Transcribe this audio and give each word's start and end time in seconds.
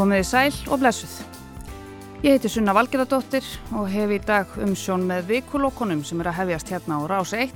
Komið 0.00 0.22
í 0.22 0.24
sæl 0.24 0.54
og 0.72 0.78
blessuð. 0.80 1.10
Ég 2.24 2.32
heiti 2.32 2.48
Sunna 2.48 2.72
Valgerðardóttir 2.72 3.44
og 3.76 3.90
hef 3.92 4.12
í 4.14 4.18
dag 4.24 4.54
umsjón 4.64 5.02
með 5.04 5.26
vikulokkonum 5.28 6.00
sem 6.08 6.22
er 6.22 6.30
að 6.30 6.38
hefjast 6.38 6.70
hérna 6.72 6.96
á 6.96 7.00
rás 7.10 7.34
1. 7.36 7.50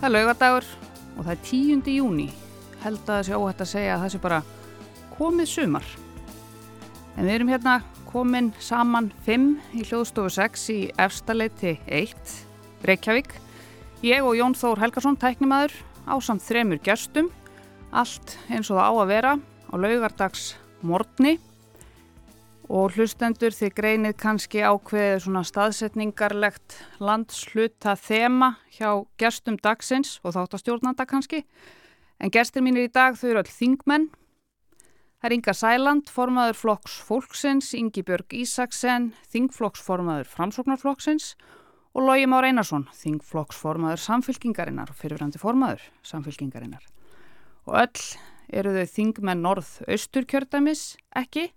Það 0.00 0.06
er 0.08 0.10
laugadagur 0.10 0.66
og 1.14 1.20
það 1.20 1.30
er 1.30 1.44
10. 1.46 1.92
júni. 1.94 2.24
Held 2.82 3.04
að 3.04 3.12
það 3.12 3.28
sé 3.28 3.38
óhætt 3.38 3.62
að 3.62 3.70
segja 3.70 3.92
að 3.94 4.02
það 4.02 4.10
sé 4.14 4.20
bara 4.24 4.40
komið 5.12 5.50
sumar. 5.52 5.86
En 7.14 7.28
við 7.28 7.36
erum 7.36 7.54
hérna 7.54 7.76
komin 8.10 8.50
saman 8.58 9.12
5 9.28 9.46
í 9.78 9.86
hljóðstofu 9.86 10.34
6 10.40 10.66
í 10.74 10.80
efstaleiti 11.06 11.76
1, 11.86 12.34
Reykjavík. 12.90 13.30
Ég 14.02 14.26
og 14.26 14.34
Jón 14.34 14.58
Þór 14.58 14.82
Helgarsson, 14.82 15.14
tæknimaður, 15.14 15.78
á 16.10 16.18
samt 16.18 16.42
þremur 16.42 16.82
gestum. 16.82 17.30
Allt 17.94 18.34
eins 18.50 18.66
og 18.66 18.82
það 18.82 18.82
á 18.82 18.94
að 18.98 19.14
vera 19.14 19.38
á 19.38 19.74
laugardags 19.78 20.50
morgni 20.82 21.38
og 22.70 22.94
hlustendur 22.94 23.54
þið 23.54 23.74
greinið 23.74 24.16
kannski 24.20 24.62
ákveðið 24.62 25.22
svona 25.24 25.42
staðsetningarlegt 25.46 26.76
landsluta 27.02 27.96
þema 27.98 28.56
hjá 28.74 29.04
gestum 29.18 29.58
dagsins 29.62 30.18
og 30.22 30.36
þáttastjórnanda 30.36 31.06
kannski. 31.08 31.42
En 32.22 32.30
gestir 32.30 32.62
mínir 32.62 32.86
í 32.86 32.92
dag 32.92 33.16
þau 33.18 33.28
eru 33.30 33.42
öll 33.42 33.50
þingmenn. 33.50 34.10
Það 35.22 35.28
er 35.28 35.34
Inga 35.36 35.54
Sæland, 35.54 36.10
formaður 36.10 36.58
flokks 36.58 36.98
fólksins, 37.06 37.72
Ingi 37.78 38.02
Björg 38.06 38.34
Ísaksen, 38.34 39.12
þingflokksformaður 39.30 40.30
framsóknarflokksins 40.30 41.36
og 41.94 42.06
Lógi 42.08 42.26
Már 42.26 42.46
Einarsson, 42.48 42.88
þingflokksformaður 42.98 44.02
samfylkingarinnar 44.02 44.90
og 44.90 44.98
fyrirvændi 44.98 45.38
formaður 45.42 45.84
samfylkingarinnar. 46.06 46.86
Og 47.70 47.78
öll 47.84 48.06
eru 48.50 48.74
þau 48.74 48.94
þingmenn 48.96 49.44
norð-austur 49.46 50.26
kjördæmis, 50.26 50.96
ekki? 51.14 51.52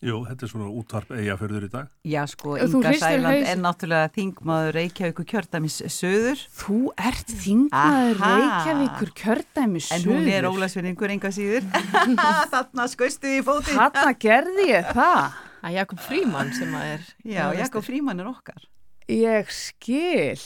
Jú, 0.00 0.22
þetta 0.24 0.46
er 0.46 0.48
svona 0.48 0.66
útvarp 0.72 1.10
eigaförður 1.12 1.64
í 1.66 1.68
dag. 1.74 1.88
Já, 2.08 2.22
sko, 2.32 2.54
Inga 2.56 2.92
Sæland 2.96 3.42
er 3.50 3.58
náttúrulega 3.60 4.08
þingmaður 4.14 4.72
Reykjavíku 4.78 5.26
kjördamis 5.28 5.76
söður 5.92 6.40
Þú 6.56 6.78
ert 6.96 7.34
þingmaður 7.42 8.22
Aha. 8.24 8.30
Reykjavíkur 8.40 9.12
kjördæmis 9.20 9.90
en 9.92 10.08
hún 10.08 10.32
er 10.32 10.48
ólasvinningur 10.48 11.12
enga 11.12 11.34
síður. 11.36 11.68
Þarna 12.54 12.88
skaustu 12.88 13.28
í 13.28 13.44
fótinn. 13.44 13.76
Hanna 13.76 14.16
gerði 14.24 14.70
ég 14.72 14.88
það. 14.96 15.38
að 15.60 15.76
Jakob 15.76 16.02
Fríman 16.08 16.56
sem 16.56 16.74
að 16.80 16.88
er 16.96 17.06
Já, 17.36 17.44
Jakob 17.60 17.84
Fríman 17.84 18.24
er 18.24 18.32
okkar. 18.32 18.68
Ég 19.12 19.52
skil. 19.52 20.40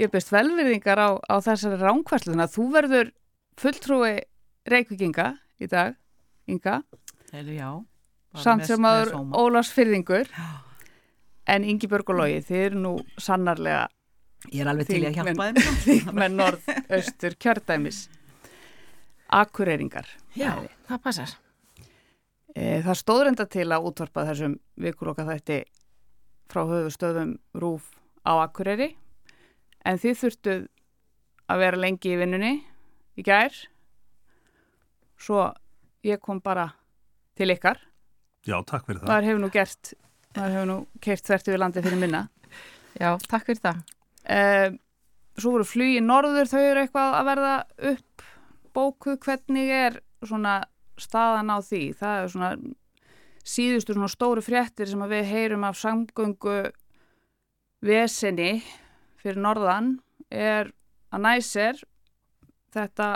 Ég 0.00 0.10
best 0.16 0.32
velverðingar 0.32 0.96
á, 0.96 1.10
á 1.20 1.36
þessari 1.44 1.76
ránkvæsluna. 1.84 2.48
Þú 2.48 2.70
verður 2.72 3.12
fulltrúi 3.60 4.16
Reykjavíkinga 4.64 5.34
í 5.60 5.68
dag, 5.68 5.98
Inga. 6.48 6.80
Heru, 7.34 7.52
já. 7.52 7.68
Samt 8.42 8.66
sem 8.66 8.84
aður. 8.84 9.12
Ólafs 9.38 9.70
Fyrðingur 9.74 10.28
en 11.46 11.64
Ingi 11.64 11.86
Björg 11.90 12.10
og 12.14 12.18
Lógi 12.22 12.40
þið 12.48 12.62
eru 12.66 12.80
nú 12.80 12.94
sannarlega 13.20 13.88
Ég 14.52 14.60
er 14.60 14.68
alveg 14.68 14.86
til 14.90 15.00
að 15.08 15.14
hjálpa 15.16 15.46
þeim. 15.52 15.72
þingmenn 15.84 16.34
norð-austur 16.36 17.36
kjördæmis 17.40 18.02
akureyringar 19.34 20.06
Já, 20.36 20.50
bæði. 20.58 20.68
það 20.88 21.00
passar. 21.06 21.30
e, 22.54 22.82
það 22.84 22.98
stóður 23.00 23.30
enda 23.32 23.46
til 23.50 23.68
að 23.72 23.88
útvarpa 23.88 24.26
þessum 24.28 24.58
vikuloka 24.84 25.24
þætti 25.28 25.60
frá 26.52 26.60
höfustöðum 26.68 27.36
rúf 27.56 27.88
á 28.28 28.32
akureyri 28.44 28.90
en 29.84 29.98
þið 30.00 30.18
þurftuð 30.22 30.66
að 31.50 31.62
vera 31.64 31.80
lengi 31.80 32.12
í 32.12 32.18
vinnunni 32.20 32.52
í 33.16 33.24
gær 33.24 33.56
svo 35.20 35.48
ég 36.04 36.20
kom 36.20 36.40
bara 36.44 36.68
til 37.36 37.50
ykkar 37.54 37.80
Já, 38.44 38.56
takk 38.68 38.86
fyrir 38.88 39.00
það. 39.00 39.08
maður 39.08 39.28
hefur 39.30 39.42
nú 39.44 39.50
gert 39.54 39.92
maður 40.36 40.54
hefur 40.56 40.70
nú 40.70 40.78
keirt 41.04 41.28
þvert 41.28 41.50
yfir 41.50 41.62
landi 41.62 41.84
fyrir 41.84 42.00
minna. 42.00 42.22
Já, 43.02 43.10
takk 43.28 43.48
fyrir 43.48 43.62
það. 43.64 43.82
uh, 44.36 44.76
svo 45.40 45.56
voru 45.56 45.66
flugi 45.66 46.00
norður 46.04 46.50
þau 46.50 46.60
eru 46.62 46.84
eitthvað 46.84 47.18
að 47.18 47.28
verða 47.30 47.54
upp 47.92 48.24
bókuð. 48.74 49.18
Hvernig 49.24 49.70
er 49.74 50.00
svona 50.24 50.54
staðan 51.00 51.50
á 51.50 51.58
því? 51.64 51.82
Það 51.98 52.20
er 52.20 52.32
svona 52.34 52.50
síðustu 53.44 53.96
svona 53.96 54.08
stóru 54.12 54.42
fréttir 54.44 54.88
sem 54.88 55.02
að 55.04 55.16
við 55.18 55.30
heyrum 55.32 55.66
af 55.68 55.76
samgöngu 55.76 56.58
vesenni 57.84 58.62
fyrir 59.20 59.40
norðan 59.44 59.98
er 60.32 60.70
að 61.12 61.24
næsir 61.26 61.82
þetta 62.74 63.08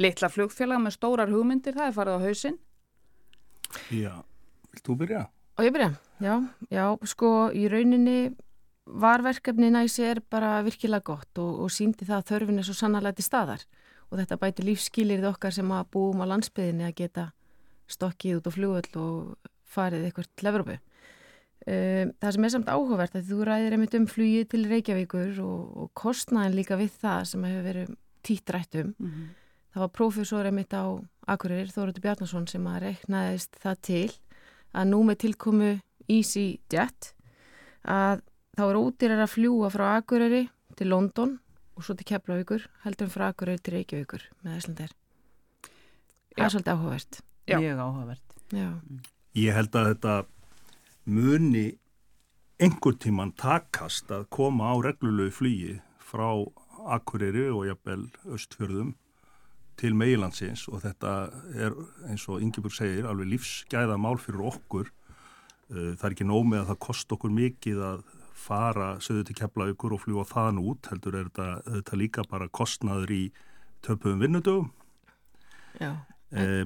litla 0.00 0.30
flugfélag 0.32 0.80
með 0.82 0.94
stórar 0.96 1.32
hugmyndir 1.32 1.74
það 1.76 1.88
er 1.88 1.96
farið 1.96 2.16
á 2.16 2.24
hausinn. 2.26 2.60
Já, 3.92 4.14
vilt 4.72 4.86
þú 4.86 4.98
byrja? 5.04 5.26
Og 5.58 5.66
ég 5.66 5.74
byrja, 5.74 5.92
já, 6.24 6.34
já, 6.72 6.86
sko 7.04 7.50
í 7.52 7.66
rauninni 7.68 8.32
var 8.86 9.22
verkefni 9.22 9.70
næsi 9.70 10.04
er 10.08 10.20
bara 10.30 10.62
virkilega 10.64 11.04
gott 11.06 11.38
og, 11.38 11.64
og 11.64 11.70
síndi 11.70 12.06
það 12.08 12.18
að 12.18 12.28
þörfin 12.32 12.58
er 12.58 12.66
svo 12.66 12.76
sannarlega 12.76 13.18
til 13.18 13.26
staðar 13.26 13.66
og 14.10 14.18
þetta 14.20 14.38
bæti 14.40 14.64
lífskýlirði 14.66 15.28
okkar 15.30 15.54
sem 15.54 15.70
að 15.72 15.90
búum 15.94 16.24
á 16.24 16.26
landsbyðinni 16.32 16.88
að 16.88 16.96
geta 16.98 17.28
stokkið 17.92 18.40
út 18.40 18.48
á 18.48 18.52
flugöll 18.56 18.98
og 19.00 19.52
farið 19.72 20.08
eitthvað 20.08 20.32
til 20.36 20.50
Evrópu. 20.50 20.78
Um, 21.62 22.10
það 22.18 22.34
sem 22.34 22.46
er 22.46 22.52
samt 22.56 22.72
áhugavert 22.72 23.14
að 23.16 23.28
þú 23.30 23.44
ræðir 23.46 23.76
einmitt 23.76 23.94
um 23.94 24.08
flugið 24.10 24.48
til 24.50 24.64
Reykjavíkur 24.66 25.38
og, 25.44 25.60
og 25.78 25.92
kostnaðin 25.94 26.56
líka 26.58 26.78
við 26.80 26.96
það 27.04 27.28
sem 27.30 27.46
hefur 27.46 27.68
verið 27.68 27.94
títt 28.26 28.50
rætt 28.50 28.80
um. 28.82 28.94
mm 28.98 29.10
-hmm. 29.10 29.30
Það 29.72 29.80
var 29.80 29.88
prófessor 29.88 30.46
einmitt 30.46 30.74
á 30.76 30.84
Akureyrir, 31.26 31.70
Þóruður 31.72 32.02
Bjarnason, 32.04 32.46
sem 32.46 32.66
að 32.66 32.82
reknaðist 32.82 33.56
það 33.62 33.76
til 33.80 34.10
að 34.72 34.88
nú 34.92 35.02
með 35.06 35.20
tilkomu 35.26 35.70
EasyJet 36.10 37.12
að 37.88 38.22
þá 38.56 38.64
er 38.66 38.80
ódýrar 38.80 39.24
að 39.24 39.32
fljúa 39.34 39.70
frá 39.72 39.86
Akureyri 39.96 40.42
til 40.78 40.90
London 40.92 41.38
og 41.76 41.86
svo 41.86 41.96
til 41.96 42.08
Keflavíkur, 42.08 42.66
heldur 42.84 43.08
en 43.08 43.14
frá 43.14 43.28
Akureyri 43.30 43.62
til 43.64 43.78
Reykjavíkur 43.78 44.26
með 44.44 44.58
Íslandir. 44.60 44.92
Það 46.32 46.44
er 46.44 46.54
svolítið 46.54 46.74
áhugavert. 46.74 47.22
Já. 47.48 47.58
Mjög 47.58 47.82
áhugavert. 47.86 48.36
Já, 48.52 48.68
Ég 49.32 49.56
held 49.56 49.76
að 49.80 49.86
þetta 49.94 50.14
muni 51.08 51.66
einhver 52.60 52.96
tíman 53.00 53.32
takast 53.40 54.12
að 54.12 54.26
koma 54.28 54.68
á 54.70 54.74
reglulegu 54.84 55.32
flugi 55.32 55.76
frá 56.04 56.28
Akureyri 56.92 57.46
og 57.48 57.64
jafnvel 57.70 58.04
Östfjörðum 58.28 58.92
til 59.82 59.94
meilandsins 59.98 60.64
og 60.70 60.82
þetta 60.84 61.12
er 61.58 61.76
eins 62.10 62.26
og 62.30 62.42
Ingeborg 62.42 62.74
segir 62.76 63.08
alveg 63.10 63.32
lífsgæða 63.34 63.98
mál 64.00 64.18
fyrir 64.22 64.44
okkur. 64.52 64.90
Uh, 65.72 65.94
Það 65.98 66.08
er 66.08 66.16
ekki 66.16 66.28
nóg 66.28 66.44
með 66.48 66.62
að 66.62 66.68
það 66.72 66.82
kost 66.86 67.16
okkur 67.16 67.32
mikið 67.34 67.80
að 67.88 68.04
fara 68.42 68.92
söðu 69.02 69.26
til 69.28 69.38
Keflavíkur 69.38 69.94
og 69.94 70.02
fljúa 70.02 70.26
þaðan 70.26 70.62
út 70.62 70.88
heldur 70.90 71.18
er 71.18 71.28
þetta, 71.30 71.48
þetta 71.78 71.98
líka 71.98 72.24
bara 72.30 72.50
kostnaður 72.50 73.12
í 73.14 73.22
töpuðum 73.86 74.22
vinnudögum. 74.24 74.70
Já, 75.78 75.92
eh, 76.34 76.64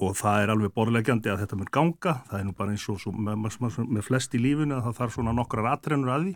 og 0.00 0.16
það 0.16 0.42
er 0.42 0.52
alveg 0.54 0.72
borðleggjandi 0.76 1.30
að 1.32 1.42
þetta 1.44 1.58
mun 1.58 1.72
ganga, 1.72 2.14
það 2.30 2.38
er 2.38 2.46
nú 2.48 2.54
bara 2.56 2.72
eins 2.72 2.86
og 2.88 3.00
svo, 3.02 3.12
með, 3.12 3.44
með, 3.60 3.78
með 3.92 4.06
flest 4.06 4.34
í 4.36 4.40
lífinu 4.40 4.78
að 4.78 4.86
það 4.88 4.98
þarf 5.00 5.16
svona 5.16 5.36
nokkrar 5.36 5.68
atrennur 5.74 6.14
að 6.14 6.26
því. 6.26 6.34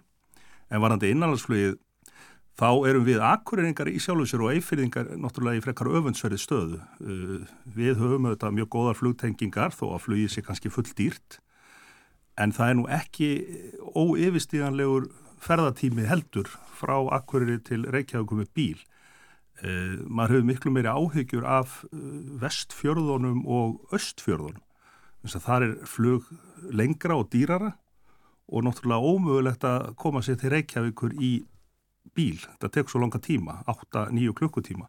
En 0.66 0.82
varandi 0.82 1.12
innanlandsflugið 1.14 1.76
þá 2.56 2.68
erum 2.88 3.04
við 3.06 3.22
akureyringar 3.24 3.90
í 3.92 4.00
sjálfu 4.00 4.28
sér 4.30 4.44
og 4.46 4.56
eifyrðingar 4.56 5.12
náttúrulega 5.20 5.60
í 5.60 5.64
frekar 5.64 5.92
öfundsverði 5.92 6.40
stöðu 6.40 6.80
uh, 6.80 7.44
við 7.76 8.00
höfum 8.00 8.30
auðvitað 8.30 8.56
mjög 8.58 8.72
góðar 8.76 9.00
flugtengingar 9.00 9.76
þó 9.76 9.86
að 9.92 10.04
flugið 10.06 10.32
sé 10.32 10.44
kannski 10.46 10.72
full 10.72 10.88
dýrt 10.96 11.40
en 12.40 12.52
það 12.52 12.72
er 12.72 12.76
nú 12.80 12.90
ekki 12.92 13.30
óyfirstíðanlegur 13.96 15.08
ferðatími 15.44 16.08
heldur 16.08 16.50
frá 16.76 16.96
akureyri 17.16 17.60
til 17.64 17.84
Reykjavík 17.88 18.36
með 18.36 18.52
bíl 18.56 18.84
Uh, 19.64 20.02
maður 20.04 20.34
hefur 20.34 20.48
miklu 20.50 20.70
meiri 20.74 20.90
áhyggjur 20.92 21.44
af 21.48 21.78
uh, 21.88 22.00
vestfjörðunum 22.42 23.46
og 23.48 23.94
östfjörðunum. 23.96 24.60
Það 25.24 25.64
er 25.64 25.70
flug 25.88 26.26
lengra 26.76 27.16
og 27.16 27.30
dýrara 27.32 27.70
og 28.52 28.66
náttúrulega 28.66 29.08
ómögulegt 29.14 29.64
að 29.64 29.94
koma 29.98 30.20
sér 30.20 30.36
til 30.42 30.52
Reykjavíkur 30.52 31.16
í 31.16 31.30
bíl. 32.14 32.38
Þetta 32.38 32.70
tekur 32.72 32.94
svo 32.94 33.02
langa 33.02 33.20
tíma, 33.22 33.60
8-9 33.70 34.34
klukkutíma. 34.38 34.88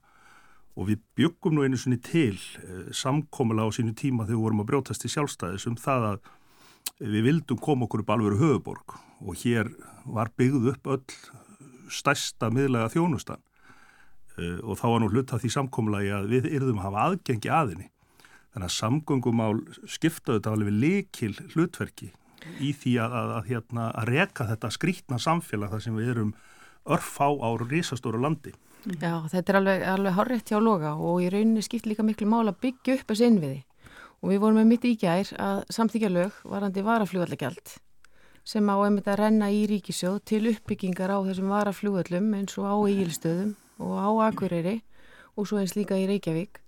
Og 0.77 0.91
við 0.91 1.01
byggum 1.17 1.57
nú 1.57 1.65
einu 1.65 1.79
sinni 1.79 1.97
til 2.03 2.35
uh, 2.35 2.91
samkomulega 2.93 3.73
á 3.73 3.77
sínu 3.77 3.95
tíma 3.97 4.27
þegar 4.27 4.35
við 4.35 4.43
vorum 4.43 4.61
að 4.63 4.69
brjótast 4.71 5.07
í 5.07 5.13
sjálfstæðis 5.13 5.67
um 5.71 5.77
það 5.81 6.07
að 6.11 6.31
við 7.01 7.27
vildum 7.27 7.59
koma 7.61 7.87
okkur 7.87 8.03
upp 8.03 8.13
alveg 8.13 8.39
höfuborg 8.41 8.95
og 9.21 9.41
hér 9.41 9.69
var 10.05 10.31
byggð 10.37 10.69
upp 10.71 10.89
öll 10.93 11.03
stærsta 11.93 12.49
miðlega 12.53 12.91
þjónustan 12.93 13.41
uh, 13.41 14.59
og 14.63 14.77
þá 14.79 14.85
var 14.85 15.01
nú 15.01 15.11
hlut 15.11 15.33
að 15.33 15.43
því 15.43 15.53
samkomulagi 15.57 16.13
að 16.13 16.29
við 16.35 16.49
yrðum 16.53 16.81
að 16.81 16.89
hafa 16.89 17.07
aðgengi 17.07 17.53
aðinni. 17.53 17.89
Þannig 18.53 18.69
að 18.69 18.77
samgöngumál 18.77 19.57
skiptaðu 19.85 20.39
þetta 20.39 20.53
alveg 20.55 20.77
likil 20.81 21.33
hlutverki 21.53 22.11
í 22.63 22.71
því 22.73 22.93
að, 23.03 23.15
að, 23.19 23.31
að, 23.35 23.49
hérna, 23.51 23.87
að 23.91 24.09
reka 24.13 24.47
þetta 24.49 24.71
skrítna 24.73 25.19
samfélag 25.21 25.73
þar 25.73 25.83
sem 25.83 25.97
við 25.97 26.13
erum 26.13 26.31
örfá 26.87 27.27
á 27.29 27.49
risastóru 27.61 28.21
landi. 28.21 28.53
Já, 29.01 29.25
þetta 29.27 29.51
er 29.51 29.59
alveg, 29.59 29.81
alveg 29.93 30.15
horrið 30.15 30.43
hjá 30.47 30.59
loga 30.63 30.93
og 30.95 31.23
í 31.23 31.31
rauninni 31.33 31.63
skipt 31.65 31.89
líka 31.89 32.05
miklu 32.07 32.27
mál 32.29 32.45
að 32.47 32.61
byggja 32.63 32.99
upp 32.99 33.11
þessi 33.11 33.27
innviði. 33.27 33.59
Og 34.23 34.31
við 34.31 34.39
vorum 34.41 34.61
með 34.61 34.69
mitt 34.71 34.85
í 34.87 34.93
gær 34.97 35.33
að 35.43 35.59
samþykja 35.75 36.13
lög 36.13 36.37
varandi 36.47 36.85
varafljóðallagjald 36.85 37.75
sem 38.47 38.69
á 38.71 38.75
einmitt 38.79 39.07
að 39.11 39.19
renna 39.19 39.49
í 39.51 39.65
ríkisjóð 39.67 40.21
til 40.29 40.45
uppbyggingar 40.53 41.11
á 41.11 41.19
þessum 41.25 41.49
varafljóðallum 41.51 42.29
eins 42.37 42.55
og 42.55 42.69
á 42.71 42.75
Egilstöðum 42.87 43.49
og 43.83 43.97
á 43.99 44.07
Akureyri 44.29 44.77
og 45.35 45.49
svo 45.49 45.59
eins 45.59 45.75
líka 45.75 45.97
í 45.99 46.07
Reykjavík. 46.07 46.61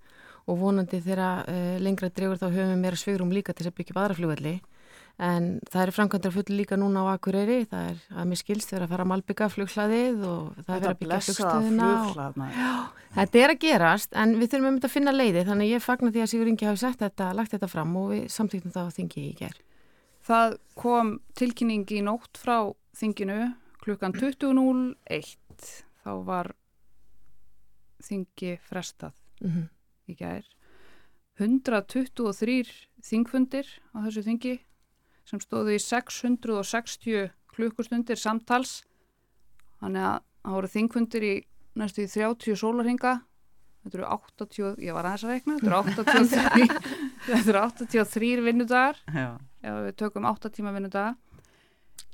Og 0.49 0.59
vonandi 0.59 0.99
þegar 0.99 1.45
uh, 1.45 1.77
lengra 1.79 2.09
dregur 2.11 2.39
þá 2.41 2.49
höfum 2.49 2.73
við 2.73 2.81
meira 2.83 2.99
svegrum 2.99 3.31
líka 3.31 3.55
til 3.55 3.69
að 3.69 3.77
byggja 3.79 3.95
varafljóðalli 3.95 4.55
en 5.19 5.47
það 5.67 5.81
er 5.81 5.91
framkvæmdar 5.91 6.31
full 6.31 6.55
líka 6.55 6.77
núna 6.79 7.03
á 7.03 7.11
Akureyri, 7.11 7.65
það 7.67 7.87
er 7.91 7.97
að 8.15 8.27
mér 8.29 8.39
skilst 8.39 8.71
verið 8.71 8.85
að 8.85 8.93
fara 8.93 9.05
að 9.05 9.09
malbygga 9.11 9.47
flughlaðið 9.51 10.21
og 10.29 10.59
það 10.63 10.75
er 10.77 10.85
að 10.87 10.99
byggja 11.01 11.19
flugstöðuna 11.25 11.89
og... 11.99 12.93
þetta 13.17 13.41
er 13.41 13.53
að 13.53 13.59
gerast 13.65 14.15
en 14.15 14.35
við 14.39 14.53
þurfum 14.53 14.69
um 14.69 14.77
þetta 14.77 14.89
að 14.89 14.93
finna 14.95 15.15
leiði 15.15 15.43
þannig 15.49 15.73
ég 15.73 15.83
fagnar 15.83 16.13
því 16.15 16.23
að 16.23 16.31
Sigur 16.31 16.51
Ingi 16.51 16.69
hafi 16.69 16.81
sett 16.85 17.03
þetta, 17.03 17.31
lagt 17.35 17.55
þetta 17.55 17.71
fram 17.71 17.97
og 17.99 18.13
við 18.13 18.29
samtíktum 18.31 18.75
það 18.75 18.87
á 18.87 18.95
þingi 18.95 19.25
í 19.25 19.33
ger 19.41 19.59
Það 20.29 20.55
kom 20.77 21.11
tilkynning 21.39 21.91
í 21.95 21.99
nótt 22.05 22.39
frá 22.39 22.55
þinginu 22.99 23.39
klukkan 23.83 24.15
20.01 24.15 25.67
þá 26.03 26.11
var 26.27 26.53
þingi 28.07 28.55
frestað 28.63 29.19
mm 29.43 29.51
-hmm. 29.51 29.67
í 30.07 30.15
ger 30.19 30.47
123 31.39 32.63
þingfundir 33.03 33.67
á 33.95 33.97
þessu 34.07 34.23
þingi 34.23 34.55
sem 35.29 35.41
stóðu 35.43 35.77
í 35.77 35.79
660 35.83 37.29
klukkustundir 37.53 38.19
samtals. 38.19 38.83
Þannig 39.79 40.05
að 40.09 40.19
það 40.43 40.55
voru 40.57 40.73
þingfundir 40.75 41.25
í 41.27 41.35
næstu 41.79 42.03
í 42.03 42.11
30 42.11 42.59
sólarhinga 42.59 43.19
þetta 43.83 43.99
eru 43.99 44.07
80, 44.09 44.81
ég 44.83 44.95
var 44.95 45.07
aðeins 45.07 45.25
að 45.25 45.33
reikna. 45.33 45.57
Þetta 45.59 45.69
eru 45.69 46.25
83 46.25 46.67
þetta 47.29 47.53
eru 47.53 47.61
83 47.63 48.43
vinnudagar. 48.45 48.99
Ef 49.59 49.79
við 49.85 49.97
tökum 49.99 50.27
8 50.29 50.51
tíma 50.55 50.73
vinnudaga. 50.75 51.15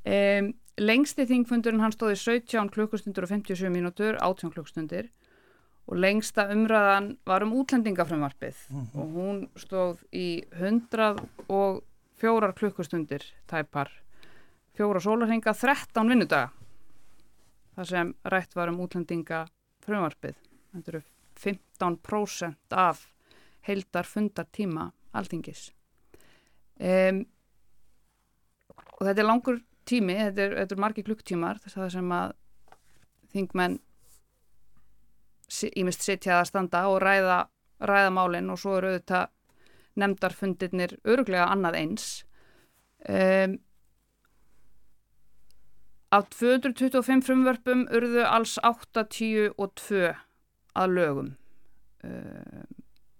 Um, 0.05 0.51
lengsti 0.81 1.25
þingfundurinn 1.25 1.81
hann 1.81 1.93
stóði 1.95 2.17
17 2.21 2.71
klukkustundir 2.73 3.25
og 3.25 3.31
57 3.31 3.71
mínútur 3.73 4.19
18 4.19 4.53
klukkustundir. 4.53 5.09
Og 5.85 5.99
lengsta 6.01 6.47
umræðan 6.49 7.11
var 7.29 7.45
um 7.45 7.53
útlendingafrömmarpið 7.59 8.55
mm 8.69 8.81
-hmm. 8.81 8.99
og 8.99 9.05
hún 9.13 9.49
stóð 9.55 9.97
í 10.11 10.43
100 10.51 11.19
og 11.47 11.83
fjórar 12.19 12.55
klukkustundir 12.55 13.23
tæpar. 13.49 13.91
Fjóra 14.75 14.99
sólarhenga 15.03 15.53
13 15.53 16.09
vinnudaga. 16.09 16.51
Þar 17.75 17.91
sem 17.91 18.11
rætt 18.31 18.55
var 18.55 18.71
um 18.71 18.81
útlendinga 18.83 19.45
frumvarpið 19.83 20.35
þetta 20.75 20.91
eru 20.93 21.01
15% 21.39 22.75
af 22.75 23.05
heildar 23.67 24.07
fundartíma 24.07 24.89
alþingis. 25.15 25.69
Um, 26.75 27.23
og 28.99 29.07
þetta 29.07 29.21
er 29.21 29.27
langur 29.27 29.61
tími 29.87 30.15
þetta 30.17 30.43
er, 30.43 30.55
þetta 30.61 30.75
er 30.75 30.83
margi 30.83 31.05
klukktímar 31.07 31.59
þess 31.63 31.77
að 31.77 31.83
það 31.83 31.93
sem 31.95 32.15
að 32.15 32.33
þingmenn 33.35 33.77
ímest 35.79 36.03
sitja 36.03 36.39
að 36.39 36.49
standa 36.49 36.81
og 36.89 36.97
ræða, 37.03 37.45
ræða 37.85 38.11
málinn 38.11 38.51
og 38.51 38.59
svo 38.59 38.75
eru 38.79 38.91
auðvitað 38.91 39.31
nefndarfundirnir 39.99 40.97
öruglega 41.03 41.47
annað 41.51 41.79
eins. 41.81 42.07
Um, 43.05 43.59
af 46.15 46.29
225 46.31 47.25
frumvörpum 47.27 47.85
urðu 47.93 48.23
alls 48.27 48.57
82 48.63 50.13
að 50.75 50.95
lögum. 50.95 51.33
Um, 52.05 52.67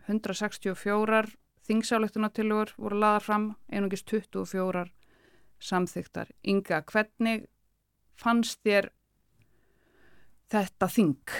164 0.05 1.25
þingsáleiktunartilugur 1.65 2.75
voru 2.77 2.99
laðar 3.01 3.25
fram 3.25 3.47
einungis 3.73 4.05
24 4.05 4.85
samþygtar 5.65 6.29
Inga, 6.45 6.83
hvernig 6.85 7.47
fannst 8.19 8.61
þér 8.65 8.91
þetta 10.53 10.89
þing? 10.91 11.37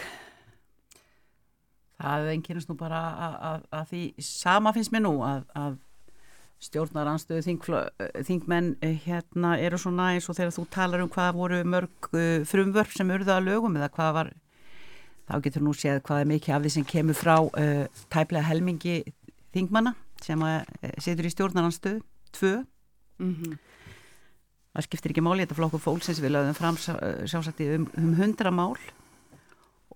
Það 1.96 2.30
einkynast 2.34 2.70
nú 2.70 2.76
bara 2.76 3.02
að, 3.26 3.36
að, 3.50 3.68
að 3.80 3.92
því 3.92 4.02
sama 4.28 4.74
finnst 4.76 4.92
mér 4.92 5.06
nú 5.06 5.14
að, 5.24 5.46
að 5.56 5.78
stjórnaranstöðu 6.64 7.44
þing, 7.46 7.68
þingmenn 8.26 8.72
eh, 8.84 8.96
hérna 9.06 9.56
eru 9.62 9.80
svona 9.80 10.14
eins 10.16 10.28
og 10.32 10.38
þegar 10.38 10.56
þú 10.56 10.66
talar 10.74 11.04
um 11.04 11.12
hvað 11.12 11.38
voru 11.38 11.60
mörg 11.68 12.10
uh, 12.14 12.42
frumvörp 12.48 12.96
sem 12.96 13.12
urða 13.12 13.38
að 13.38 13.50
lögum 13.50 13.76
eða 13.78 13.92
hvað 13.94 14.12
var 14.18 14.32
þá 15.26 15.36
getur 15.46 15.66
nú 15.66 15.76
séð 15.76 16.02
hvað 16.06 16.24
er 16.24 16.32
mikið 16.32 16.56
af 16.56 16.66
því 16.66 16.74
sem 16.78 16.88
kemur 16.90 17.18
frá 17.18 17.36
uh, 17.44 17.86
tæplega 18.14 18.48
helmingi 18.48 18.98
þingmanna 19.56 19.96
sem 20.24 20.42
að, 20.48 20.72
setur 21.04 21.28
í 21.28 21.34
stjórnaranstöðu 21.34 22.02
tvö 22.36 22.54
mm 23.20 23.34
-hmm. 23.36 23.58
það 24.74 24.88
skiptir 24.88 25.12
ekki 25.12 25.26
máli 25.26 25.46
þetta 25.46 25.60
flokkur 25.60 25.84
fólksins 25.84 26.24
við 26.24 26.36
lögum 26.38 26.56
fram 26.56 26.78
sjásagt 26.78 27.60
um, 27.68 27.90
um 27.98 28.14
hundra 28.16 28.52
mál 28.52 28.76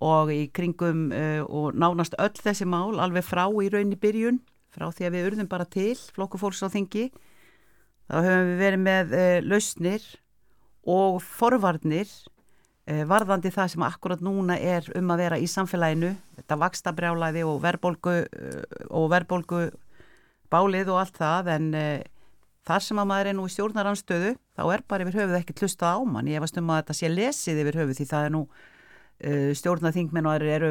og 0.00 0.32
í 0.32 0.46
kringum 0.54 1.10
uh, 1.12 1.42
og 1.44 1.76
nánast 1.76 2.16
öll 2.20 2.36
þessi 2.36 2.66
mál 2.68 2.96
alveg 3.02 3.26
frá 3.26 3.44
í 3.48 3.68
raunni 3.72 3.98
byrjun 4.00 4.40
frá 4.72 4.88
því 4.88 5.06
að 5.06 5.16
við 5.16 5.28
urðum 5.30 5.50
bara 5.50 5.66
til 5.68 5.94
flokku 6.14 6.40
fólks 6.40 6.62
á 6.64 6.72
þingi 6.72 7.10
þá 8.10 8.16
höfum 8.24 8.50
við 8.50 8.62
verið 8.64 8.84
með 8.86 9.16
uh, 9.18 9.38
lausnir 9.44 10.06
og 10.88 11.20
forvarnir 11.24 12.08
uh, 12.08 13.04
varðandi 13.10 13.52
það 13.52 13.74
sem 13.74 13.84
akkurat 13.86 14.24
núna 14.24 14.56
er 14.56 14.88
um 14.96 15.12
að 15.12 15.26
vera 15.26 15.40
í 15.40 15.50
samfélaginu 15.50 16.14
þetta 16.40 16.60
vaksta 16.64 16.94
brjálæði 16.96 17.44
og 17.44 17.60
verbolgu 17.62 18.16
og 18.88 19.12
verbolgu 19.12 19.68
bálið 20.50 20.94
og 20.94 21.04
allt 21.04 21.20
það 21.20 21.52
en 21.58 21.68
þar 22.66 22.84
sem 22.84 22.98
að 23.00 23.08
maður 23.10 23.30
er 23.30 23.36
nú 23.36 23.46
í 23.46 23.52
stjórnaranstöðu 23.54 24.34
þá 24.56 24.62
er 24.74 24.82
bara 24.88 25.06
yfir 25.06 25.20
höfuð 25.20 25.38
ekki 25.38 25.56
hlustað 25.60 25.96
á 25.96 25.98
mann. 26.06 26.28
Ég 26.30 26.42
veist 26.42 26.58
um 26.60 26.72
að 26.72 26.82
þetta 26.82 26.96
sé 26.98 27.10
lesið 27.10 27.62
yfir 27.62 27.78
höfuð 27.80 28.00
því 28.00 28.06
það 28.10 28.26
er 28.26 28.34
nú 28.34 28.42
stjórnaþingmenn 29.20 30.28
og 30.30 30.44
eru 30.48 30.70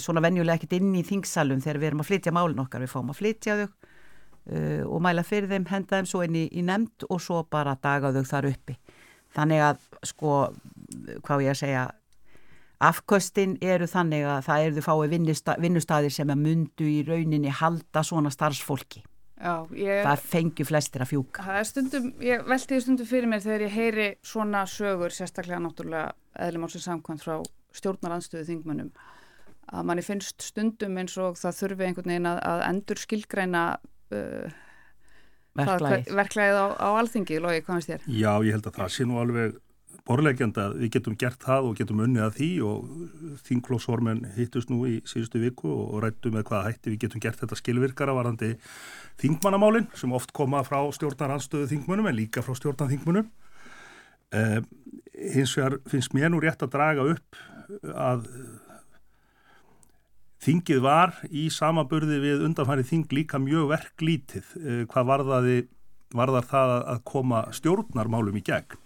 svona 0.00 0.22
venjulega 0.24 0.56
ekkert 0.56 0.78
inn 0.78 0.94
í 0.96 1.02
þingsalum 1.04 1.60
þegar 1.60 1.80
við 1.80 1.90
erum 1.90 2.04
að 2.04 2.08
flytja 2.10 2.32
málun 2.32 2.62
okkar, 2.64 2.80
við 2.80 2.94
fáum 2.94 3.12
að 3.12 3.20
flytja 3.20 3.58
þau 3.58 3.66
uh, 3.68 4.82
og 4.88 5.02
mæla 5.04 5.24
fyrir 5.26 5.50
þeim, 5.52 5.66
henda 5.68 6.00
þeim 6.00 6.08
svo 6.08 6.22
inn 6.24 6.38
í, 6.38 6.46
í 6.48 6.64
nefnd 6.64 7.08
og 7.10 7.20
svo 7.22 7.42
bara 7.50 7.76
daga 7.82 8.12
þau 8.14 8.24
þar 8.30 8.50
uppi. 8.52 8.78
Þannig 9.34 9.64
að 9.66 9.86
sko, 10.06 10.34
hvað 11.26 11.44
ég 11.44 11.54
að 11.54 11.60
segja 11.60 11.84
afkvöstin 12.84 13.56
eru 13.64 13.88
þannig 13.90 14.26
að 14.28 14.44
það 14.48 14.66
eru 14.66 14.76
þau 14.76 14.86
fáið 14.88 15.16
vinnustæðir 15.64 16.14
sem 16.14 16.30
að 16.30 16.44
mundu 16.44 16.86
í 16.90 17.00
rauninni 17.06 17.52
halda 17.52 18.04
svona 18.06 18.32
starfsfólki. 18.34 19.02
Já, 19.34 19.66
ég, 19.76 20.04
það 20.06 20.22
fengjur 20.30 20.68
flestir 20.68 21.02
að 21.02 21.10
fjúka. 21.10 21.42
Það 21.44 21.58
er 21.58 21.66
stundum, 21.68 22.06
ég 22.22 22.44
velti 22.48 22.70
því 22.70 22.80
stundum 22.84 23.08
fyrir 23.08 23.28
mér 23.28 23.42
þegar 23.44 23.64
ég 23.66 23.74
heyri 23.74 24.06
svona 24.24 24.62
sögur, 24.70 25.12
sérstaklega 25.12 25.58
náttúrulega 25.60 26.14
eðlumálsins 26.46 26.86
samkvæmt 26.86 27.24
frá 27.24 27.34
stjórnaranstöðu 27.74 28.48
þingmönnum 28.50 28.92
að 29.74 29.88
manni 29.88 30.04
finnst 30.04 30.44
stundum 30.44 30.98
eins 31.00 31.16
og 31.20 31.38
það 31.40 31.58
þurfi 31.60 31.88
einhvern 31.88 32.12
veginn 32.12 32.30
að, 32.30 32.40
að 32.50 32.64
endur 32.68 33.00
skilgræna 33.00 33.64
uh, 34.14 34.56
verklæðið 35.54 36.58
á, 36.60 36.66
á 36.76 36.88
alþingi, 37.00 37.38
Lógi, 37.42 37.62
hvað 37.64 37.78
finnst 37.78 37.92
þér? 37.92 38.08
Já, 38.10 38.32
ég 38.44 38.56
held 38.56 38.68
að 38.68 38.80
það 38.80 38.92
sé 38.96 39.06
nú 39.08 39.20
alveg 39.22 39.60
borlegjand 40.04 40.58
að 40.60 40.74
við 40.82 40.90
getum 40.98 41.14
gert 41.16 41.40
það 41.40 41.68
og 41.68 41.78
getum 41.78 42.02
unnið 42.04 42.24
að 42.26 42.34
því 42.36 42.48
og 42.68 43.38
þingklóksformen 43.46 44.20
hittust 44.34 44.72
nú 44.72 44.82
í 44.88 44.98
síðustu 45.08 45.40
viku 45.40 45.70
og 45.70 46.02
rættu 46.04 46.32
með 46.34 46.44
hvaða 46.50 46.66
hætti 46.68 46.92
við 46.92 47.06
getum 47.06 47.22
gert 47.24 47.40
þetta 47.40 47.56
skilvirkara 47.56 48.16
varandi 48.16 48.50
þingmannamálinn 49.22 49.88
sem 49.96 50.12
oft 50.12 50.34
koma 50.36 50.60
frá 50.66 50.82
stjórnaranstöðu 50.98 51.70
þingmönnum 51.72 52.10
en 52.10 52.18
líka 52.18 52.44
frá 52.44 52.52
stjórnarþingmönnum 52.58 53.30
eh, 54.36 54.60
hins 55.38 55.56
vegar 55.56 55.78
finnst 55.88 56.12
mér 56.16 56.34
nú 56.34 56.42
rétt 56.44 56.66
að 56.66 56.74
draga 56.76 57.08
upp 57.14 57.40
að 57.94 58.26
þingið 60.44 60.80
var 60.84 61.14
í 61.32 61.46
samaburði 61.52 62.18
við 62.22 62.42
undanfærið 62.48 62.90
þing 62.90 63.14
líka 63.16 63.40
mjög 63.40 63.70
verklítið 63.72 64.50
eh, 64.60 64.82
hvað 64.90 65.10
varðaði, 65.12 65.60
varðar 66.14 66.48
það 66.50 66.74
að 66.80 67.04
koma 67.08 67.44
stjórnarmálum 67.56 68.40
í 68.40 68.44
gegn. 68.44 68.76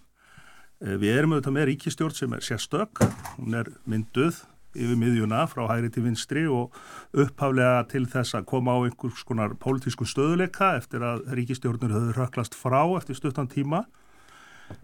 Eh, 0.79 0.95
við 1.01 1.17
erum 1.17 1.35
auðvitað 1.35 1.57
með 1.57 1.67
ríkistjórn 1.73 2.15
sem 2.15 2.37
er 2.37 2.45
sérstök, 2.45 3.03
hún 3.35 3.59
er 3.59 3.73
mynduð 3.89 4.43
yfir 4.77 4.99
miðjuna 5.01 5.43
frá 5.49 5.63
hægri 5.71 5.89
til 5.91 6.03
vinstri 6.05 6.43
og 6.45 6.75
upphaflega 7.17 7.87
til 7.89 8.03
þess 8.09 8.37
að 8.37 8.45
koma 8.51 8.75
á 8.77 8.85
einhvers 8.85 9.25
konar 9.25 9.55
pólitísku 9.57 10.05
stöðuleika 10.07 10.75
eftir 10.77 11.03
að 11.05 11.25
ríkistjórnur 11.39 11.95
höfðu 11.95 12.15
röklast 12.19 12.57
frá 12.57 12.83
eftir 12.99 13.17
stuttan 13.17 13.49
tíma. 13.49 13.83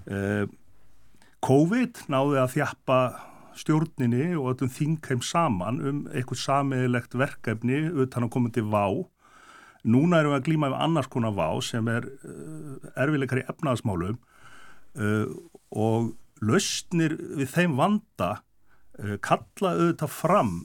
Eh, 0.10 0.50
COVID 1.46 2.08
náði 2.10 2.42
að 2.42 2.54
þjappa 2.58 3.00
stjórninni 3.60 4.34
og 4.38 4.54
öllum 4.54 4.72
þingheim 4.72 5.22
saman 5.24 5.82
um 5.82 6.00
eitthvað 6.12 6.42
samiðilegt 6.44 7.18
verkefni 7.18 7.82
utan 8.04 8.28
að 8.28 8.34
koma 8.36 8.52
til 8.54 8.66
vá. 8.72 8.86
Núna 9.86 10.20
erum 10.20 10.34
við 10.34 10.40
að 10.40 10.48
glýma 10.50 10.72
við 10.74 10.84
annars 10.88 11.10
konar 11.14 11.36
vá 11.38 11.48
sem 11.64 11.88
er 11.92 12.08
uh, 12.10 12.92
erfileikar 12.98 13.44
í 13.44 13.48
efnaðasmálum 13.52 14.18
uh, 14.18 15.28
og 15.72 16.14
lausnir 16.46 17.16
við 17.38 17.52
þeim 17.54 17.78
vanda 17.80 18.32
uh, 18.40 19.18
kalla 19.24 19.76
auðvitað 19.76 20.18
fram 20.22 20.56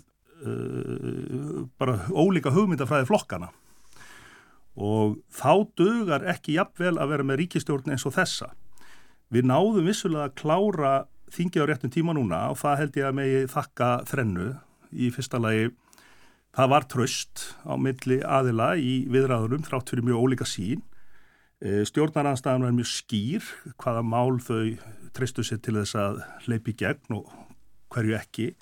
bara 1.76 1.98
ólíka 2.16 2.48
hugmyndafræði 2.54 3.10
flokkana 3.10 3.50
og 4.72 5.18
þá 5.36 5.52
dugar 5.76 6.24
ekki 6.32 6.54
jafnvel 6.56 6.94
að 6.96 7.10
vera 7.12 7.26
með 7.28 7.42
ríkistjórn 7.42 7.92
eins 7.92 8.06
og 8.08 8.14
þessa. 8.16 8.48
Við 9.28 9.50
náðum 9.50 9.90
vissulega 9.90 10.30
að 10.30 10.36
klára 10.40 10.92
þingi 11.34 11.62
á 11.62 11.64
réttum 11.68 11.92
tíma 11.92 12.14
núna 12.16 12.48
og 12.50 12.58
það 12.60 12.78
held 12.80 12.98
ég 13.00 13.08
að 13.08 13.16
megi 13.18 13.40
þakka 13.52 13.88
þrennu 14.10 14.48
í 14.90 15.10
fyrsta 15.14 15.40
lagi. 15.42 15.70
Það 16.56 16.70
var 16.72 16.86
tröst 16.90 17.44
á 17.62 17.74
milli 17.78 18.18
aðila 18.26 18.72
í 18.74 18.94
viðræðunum 19.10 19.66
þrátt 19.68 19.92
fyrir 19.92 20.08
mjög 20.08 20.24
ólíka 20.24 20.48
sín. 20.48 20.82
Eh, 21.62 21.84
Stjórnaranstæðan 21.86 22.66
var 22.66 22.74
mjög 22.74 22.90
skýr 22.90 23.50
hvaða 23.78 24.02
mál 24.02 24.40
þau 24.42 24.76
treystu 25.14 25.44
sér 25.46 25.62
til 25.62 25.76
þess 25.78 25.98
að 25.98 26.22
hleypi 26.46 26.74
gegn 26.74 27.20
og 27.20 27.30
hverju 27.94 28.18
ekki. 28.18 28.52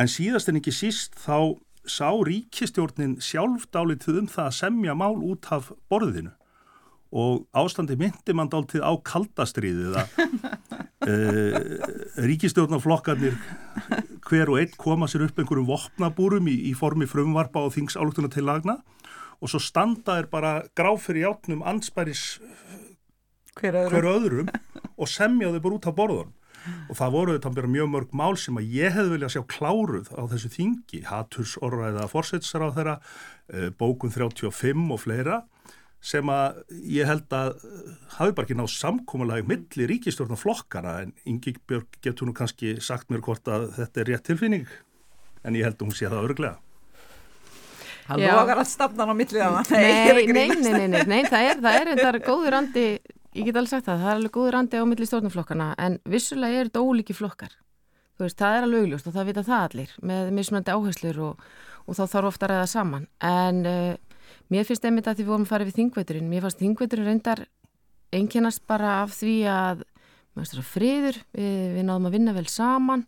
En 0.00 0.08
síðast 0.08 0.48
en 0.48 0.60
ekki 0.60 0.72
síst 0.72 1.18
þá 1.20 1.60
sá 1.84 2.08
ríkistjórnin 2.24 3.18
sjálfdálitið 3.24 4.22
um 4.22 4.28
það 4.30 4.48
að 4.48 4.58
semja 4.58 4.96
mál 4.96 5.16
út 5.20 5.48
af 5.52 5.72
borðinu 5.92 6.32
og 7.10 7.46
ástandi 7.58 7.96
myndi 7.98 8.34
mann 8.36 8.50
dáltið 8.52 8.84
á 8.86 8.92
kaldastriðið 9.02 9.96
að 9.98 10.12
e, 11.10 11.14
ríkistjórnarflokkarnir 12.22 13.38
hver 14.28 14.52
og 14.52 14.60
einn 14.60 14.76
koma 14.78 15.08
sér 15.10 15.26
upp 15.26 15.40
einhverjum 15.42 15.68
vopnabúrum 15.70 16.50
í, 16.50 16.56
í 16.70 16.74
formi 16.78 17.08
frumvarpa 17.10 17.64
og 17.66 17.74
þingsálugtuna 17.74 18.30
til 18.30 18.46
lagna 18.46 18.78
og 19.40 19.50
svo 19.50 19.60
standa 19.62 20.20
er 20.20 20.28
bara 20.30 20.60
gráf 20.76 21.08
fyrir 21.08 21.26
játnum 21.26 21.64
anspæris 21.66 22.38
hver 23.58 23.80
öðrum, 23.82 23.96
hver 23.96 24.10
öðrum 24.10 24.52
og 25.00 25.10
semja 25.10 25.50
þau 25.54 25.64
bara 25.64 25.78
út 25.78 25.88
af 25.90 25.96
borðunum. 25.96 26.36
Og 26.92 26.96
það 26.98 27.14
voru 27.14 27.34
þetta 27.38 27.68
mjög 27.72 27.86
mörg 27.88 28.10
mál 28.12 28.34
sem 28.36 28.58
að 28.60 28.74
ég 28.76 28.92
hefði 28.92 29.14
viljað 29.14 29.32
sjá 29.32 29.42
kláruð 29.48 30.10
á 30.12 30.22
þessu 30.28 30.50
þingi, 30.52 31.00
Haturs 31.08 31.54
orðræða 31.64 32.04
fórsetsar 32.12 32.66
á 32.68 32.68
þeirra, 32.76 32.96
eh, 33.48 33.70
bókun 33.72 34.12
35 34.12 34.92
og 34.92 35.00
fleira 35.00 35.38
sem 36.00 36.32
að 36.32 36.62
ég 36.88 37.08
held 37.08 37.34
að 37.36 37.60
hafi 38.16 38.32
bara 38.32 38.46
ekki 38.46 38.56
náð 38.56 38.70
samkómalagi 38.72 39.46
milli 39.48 39.88
ríkistjórn 39.90 40.32
og 40.32 40.40
flokkana 40.40 40.96
en 41.04 41.12
Ingi 41.28 41.52
Björg 41.68 42.00
getur 42.04 42.30
nú 42.30 42.34
kannski 42.36 42.78
sagt 42.80 43.12
mér 43.12 43.20
hvort 43.26 43.48
að 43.52 43.68
þetta 43.76 44.02
er 44.02 44.10
rétt 44.14 44.26
tilfinning 44.30 44.66
en 45.44 45.56
ég 45.56 45.68
held 45.68 45.76
að 45.76 45.88
hún 45.88 45.96
sé 45.96 46.08
það 46.08 46.28
örglega. 46.30 46.56
Það 48.10 48.24
logar 48.26 48.58
allt 48.58 48.72
stafnan 48.72 49.12
á 49.12 49.14
millið 49.14 49.44
af 49.46 49.68
það. 49.68 49.76
Nei, 49.76 50.32
nei, 50.34 50.48
nei, 50.50 50.86
nei, 50.88 51.02
nei, 51.06 51.20
það 51.28 51.46
er, 51.46 51.60
það 51.62 51.80
er 51.80 51.90
þetta 51.94 52.22
góður 52.26 52.56
andi 52.58 52.86
Ég 53.30 53.46
get 53.46 53.54
alveg 53.54 53.70
sagt 53.70 53.86
það, 53.86 54.00
það 54.02 54.10
er 54.10 54.16
alveg 54.18 54.32
góður 54.34 54.56
andi 54.58 54.78
á 54.82 54.84
milli 54.90 55.06
stjórnuflokkana 55.06 55.66
en 55.78 55.96
vissulega 56.10 56.58
er 56.58 56.66
þetta 56.66 56.80
ólíki 56.82 57.14
flokkar. 57.14 57.52
Þú 58.18 58.24
veist, 58.26 58.36
það 58.40 58.56
er 58.56 58.64
alveg 58.66 58.80
augljóst 58.84 59.06
og 59.06 59.14
það 59.14 59.28
vita 59.28 59.44
það 59.46 59.66
allir 59.66 59.92
með 60.10 60.32
mismunandi 60.34 60.74
áherslur 60.74 61.20
og, 61.28 61.44
og 61.86 61.98
þá 61.98 62.02
þarf 62.10 62.30
ofta 62.32 62.48
að 62.48 62.50
ræða 62.50 62.64
saman. 62.72 63.06
En 63.22 63.60
uh, 63.70 64.09
mér 64.50 64.66
finnst 64.68 64.84
einmitt 64.84 65.08
að 65.08 65.20
því 65.20 65.24
við 65.24 65.32
vorum 65.32 65.46
að 65.46 65.52
fara 65.54 65.68
við 65.68 65.78
þingveiturinn, 65.78 66.28
mér 66.30 66.44
fannst 66.44 66.60
þingveiturinn 66.62 67.08
reyndar 67.08 67.44
einkennast 68.14 68.64
bara 68.68 69.00
af 69.04 69.14
því 69.14 69.34
að, 69.50 69.82
að 70.36 70.62
friður, 70.66 71.18
við, 71.36 71.66
við 71.76 71.86
náðum 71.86 72.08
að 72.10 72.16
vinna 72.16 72.36
vel 72.36 72.46
saman 72.50 73.06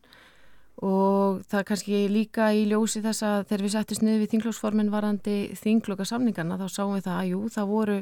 og 0.82 1.42
það 1.50 1.66
kannski 1.68 2.00
líka 2.10 2.48
í 2.56 2.64
ljósi 2.70 3.02
þess 3.04 3.22
að 3.26 3.44
þegar 3.50 3.64
við 3.66 3.74
settist 3.76 4.02
niður 4.02 4.22
við 4.22 4.32
þinglóksformin 4.32 4.90
varandi 4.90 5.36
þingloka 5.58 6.06
samningarna 6.08 6.58
þá 6.58 6.66
sáum 6.70 6.96
við 6.96 7.06
það 7.06 7.18
að 7.18 7.30
jú, 7.30 7.40
það 7.54 7.70
voru 7.70 7.98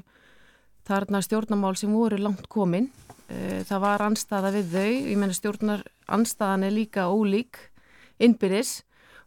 þarna 0.89 1.23
stjórnamál 1.25 1.75
sem 1.77 1.93
voru 1.93 2.19
langt 2.21 2.47
komin. 2.51 2.89
Eh, 3.29 3.61
það 3.69 3.83
var 3.85 4.05
anstaða 4.07 4.53
við 4.55 4.73
þau. 4.73 4.93
Ég 5.11 5.19
menna 5.21 5.37
stjórnar 5.37 5.85
anstaðan 6.11 6.67
er 6.67 6.75
líka 6.75 7.11
ólík 7.13 7.61
innbyrðis 8.21 8.81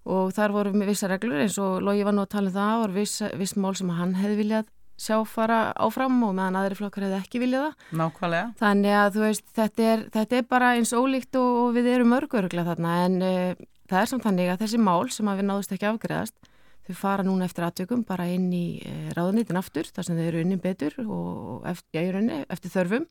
og 0.04 0.32
þar 0.36 0.56
voru 0.56 0.76
með 0.76 0.94
vissa 0.94 1.10
reglur 1.12 1.44
eins 1.44 1.58
og 1.62 1.82
Lógi 1.84 2.06
var 2.08 2.16
nú 2.16 2.24
að 2.26 2.32
tala 2.36 2.52
um 2.52 2.56
það 2.58 2.86
og 2.86 2.96
viss, 2.98 3.20
viss 3.40 3.56
mál 3.56 3.76
sem 3.80 3.92
hann 3.94 4.16
hefði 4.20 4.40
viljað 4.42 4.72
sjá 5.04 5.18
fara 5.26 5.60
áfram 5.82 6.20
og 6.28 6.36
meðan 6.38 6.60
aðri 6.60 6.78
flokkar 6.78 7.08
hefði 7.08 7.20
ekki 7.20 7.42
viljað 7.42 7.68
það 7.68 8.00
Nákvæmlega 8.02 8.50
Þannig 8.60 8.98
að 9.00 9.14
þú 9.16 9.24
veist 9.26 9.46
þetta 9.58 9.86
er, 9.90 10.08
þetta 10.14 10.40
er 10.40 10.50
bara 10.54 10.74
eins 10.78 10.94
ólíkt 10.94 11.40
og, 11.40 11.52
og 11.64 11.78
við 11.78 11.92
erum 11.96 12.18
örguruglega 12.20 12.74
þarna 12.74 12.96
en 13.08 13.20
uh, 13.26 13.62
það 13.90 14.02
er 14.02 14.12
samt 14.12 14.28
þannig 14.28 14.54
að 14.54 14.66
þessi 14.66 14.82
mál 14.82 15.08
sem 15.12 15.32
að 15.32 15.42
við 15.42 15.50
náðust 15.50 15.76
ekki 15.76 15.90
afgreðast 15.90 16.52
Þau 16.84 16.96
fara 17.00 17.24
núna 17.24 17.48
eftir 17.48 17.64
aðtökum 17.64 18.02
bara 18.04 18.26
inn 18.28 18.50
í 18.52 18.82
eh, 18.84 19.12
ráðunitin 19.16 19.56
aftur 19.56 19.88
þar 19.88 20.08
sem 20.08 20.18
þau 20.20 20.26
eru 20.26 20.42
inni 20.44 20.58
betur 20.60 20.98
og 21.06 21.64
eftir, 21.70 22.10
rauninni, 22.12 22.42
eftir 22.52 22.74
þörfum. 22.74 23.06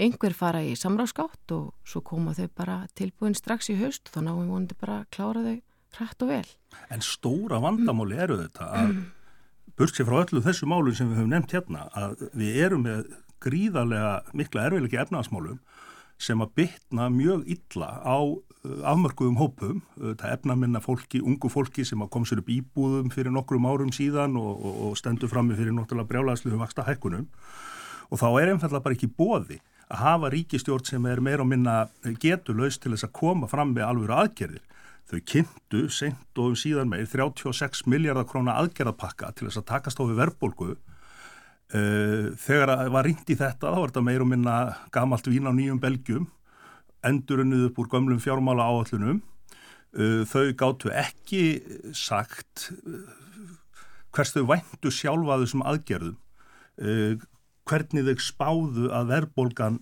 Einhver 0.00 0.32
fara 0.34 0.62
í 0.64 0.72
samráðskátt 0.78 1.52
og 1.54 1.74
svo 1.86 2.00
koma 2.06 2.32
þau 2.34 2.48
bara 2.56 2.78
tilbúin 2.96 3.36
strax 3.36 3.68
í 3.70 3.76
haust 3.82 4.08
og 4.08 4.16
þá 4.16 4.24
náum 4.24 4.40
við 4.40 4.54
vonandi 4.54 4.78
bara 4.80 4.96
að 5.02 5.10
klára 5.14 5.44
þau 5.44 5.58
hrætt 5.98 6.24
og 6.24 6.32
vel. 6.32 6.48
En 6.92 7.04
stóra 7.04 7.60
vandamáli 7.62 8.18
eru 8.24 8.38
þetta 8.40 8.70
að 8.80 8.96
burt 9.78 9.96
sér 9.96 10.08
frá 10.08 10.20
öllu 10.22 10.42
þessu 10.44 10.68
málun 10.70 10.96
sem 10.96 11.10
við 11.10 11.20
höfum 11.22 11.32
nefnt 11.34 11.54
hérna 11.56 11.88
að 11.98 12.26
við 12.36 12.60
erum 12.66 12.84
með 12.86 13.08
gríðarlega 13.44 14.12
mikla 14.36 14.68
erfiðleiki 14.68 15.00
efnaðasmálum 15.02 15.58
sem 16.20 16.40
að 16.40 16.52
bytna 16.60 17.08
mjög 17.12 17.42
illa 17.50 17.88
á 18.00 18.18
uh, 18.22 18.42
afmörkuðum 18.86 19.38
hópum, 19.40 19.80
þetta 19.98 20.30
efna 20.36 20.56
minna 20.56 20.80
fólki, 20.80 21.20
ungu 21.20 21.50
fólki 21.52 21.84
sem 21.84 22.00
að 22.04 22.12
kom 22.14 22.26
sér 22.28 22.40
upp 22.40 22.52
íbúðum 22.54 23.10
fyrir 23.12 23.34
nokkrum 23.34 23.66
árum 23.66 23.92
síðan 23.92 24.38
og, 24.40 24.52
og, 24.54 24.80
og 24.88 24.98
stendur 25.00 25.32
frammi 25.32 25.58
fyrir 25.58 25.74
náttúrulega 25.74 26.12
brjálæðsluðum 26.12 26.62
vaksta 26.62 26.86
hækkunum 26.86 27.26
og 28.10 28.20
þá 28.20 28.28
er 28.30 28.52
einfallega 28.52 28.84
bara 28.84 28.96
ekki 28.96 29.10
bóði 29.10 29.58
að 29.90 30.00
hafa 30.00 30.30
ríkistjórn 30.32 30.86
sem 30.86 31.10
er 31.10 31.20
meira 31.20 31.44
og 31.44 31.50
minna 31.50 31.74
getulöst 32.22 32.84
til 32.84 32.94
þess 32.94 33.08
að 33.08 33.16
koma 33.18 33.50
fram 33.50 33.74
með 33.74 33.88
alvöru 33.88 34.16
aðgerðir. 34.16 34.62
Þau 35.10 35.20
kynntu 35.28 35.84
sent 35.92 36.40
og 36.40 36.54
um 36.54 36.56
síðan 36.56 36.88
meir 36.88 37.04
36 37.10 37.84
miljardar 37.90 38.24
króna 38.28 38.56
aðgerðapakka 38.62 39.34
til 39.36 39.50
þess 39.50 39.60
að 39.60 39.68
takast 39.68 40.00
á 40.00 40.04
við 40.08 40.20
verðbólgu. 40.22 40.76
Eh, 41.74 42.32
þegar 42.40 42.70
það 42.70 42.90
var 42.94 43.06
ringt 43.08 43.30
í 43.32 43.36
þetta 43.40 43.72
þá 43.72 43.78
var 43.80 43.90
þetta 43.90 44.04
meir 44.04 44.22
og 44.24 44.28
minna 44.30 44.56
gamalt 44.94 45.28
vín 45.28 45.48
á 45.48 45.52
nýjum 45.52 45.80
belgjum 45.82 46.26
endurunnuð 47.04 47.70
upp 47.70 47.80
úr 47.82 47.88
gömlum 47.92 48.20
fjármála 48.20 48.66
áallunum 48.68 49.22
eh, 49.96 50.22
þau 50.28 50.52
gáttu 50.60 50.92
ekki 50.92 51.42
sagt 51.96 52.68
eh, 52.84 53.08
hvers 54.14 54.32
þau 54.36 54.44
væntu 54.52 54.92
sjálfa 54.94 55.40
þessum 55.42 55.64
aðgerðum. 55.66 56.20
Hvernig 57.64 58.06
þau 58.06 58.22
spáðu 58.22 58.88
að 58.94 59.10
verðbólgan 59.10 59.76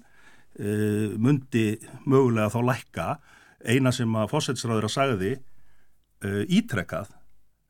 myndi 1.21 1.65
mögulega 2.05 2.49
þá 2.53 2.59
lækka 2.69 3.07
eina 3.65 3.93
sem 3.95 4.17
að 4.19 4.31
fósætsræður 4.33 4.89
að 4.89 4.95
sagði 4.97 5.33
ítrekkað 6.23 7.13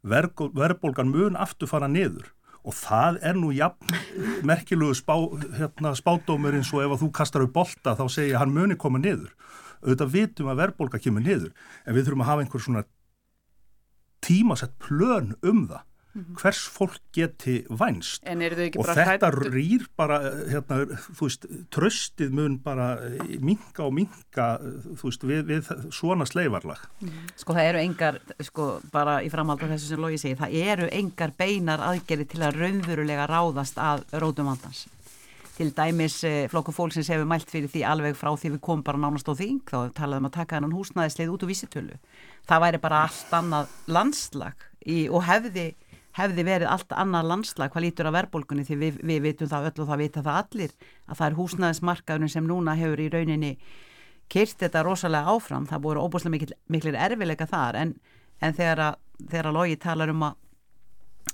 verðbólgan 0.02 1.10
mun 1.12 1.38
aftur 1.40 1.70
fara 1.70 1.88
niður 1.88 2.32
og 2.62 2.76
það 2.78 3.18
er 3.26 3.38
nú 3.38 3.50
jafn 3.54 3.94
merkilegu 4.46 4.94
spá, 4.94 5.14
hérna, 5.58 5.94
spádómur 5.98 6.54
eins 6.54 6.70
og 6.74 6.84
ef 6.84 7.00
þú 7.02 7.10
kastar 7.14 7.46
upp 7.46 7.54
bolta 7.56 7.96
þá 7.98 8.04
segja 8.10 8.42
hann 8.42 8.54
muni 8.54 8.78
koma 8.78 9.00
niður 9.02 9.32
auðvitað 9.82 10.12
vitum 10.14 10.50
að 10.52 10.60
verðbólka 10.62 11.00
kemur 11.02 11.24
niður 11.24 11.50
en 11.86 11.96
við 11.96 12.06
þurfum 12.06 12.24
að 12.24 12.30
hafa 12.30 12.44
einhver 12.44 12.62
svona 12.62 12.84
tímasett 14.22 14.76
plön 14.82 15.34
um 15.42 15.64
það. 15.66 15.82
Hvers 16.12 16.60
fólk 16.68 16.98
geti 17.14 17.62
vænst? 17.70 18.26
Og 18.26 18.88
þetta 18.88 19.30
hætt... 19.30 19.38
rýr 19.52 19.86
bara 19.96 20.18
hérna, 20.50 20.82
þú 21.16 21.28
veist, 21.28 21.46
tröstið 21.72 22.34
mun 22.36 22.58
bara 22.62 22.90
minka 23.40 23.86
og 23.86 23.94
minka 23.96 24.48
þú 24.60 25.08
veist, 25.08 25.26
við, 25.28 25.44
við 25.48 25.70
svona 25.94 26.28
sleifarlag. 26.28 26.82
Mhm. 27.00 27.28
Sko 27.40 27.56
það 27.56 27.70
eru 27.72 27.82
engar 27.82 28.20
sko 28.40 28.70
bara 28.92 29.20
í 29.24 29.30
framhald 29.32 29.62
af 29.64 29.74
þessu 29.74 29.92
sem 29.92 30.02
Lógi 30.02 30.20
segi 30.20 30.40
það 30.40 30.58
eru 30.72 30.90
engar 30.92 31.36
beinar 31.38 31.84
aðgerði 31.92 32.28
til 32.34 32.42
að 32.42 32.58
raunverulega 32.60 33.28
ráðast 33.30 33.80
að 33.80 34.04
rótumvandans 34.12 34.86
til 35.52 35.72
dæmis 35.76 36.22
eh, 36.24 36.48
flokku 36.48 36.72
fólksins 36.72 37.10
hefur 37.12 37.28
mælt 37.28 37.50
fyrir 37.50 37.70
því 37.70 37.84
alveg 37.86 38.16
frá 38.16 38.32
því 38.32 38.54
við 38.54 38.62
komum 38.64 38.84
bara 38.86 39.00
nánast 39.00 39.28
á 39.28 39.36
þing 39.36 39.60
þá 39.68 39.92
talaðum 39.94 40.28
að 40.30 40.36
taka 40.38 40.58
hann 40.58 40.72
húsnæðislið 40.72 41.32
út 41.34 41.44
úr 41.44 41.52
vísitölu. 41.52 41.98
Það 42.48 42.62
væri 42.64 42.80
bara 42.82 43.02
allt 43.06 43.34
annað 43.36 43.74
landslag 43.86 44.64
í, 44.86 45.06
og 45.12 45.26
hefði 45.28 45.66
hefði 46.18 46.44
verið 46.46 46.68
allt 46.72 46.92
annað 46.92 47.30
landslag 47.30 47.72
hvað 47.72 47.86
lítur 47.86 48.10
að 48.10 48.18
verðbólkunni 48.18 48.66
því 48.68 48.78
við, 48.80 49.00
við 49.08 49.22
vitum 49.26 49.50
það 49.50 49.70
öll 49.70 49.84
og 49.84 49.88
það 49.90 50.02
vita 50.02 50.24
það 50.26 50.40
allir 50.42 50.74
að 51.06 51.16
það 51.16 51.26
er 51.26 51.38
húsnæðismarkaðunum 51.38 52.32
sem 52.34 52.48
núna 52.48 52.76
hefur 52.76 53.00
í 53.00 53.08
rauninni 53.12 53.52
kyrt 54.32 54.60
þetta 54.60 54.84
rosalega 54.86 55.32
áfram, 55.32 55.66
það 55.68 55.84
voru 55.86 56.04
óbúslega 56.04 56.34
mikil, 56.36 56.54
miklir 56.72 56.96
erfileika 56.96 57.48
þar 57.48 57.80
en, 57.80 57.96
en 58.40 58.56
þegar 58.56 58.84
að, 58.86 59.00
að 59.40 59.52
logi 59.56 59.80
talar 59.80 60.12
um 60.12 60.28
að 60.28 60.38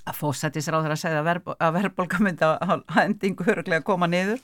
að 0.07 0.19
fósættis 0.19 0.69
ráð 0.69 0.85
þegar 0.85 0.95
að 0.95 1.01
segja 1.01 1.21
að, 1.21 1.27
verð, 1.27 1.49
að 1.57 1.73
verðbólka 1.77 2.19
myndi 2.23 2.45
að, 2.45 2.83
endingu 3.03 3.47
höruglega 3.47 3.85
koma 3.85 4.09
niður 4.09 4.41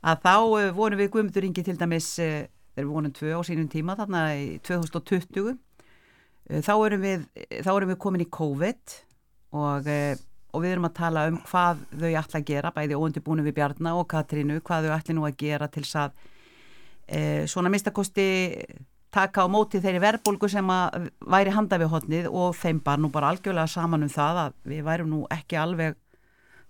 að 0.00 0.24
þá 0.24 0.34
uh, 0.36 0.70
vorum 0.76 1.00
við 1.00 1.12
Guðmundur 1.14 1.46
Ingi 1.48 1.64
til 1.66 1.76
dæmis 1.80 2.14
þegar 2.16 2.48
við 2.80 2.90
vonum 2.94 3.12
tvö 3.12 3.36
á 3.36 3.40
sínum 3.44 3.68
tíma 3.70 3.96
þarna 3.98 4.24
í 4.38 4.46
2020 4.66 5.50
uh, 5.50 5.56
þá 6.64 6.72
erum 6.74 7.04
við, 7.04 7.28
þá 7.60 7.70
erum 7.74 7.92
við 7.92 8.00
komin 8.06 8.24
í 8.24 8.30
COVID 8.32 8.98
og, 9.52 9.86
eh, 9.86 10.16
og 10.52 10.64
við 10.64 10.74
erum 10.74 10.88
að 10.88 10.98
tala 10.98 11.26
um 11.30 11.38
hvað 11.46 11.82
þau 11.94 12.10
ætla 12.10 12.40
að 12.40 12.46
gera, 12.50 12.74
bæði 12.74 12.98
óundibúinu 12.98 13.46
við 13.46 13.56
Bjarnar 13.58 13.98
og 13.98 14.08
Katrínu, 14.10 14.60
hvað 14.60 14.88
þau 14.88 14.96
ætla 14.98 15.16
nú 15.16 15.26
að 15.26 15.36
gera 15.38 15.68
til 15.70 15.84
þess 15.84 15.98
að 16.04 16.12
e, 17.06 17.20
svona 17.50 17.70
mistakosti 17.70 18.26
taka 19.10 19.42
á 19.42 19.46
móti 19.50 19.80
þeirri 19.82 20.02
verðbólgu 20.02 20.50
sem 20.50 20.70
að 20.70 21.08
væri 21.26 21.54
handa 21.54 21.78
við 21.78 21.90
hodnið 21.94 22.28
og 22.30 22.54
þeim 22.58 22.82
bar 22.84 23.00
nú 23.02 23.10
bara 23.10 23.32
algjörlega 23.32 23.70
saman 23.70 24.06
um 24.06 24.12
það 24.12 24.44
að 24.44 24.54
við 24.70 24.84
værum 24.86 25.10
nú 25.10 25.24
ekki 25.34 25.58
alveg 25.58 25.98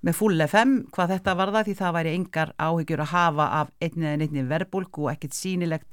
með 0.00 0.16
full 0.16 0.40
FM 0.46 0.76
hvað 0.94 1.14
þetta 1.16 1.36
var 1.36 1.52
það 1.52 1.66
því 1.68 1.74
það 1.80 1.96
væri 1.98 2.14
engar 2.16 2.54
áhyggjur 2.56 3.04
að 3.04 3.12
hafa 3.12 3.48
af 3.60 3.72
einni 3.84 4.08
eða 4.08 4.26
einni 4.28 4.46
verbulgu 4.48 5.04
og 5.04 5.12
ekkert 5.12 5.36
sínilegt 5.36 5.88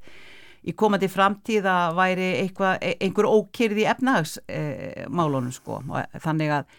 í 0.68 0.76
komandi 0.76 1.08
framtíð 1.12 1.70
að 1.72 1.96
væri 1.98 2.28
eitthvað, 2.42 2.76
e, 2.82 2.94
einhver 3.06 3.30
ókyrði 3.30 3.88
efnahagsmálunum 3.94 5.54
e, 5.54 5.56
sko 5.56 5.82
þannig 6.24 6.54
að 6.60 6.78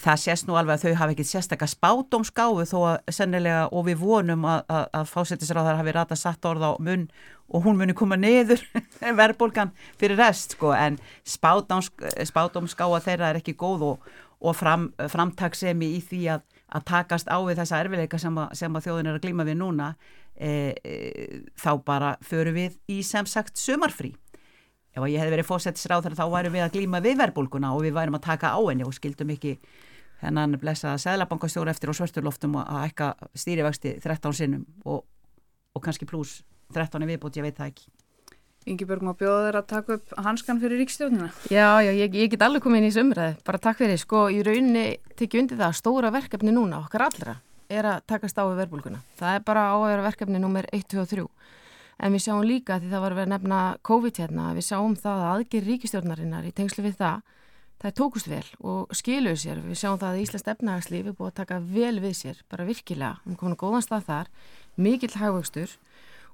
það 0.00 0.20
sést 0.20 0.48
nú 0.48 0.56
alveg 0.58 0.78
að 0.78 0.84
þau 0.84 0.98
hafa 1.00 1.14
ekkert 1.14 1.28
sérstakka 1.28 1.68
spátumskáfu 1.70 2.64
þó 2.68 2.76
að 2.88 3.12
sennilega 3.14 3.66
og 3.70 3.86
við 3.88 4.00
vonum 4.02 4.46
að, 4.48 4.64
að, 4.72 4.86
að 4.98 5.10
fásettisráðar 5.12 5.78
hafi 5.78 5.94
rata 5.94 6.18
satt 6.18 6.48
orð 6.48 6.66
á 6.66 6.72
munn 6.82 7.06
og 7.54 7.66
hún 7.66 7.78
muni 7.78 7.94
koma 7.96 8.18
neður 8.18 8.62
verðbólgan 9.20 9.74
fyrir 10.00 10.18
rest 10.20 10.56
sko. 10.56 10.72
En 10.74 10.98
spátumskáfa 11.28 13.02
þeirra 13.04 13.30
er 13.30 13.40
ekki 13.40 13.56
góð 13.60 13.86
og, 13.92 14.10
og 14.40 14.58
fram, 14.58 14.90
framtagsemi 14.98 15.94
í 15.98 16.02
því 16.04 16.22
að, 16.36 16.44
að 16.74 16.86
takast 16.90 17.30
á 17.30 17.38
við 17.44 17.62
þessa 17.62 17.82
erfileika 17.84 18.20
sem, 18.20 18.44
sem 18.56 18.74
að 18.74 18.88
þjóðin 18.88 19.12
er 19.12 19.18
að 19.18 19.26
glíma 19.26 19.48
við 19.48 19.60
núna 19.60 19.94
e, 20.34 20.74
e, 20.82 20.94
þá 21.58 21.70
bara 21.84 22.12
förum 22.22 22.58
við 22.58 22.78
í 22.90 23.00
sem 23.06 23.26
sagt 23.26 23.58
sumarfrí 23.60 24.14
ef 24.94 25.06
ég 25.10 25.18
hef 25.18 25.32
verið 25.32 25.48
fósettisráð 25.48 26.14
þá 26.14 26.26
værum 26.30 26.54
við 26.54 26.64
að 26.66 26.76
glíma 26.76 27.02
við 27.02 27.18
verbulguna 27.22 27.74
og 27.74 27.82
við 27.82 27.96
værum 27.96 28.18
að 28.18 28.26
taka 28.28 28.54
á 28.54 28.60
henni 28.62 28.86
og 28.86 28.94
skildum 28.94 29.32
ekki 29.34 29.56
hennan 30.22 30.56
blessaða 30.60 31.00
seglabankastjóru 31.02 31.72
eftir 31.72 31.90
og 31.90 31.98
svörsturloftum 31.98 32.56
að 32.62 32.86
ekka 32.88 33.10
stýrivexti 33.34 33.98
13 34.02 34.38
sinnum 34.38 34.64
og, 34.84 35.04
og 35.74 35.84
kannski 35.84 36.08
pluss 36.08 36.42
13 36.74 37.06
viðbútt, 37.06 37.38
ég 37.38 37.46
veit 37.46 37.58
það 37.58 37.72
ekki. 37.72 37.90
Ingi 38.64 38.86
Björg 38.88 39.04
má 39.04 39.12
bjóða 39.12 39.42
þeirra 39.44 39.60
að 39.60 39.66
taka 39.68 39.96
upp 39.98 40.12
hanskan 40.24 40.60
fyrir 40.62 40.80
ríkstjóðnina. 40.80 41.26
Já, 41.52 41.66
já, 41.84 41.90
ég, 41.92 42.14
ég 42.16 42.30
get 42.32 42.44
alveg 42.46 42.64
komið 42.64 42.80
inn 42.80 42.88
í 42.88 42.94
sömræði, 42.94 43.34
bara 43.44 43.60
takk 43.60 43.82
fyrir. 43.82 44.00
Sko, 44.00 44.22
í 44.32 44.38
rauninni 44.46 44.84
tekið 45.18 45.42
undir 45.42 45.60
það 45.60 45.66
að 45.68 45.76
stóra 45.82 46.12
verkefni 46.14 46.54
núna, 46.54 46.80
okkar 46.86 47.04
allra, 47.10 47.34
er 47.74 47.88
að 47.90 48.06
takast 48.10 48.38
á 48.38 48.44
við 48.46 48.60
verbulguna. 48.62 49.02
Það 49.18 49.36
er 49.38 49.44
bara 49.46 49.68
á 49.70 49.76
að 49.76 49.86
vera 49.90 50.06
verkefni 50.08 50.40
nummer 50.42 50.68
1, 50.72 50.86
2 50.94 51.02
og 51.02 51.12
3 51.12 51.26
en 52.04 52.16
við 52.16 52.24
sjáum 52.24 52.42
líka 52.42 52.80
því 52.80 52.90
það 52.90 53.04
var 53.04 53.14
verið 53.14 53.28
að 53.28 53.32
nefna 53.34 53.60
COVID 53.86 54.18
hérna, 54.18 54.48
við 54.56 54.66
sjáum 54.66 54.96
það 54.98 55.20
að 55.20 55.30
aðgjör 55.34 55.68
ríkistjórnarinnar 55.68 56.48
í 56.48 56.54
tengslu 56.56 56.84
við 56.84 56.96
það 56.98 57.20
það 57.84 57.94
tókust 58.00 58.30
vel 58.30 58.46
og 58.64 58.96
skiluðu 58.96 59.40
sér. 59.40 59.60
Við 59.62 59.78
sjáum 59.78 60.00
það 60.00 60.10
að 60.10 60.22
Íslands 60.24 60.50
efnahagslífi 60.54 61.12
er 61.12 61.16
búið 61.18 61.30
að 61.30 61.38
taka 61.42 61.60
vel 61.60 61.94
við 62.00 62.16
sér, 62.18 62.42
bara 62.48 62.66
virkilega. 62.68 63.20
Við 63.28 63.38
komum 63.40 63.60
góðan 63.60 63.84
stað 63.84 64.06
þar, 64.08 64.30
mikill 64.80 65.14
hagvöxtur 65.20 65.76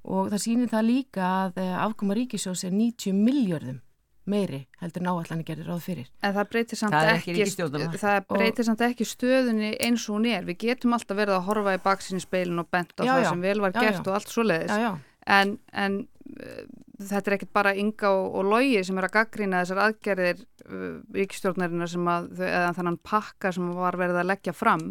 og 0.00 0.30
það 0.32 0.42
sýnir 0.44 0.70
það 0.70 0.87
líka 0.88 1.30
að 1.44 1.61
eh, 1.61 1.76
afkoma 1.76 2.16
ríkisjós 2.16 2.64
er 2.64 2.76
90 2.76 3.18
miljörðum 3.18 3.80
meiri 4.28 4.64
heldur 4.82 5.04
náallan 5.06 5.44
gerir 5.46 5.68
ráð 5.70 5.84
fyrir. 5.86 6.10
En 6.22 6.34
það 6.36 6.50
breytir 6.52 6.80
samt 6.80 6.96
ekki, 6.98 7.36
ekki, 7.44 7.68
það 8.00 8.18
breytir 8.28 8.68
samt 8.68 8.82
ekki 8.84 9.06
stöðunni 9.08 9.72
eins 9.80 10.09
og 10.09 10.18
hún 10.18 10.28
er. 10.30 10.44
Við 10.48 10.59
getum 10.66 10.96
alltaf 10.96 11.18
verið 11.18 11.38
að 11.38 11.46
horfa 11.48 11.76
í 11.76 11.83
baksinni 11.85 12.24
speilin 12.24 12.62
og 12.62 12.68
bent 12.70 12.92
á 13.00 13.02
já, 13.02 13.12
það 13.12 13.24
já. 13.24 13.30
sem 13.30 13.46
vel 13.48 13.62
var 13.64 13.76
gert 13.78 14.00
já, 14.00 14.04
og 14.04 14.18
allt 14.18 14.35
svo 14.35 14.46
leiðis 14.46 15.00
en, 15.26 15.56
en 15.72 15.98
uh, 16.04 16.62
þetta 17.00 17.30
er 17.30 17.37
ekkert 17.37 17.52
bara 17.56 17.74
ynga 17.78 18.12
og, 18.12 18.38
og 18.38 18.48
logi 18.48 18.80
sem 18.87 19.00
er 19.00 19.09
að 19.09 19.16
gaggrýna 19.18 19.64
þessar 19.64 19.83
aðgerðir 19.87 20.40
uh, 20.40 20.96
ríkistjórnarinnar 21.16 21.92
sem 21.92 22.09
að 22.12 22.30
eða 22.46 22.72
þannan 22.78 22.98
pakka 23.11 23.52
sem 23.56 23.68
var 23.76 23.98
verið 24.00 24.22
að 24.22 24.33
leggja 24.33 24.56
fram 24.56 24.88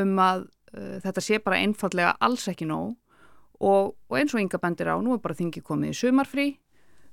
um 0.00 0.16
að 0.22 0.46
uh, 0.76 0.96
þetta 1.04 1.24
sé 1.24 1.40
bara 1.44 1.60
einfallega 1.60 2.16
alls 2.20 2.48
ekki 2.52 2.68
nóg 2.70 2.96
og, 3.60 3.94
og 4.08 4.16
eins 4.16 4.34
og 4.34 4.42
ynga 4.42 4.60
bendir 4.62 4.92
á, 4.92 4.96
nú 5.02 5.14
er 5.16 5.22
bara 5.22 5.36
þingi 5.36 5.62
komið 5.64 5.94
í 5.94 6.00
sumarfrí 6.00 6.50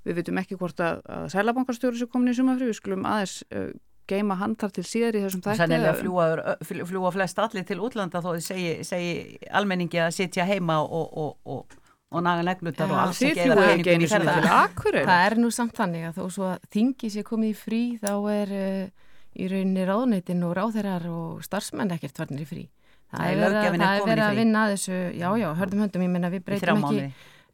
við 0.05 0.21
veitum 0.21 0.41
ekki 0.41 0.57
hvort 0.59 0.83
að, 0.83 1.01
að 1.09 1.27
sælabankarstjóri 1.33 2.01
sé 2.01 2.09
komin 2.11 2.33
í 2.33 2.37
sumarfrí, 2.37 2.69
við 2.69 2.79
skulum 2.79 3.07
aðeins 3.09 3.39
uh, 3.49 3.71
geima 4.07 4.37
handlar 4.39 4.71
til 4.75 4.85
síðar 4.87 5.17
í 5.17 5.23
þessum 5.25 5.43
þætti. 5.43 5.61
Sennilega 5.63 5.95
fljúa, 5.97 6.27
fljúa 6.63 7.11
flest 7.15 7.41
allir 7.43 7.65
til 7.67 7.81
útlanda 7.83 8.21
þó 8.23 8.29
þið 8.35 8.45
segi, 8.45 8.71
segi 8.87 9.49
almenningi 9.51 9.99
að 10.05 10.13
sitja 10.15 10.47
heima 10.47 10.79
og, 10.85 11.11
og, 11.11 11.35
og 11.43 11.83
og 12.07 12.23
naga 12.23 12.39
neglutar 12.47 12.87
og 12.87 13.01
alls 13.01 13.17
ekki 13.19 13.41
eða 13.43 13.55
peningum 13.59 14.03
í 14.05 14.07
ferðar 14.07 14.45
það 14.95 15.23
er 15.25 15.33
nú 15.41 15.49
samt 15.51 15.73
þannig 15.75 16.05
að 16.07 16.21
þó 16.21 16.29
svo 16.31 16.45
að 16.53 16.69
þingi 16.71 17.09
sé 17.11 17.23
komið 17.27 17.49
í 17.49 17.57
frí 17.59 17.81
þá 17.99 18.11
er 18.31 18.53
uh, 18.55 19.07
í 19.37 19.47
rauninni 19.51 19.85
ráðneitin 19.85 20.45
og 20.47 20.55
ráðherrar 20.57 21.07
og 21.11 21.41
starfsmenn 21.45 21.93
ekkert 21.93 22.21
varnir 22.23 22.43
í 22.43 22.49
frí. 22.49 22.65
Það 23.13 23.27
er 23.29 23.41
verið 24.07 24.23
að 24.25 24.39
vinna 24.41 24.63
að 24.65 24.73
þessu 24.75 25.01
já 25.15 25.27
já, 25.39 25.47
hörðum 25.61 25.83
höndum, 25.85 26.03
ég 26.03 26.13
menna 26.15 26.31
við 26.33 26.45
breytum 26.47 26.81
ekki, 26.89 27.05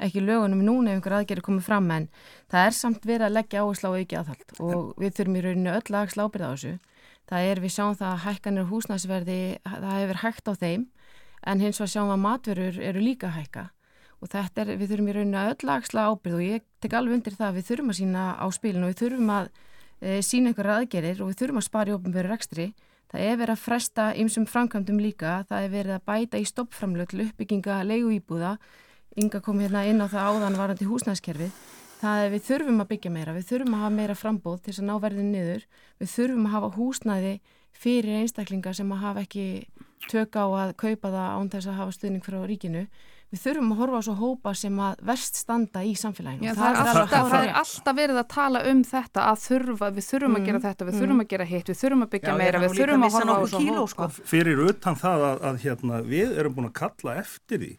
ekki 0.01 0.23
lögunum 0.23 0.63
núna 0.65 0.93
ef 0.93 0.99
einhver 0.99 1.17
aðgerri 1.19 1.43
komið 1.45 1.67
fram 1.67 1.91
en 1.93 2.07
það 2.51 2.67
er 2.67 2.77
samt 2.77 3.05
verið 3.05 3.27
að 3.27 3.35
leggja 3.37 3.61
áherslu 3.63 3.93
á 3.93 3.99
ekki 3.99 4.19
aðhald. 4.19 4.55
Og 4.59 4.93
við 5.01 5.15
þurfum 5.19 5.37
í 5.37 5.43
rauninni 5.45 5.75
öll 5.75 5.99
að 5.99 6.13
slábyrða 6.15 6.49
á 6.49 6.53
þessu. 6.53 6.73
Það 7.29 7.49
er 7.51 7.61
við 7.63 7.73
sjáum 7.75 7.95
það 7.99 8.09
að 8.09 8.23
hækkanir 8.25 8.69
húsnæsverði 8.71 9.39
það 9.63 9.95
hefur 9.99 10.21
hægt 10.23 10.49
á 10.49 10.53
þeim 10.59 10.83
en 11.43 11.63
hins 11.63 11.79
vegar 11.79 11.93
sjáum 11.93 12.13
að 12.13 12.23
matverur 12.23 12.79
eru 12.79 13.03
líka 13.03 13.31
hækka. 13.35 13.69
Og 14.23 14.31
þetta 14.31 14.63
er, 14.63 14.77
við 14.79 14.93
þurfum 14.93 15.09
í 15.11 15.13
rauninu 15.17 15.39
að 15.39 15.51
öll 15.53 15.71
aðsla 15.73 16.07
ábyrð 16.07 16.37
og 16.37 16.43
ég 16.45 16.65
tek 16.83 16.95
alveg 16.95 17.17
undir 17.17 17.35
það 17.35 17.47
að 17.49 17.57
við 17.57 17.69
þurfum 17.69 17.91
að 17.91 17.97
sína 17.99 18.23
á 18.39 18.45
spilinu 18.55 18.87
og 18.87 18.93
við 18.93 19.01
þurfum 19.01 19.31
að 19.35 19.49
e, 19.99 20.21
sína 20.23 20.51
einhverja 20.51 20.77
aðgerir 20.79 21.23
og 21.23 21.31
við 21.31 21.39
þurfum 21.41 21.59
að 21.59 21.67
spara 21.67 21.91
í 21.91 21.95
ofnböru 21.97 22.31
rekstri. 22.31 22.67
Það 23.11 23.25
er 23.27 23.35
verið 23.41 23.53
að 23.53 23.63
fresta 23.65 24.05
ymsum 24.17 24.45
framkvæmdum 24.49 25.01
líka, 25.03 25.33
það 25.49 25.65
er 25.67 25.73
verið 25.73 25.97
að 25.97 26.05
bæta 26.07 26.39
í 26.39 26.47
stoppframlög 26.49 27.11
til 27.11 27.25
uppbygginga 27.27 27.81
leigu 27.85 28.15
íbúða, 28.15 28.55
ynga 29.19 29.41
kom 29.43 29.61
hérna 29.63 29.85
inn 29.89 30.03
á 30.03 30.07
það 30.11 30.29
áðan 30.29 30.59
varandi 30.59 30.89
húsnæðskerfi. 30.89 31.49
Það 32.03 32.25
er 32.25 32.31
við 32.33 32.45
þurfum 32.49 32.83
að 32.83 32.89
byggja 32.91 33.11
meira, 33.15 33.33
við 33.35 33.49
þurfum 33.51 33.75
að 33.77 33.83
hafa 33.83 33.95
meira 33.95 34.15
frambóð 34.19 34.59
til 34.59 34.73
þess 34.73 34.83
að 34.83 34.87
ná 34.89 34.95
verðin 35.05 35.31
niður, 35.31 35.65
við 36.01 36.13
þurfum 36.17 36.47
að 36.49 36.55
hafa 36.57 36.71
húsnæði 36.77 37.33
fyrir 37.83 38.21
einstaklingar 38.21 38.75
sem 38.77 38.91
að 38.91 39.03
hafa 39.05 39.23
ekki 39.23 39.45
tök 40.11 40.35
á 40.35 40.45
að 40.45 40.73
kaupa 40.83 41.11
það 41.13 41.29
án 41.31 41.51
þess 41.53 41.69
að 41.71 41.79
hafa 41.79 41.95
stuðning 41.95 42.25
frá 42.25 42.41
ríkinu 42.43 42.83
við 43.33 43.41
þurfum 43.41 43.71
að 43.73 43.79
horfa 43.81 43.99
á 43.99 44.03
svo 44.05 44.13
hópa 44.19 44.51
sem 44.57 44.79
að 44.85 44.99
verst 45.09 45.39
standa 45.41 45.81
í 45.81 45.93
samfélaginu. 45.97 46.45
Já, 46.45 46.53
það, 46.53 46.75
það, 46.77 46.89
er 46.89 46.99
alltaf, 47.01 47.29
það 47.31 47.45
er 47.47 47.55
alltaf 47.61 47.95
verið 47.97 48.19
að 48.21 48.27
tala 48.33 48.61
um 48.69 48.83
þetta 48.91 49.23
að 49.31 49.39
þurfa, 49.47 49.89
við 49.95 50.07
þurfum 50.09 50.29
mm. 50.29 50.37
að 50.37 50.49
gera 50.49 50.61
þetta, 50.67 50.87
við 50.87 50.93
mm. 50.93 51.01
þurfum 51.01 51.23
að 51.23 51.29
gera 51.31 51.47
hitt, 51.49 51.71
við 51.71 51.79
þurfum 51.79 52.05
að 52.05 52.11
byggja 52.13 52.33
Já, 52.33 52.37
meira, 52.43 52.61
við 52.61 52.75
þurfum 52.77 53.07
að 53.07 53.17
horfa 53.17 53.33
á 53.33 53.41
svo 53.49 53.63
hópa. 53.63 53.87
Sko. 53.93 54.27
Fyrir 54.29 54.61
utan 54.67 54.99
það 55.01 55.25
að, 55.31 55.41
að 55.49 55.59
hérna, 55.65 56.01
við 56.13 56.37
erum 56.43 56.57
búin 56.59 56.69
að 56.69 56.75
kalla 56.83 57.17
eftir 57.23 57.63
því 57.63 57.71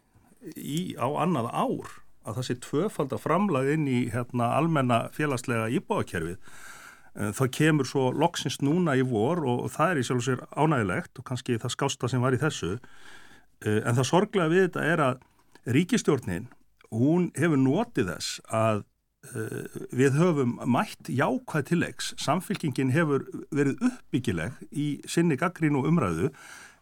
í, 0.57 0.94
á 1.00 1.09
annað 1.24 1.50
ár 1.52 1.90
að 2.24 2.38
það 2.38 2.46
sé 2.48 2.57
tvöfald 2.64 3.12
að 3.12 3.24
framlag 3.24 3.68
inn 3.74 3.88
í 3.90 3.98
hérna, 4.12 4.54
almenna 4.57 5.04
félagslega 5.12 5.68
íbáðakerfið 5.76 6.38
eh, 6.38 7.33
það 7.37 7.52
kemur 7.59 7.88
svo 7.88 8.09
loksins 8.16 8.61
núna 8.64 8.96
í 8.96 9.04
vor 9.04 9.44
og, 9.44 9.68
það 9.74 9.92
er 9.92 10.00
í 10.00 10.07
sjálf 10.09 10.22
og 10.22 10.28
sér 10.28 10.44
ánægilegt 10.57 11.20
og 11.20 11.28
kannski 11.28 11.61
það 11.61 11.76
skásta 11.76 12.11
sem 12.11 12.24
var 12.24 12.37
í 12.37 12.40
þessu 12.40 12.72
eh, 12.74 13.80
en 13.83 13.96
það 13.98 14.11
sorglega 14.11 14.52
við 14.52 14.66
þetta 14.68 14.88
er 14.88 15.04
að 15.11 15.22
ríkistjórnin, 15.64 16.50
hún 16.92 17.30
hefur 17.38 17.61
notið 17.61 18.11
þess 18.12 18.40
að 18.52 18.85
uh, 19.33 19.80
við 19.94 20.18
höfum 20.20 20.59
mætt 20.68 21.09
jákvæð 21.09 21.70
tilleggs. 21.70 22.12
Samfélkingin 22.20 22.92
hefur 22.94 23.24
verið 23.54 23.80
uppbyggileg 23.88 24.61
í 24.70 24.88
sinni 25.09 25.38
gaggrín 25.40 25.78
og 25.80 25.88
umræðu. 25.90 26.33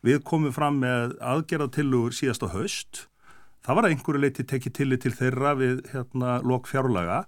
Við 0.03 0.23
komum 0.27 0.55
fram 0.55 0.81
með 0.83 1.17
aðgerðatilugur 1.23 2.17
síðast 2.17 2.43
á 2.43 2.49
haust. 2.55 3.07
Það 3.63 3.79
var 3.79 3.89
einhverju 3.89 4.23
leiti 4.23 4.45
tekið 4.49 4.77
tillit 4.79 5.05
til 5.05 5.15
þeirra 5.15 5.55
við 5.59 5.83
hérna, 5.93 6.39
lok 6.43 6.67
fjárlaga. 6.71 7.23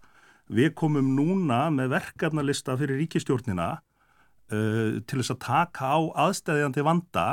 Við 0.50 0.72
komum 0.76 1.14
núna 1.16 1.68
með 1.72 1.94
verkefnalista 1.94 2.74
fyrir 2.80 2.98
ríkistjórnina 3.00 3.68
uh, 3.78 4.98
til 5.06 5.20
þess 5.20 5.34
að 5.36 5.44
taka 5.46 5.92
á 5.94 5.98
aðstæðjandi 6.26 6.84
vanda 6.84 7.28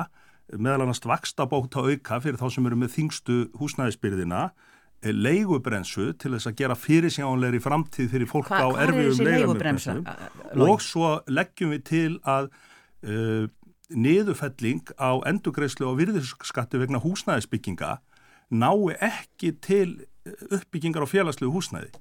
meðal 0.51 0.85
annars 0.85 1.01
vaksta 1.05 1.47
bóta 1.47 1.83
auka 1.85 2.19
fyrir 2.23 2.39
þá 2.39 2.47
sem 2.51 2.67
eru 2.67 2.77
með 2.79 2.93
þingstu 2.95 3.37
húsnæðisbyrðina 3.59 4.41
eh, 4.49 5.13
leigubrensu 5.15 6.11
til 6.19 6.33
þess 6.35 6.49
að 6.49 6.57
gera 6.59 6.77
fyrirsjánleiri 6.79 7.61
framtíð 7.63 8.11
fyrir 8.11 8.29
fólk 8.29 8.51
Hva, 8.51 8.65
á 8.67 8.69
erfiðum 8.83 9.23
leigubrensu 9.27 9.97
og 10.59 10.83
svo 10.83 11.13
leggjum 11.31 11.71
við 11.75 11.83
til 11.87 12.11
að 12.27 12.51
uh, 13.07 13.47
niðurfelling 13.91 14.93
á 14.99 15.23
endugreislu 15.27 15.87
og 15.89 15.99
virðurskattu 15.99 16.81
vegna 16.81 17.01
húsnæðisbygginga 17.03 17.97
nái 18.51 18.95
ekki 18.99 19.55
til 19.63 19.99
uppbyggingar 20.51 21.05
á 21.05 21.09
félagslegu 21.09 21.53
húsnæði 21.55 21.91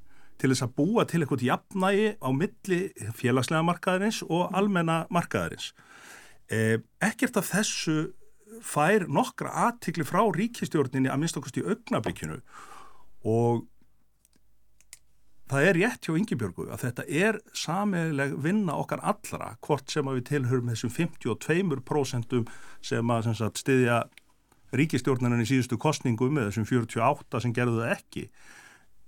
til 0.40 0.50
þess 0.52 0.64
að 0.64 0.76
búa 0.78 1.04
til 1.08 1.20
eitthvað 1.20 1.44
jafnægi 1.44 2.12
á 2.16 2.28
milli 2.32 2.80
félagslega 3.16 3.66
markaðarins 3.66 4.22
og 4.24 4.54
almenna 4.56 5.02
markaðarins. 5.12 5.74
Eh, 6.48 6.80
ekkert 7.04 7.36
af 7.36 7.50
þessu 7.52 8.12
fær 8.64 9.06
nokkra 9.08 9.52
aðtikli 9.68 10.06
frá 10.08 10.22
ríkistjórninni 10.34 11.10
að 11.12 11.20
minnst 11.20 11.38
okkast 11.38 11.60
í 11.60 11.66
augnablikkinu 11.66 12.40
og 13.30 13.66
það 15.50 15.66
er 15.66 15.78
rétt 15.78 16.06
hjá 16.06 16.16
Yngibjörgu 16.16 16.66
að 16.70 16.84
þetta 16.84 17.04
er 17.06 17.38
sameigleg 17.56 18.34
vinna 18.42 18.76
okkar 18.80 19.02
allra 19.12 19.54
hvort 19.66 19.92
sem 19.92 20.08
að 20.08 20.20
við 20.20 20.26
tilhörum 20.30 20.72
þessum 20.72 20.94
52% 20.96 22.36
sem 22.90 23.14
að 23.14 23.30
stiðja 23.58 24.02
ríkistjórnarinn 24.76 25.44
í 25.44 25.48
síðustu 25.48 25.78
kostningum 25.80 26.35
með 26.37 26.50
þessum 26.50 26.68
48 26.70 27.42
sem 27.44 27.54
gerðu 27.56 27.80
það 27.83 27.94
ekki 27.96 28.24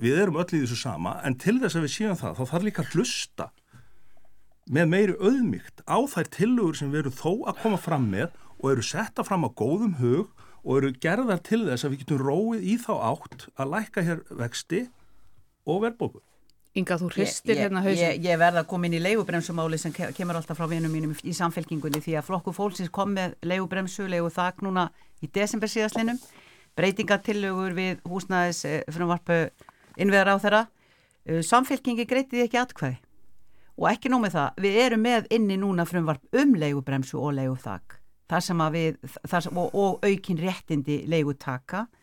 við 0.03 0.21
erum 0.25 0.39
öll 0.43 0.49
í 0.51 0.63
þessu 0.63 0.79
sama 0.81 1.17
en 1.27 1.37
til 1.39 1.59
þess 1.63 1.79
að 1.79 1.87
við 1.87 1.95
séum 1.97 2.19
það 2.19 2.39
þá 2.39 2.45
þarf 2.53 2.67
líka 2.67 2.85
að 2.85 2.97
hlusta 2.97 3.49
með 4.73 4.91
meiri 4.95 5.19
auðmygt 5.19 5.85
á 5.87 5.99
þær 6.11 6.33
tilugur 6.37 6.79
sem 6.79 6.91
við 6.93 7.05
erum 7.05 7.19
þó 7.19 7.31
að 7.51 7.61
koma 7.63 7.81
fram 7.83 8.09
með 8.11 8.35
og 8.63 8.67
eru 8.73 8.87
setta 8.87 9.25
fram 9.27 9.47
á 9.47 9.51
góðum 9.51 9.97
hug 9.99 10.33
og 10.63 10.77
eru 10.79 10.93
gerðar 11.03 11.43
til 11.43 11.65
þess 11.67 11.87
að 11.87 11.95
við 11.95 12.05
getum 12.05 12.23
róið 12.23 12.67
í 12.67 12.77
þá 12.83 12.93
átt 13.11 13.49
að 13.59 13.73
lækka 13.75 14.05
hér 14.07 14.23
vexti 14.39 14.85
og 15.67 15.83
verðbóku. 15.83 16.23
Inga, 16.73 16.97
þú 16.97 17.11
hristir 17.13 17.59
hérna 17.61 17.83
hausin. 17.85 18.01
Ég, 18.01 18.23
ég 18.25 18.39
verða 18.41 18.63
að 18.63 18.69
koma 18.71 18.89
inn 18.89 18.97
í 18.97 19.01
leigubremsumáli 19.03 19.77
sem 19.81 19.93
kemur 19.93 20.39
alltaf 20.39 20.57
frá 20.57 20.65
vinum 20.71 20.95
mínum 20.95 21.13
í 21.21 21.35
samfélkingunni 21.37 22.01
því 22.01 22.15
að 22.17 22.31
flokku 22.31 22.55
fólksins 22.57 22.89
kom 22.93 23.13
með 23.13 23.35
leigubremsu, 23.45 24.07
leigu 24.09 24.31
þak 24.33 24.65
núna 24.65 24.87
í 25.21 25.29
desember 25.29 25.69
síðaslinum, 25.69 26.17
breytingatillögur 26.79 27.77
við 27.77 28.01
húsnæðis 28.09 28.65
eh, 28.65 28.81
frumvarpu 28.89 29.39
innveðar 30.01 30.33
á 30.33 30.37
þeirra. 30.47 30.63
Eh, 31.29 31.43
Samfélkingi 31.45 32.09
greitiði 32.09 32.47
ekki 32.47 32.63
atkvæði 32.63 33.01
og 33.77 33.89
ekki 33.93 34.09
nómið 34.13 34.39
það, 34.39 34.63
við 34.65 34.83
erum 34.87 35.05
með 35.05 35.29
inni 35.37 35.61
núna 35.61 35.85
frumvarp 35.89 36.41
um 36.41 36.57
leigubremsu 36.57 37.21
og 37.21 37.37
sem, 39.45 39.61
og, 39.61 39.77
og 39.77 40.09
aukin 40.09 40.41
réttindi 40.41 41.03
leigutaka 41.05 41.85
Eh, 41.85 42.02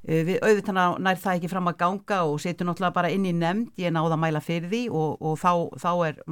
við 0.00 0.38
auðvitað 0.40 0.78
nær 1.04 1.18
það 1.20 1.38
ekki 1.38 1.50
fram 1.52 1.68
að 1.68 1.80
ganga 1.82 2.20
og 2.24 2.38
setjum 2.40 2.70
náttúrulega 2.70 2.96
bara 2.96 3.10
inn 3.12 3.26
í 3.28 3.34
nefnd, 3.36 3.74
ég 3.80 3.92
náða 3.92 4.16
að 4.16 4.22
mæla 4.22 4.40
fyrir 4.44 4.70
því 4.70 4.80
og, 4.96 5.18
og 5.20 5.34
þá, 5.40 5.50
þá 5.82 5.90
er 6.06 6.22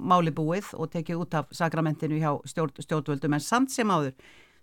máli 0.00 0.32
búið 0.32 0.70
og 0.72 0.88
tekið 0.94 1.20
út 1.20 1.36
af 1.36 1.50
sakramentinu 1.52 2.20
hjá 2.22 2.30
stjórn, 2.48 2.80
stjórnvöldum. 2.80 3.36
En 3.36 3.44
samt 3.44 3.74
sem 3.74 3.92
áður 3.92 4.16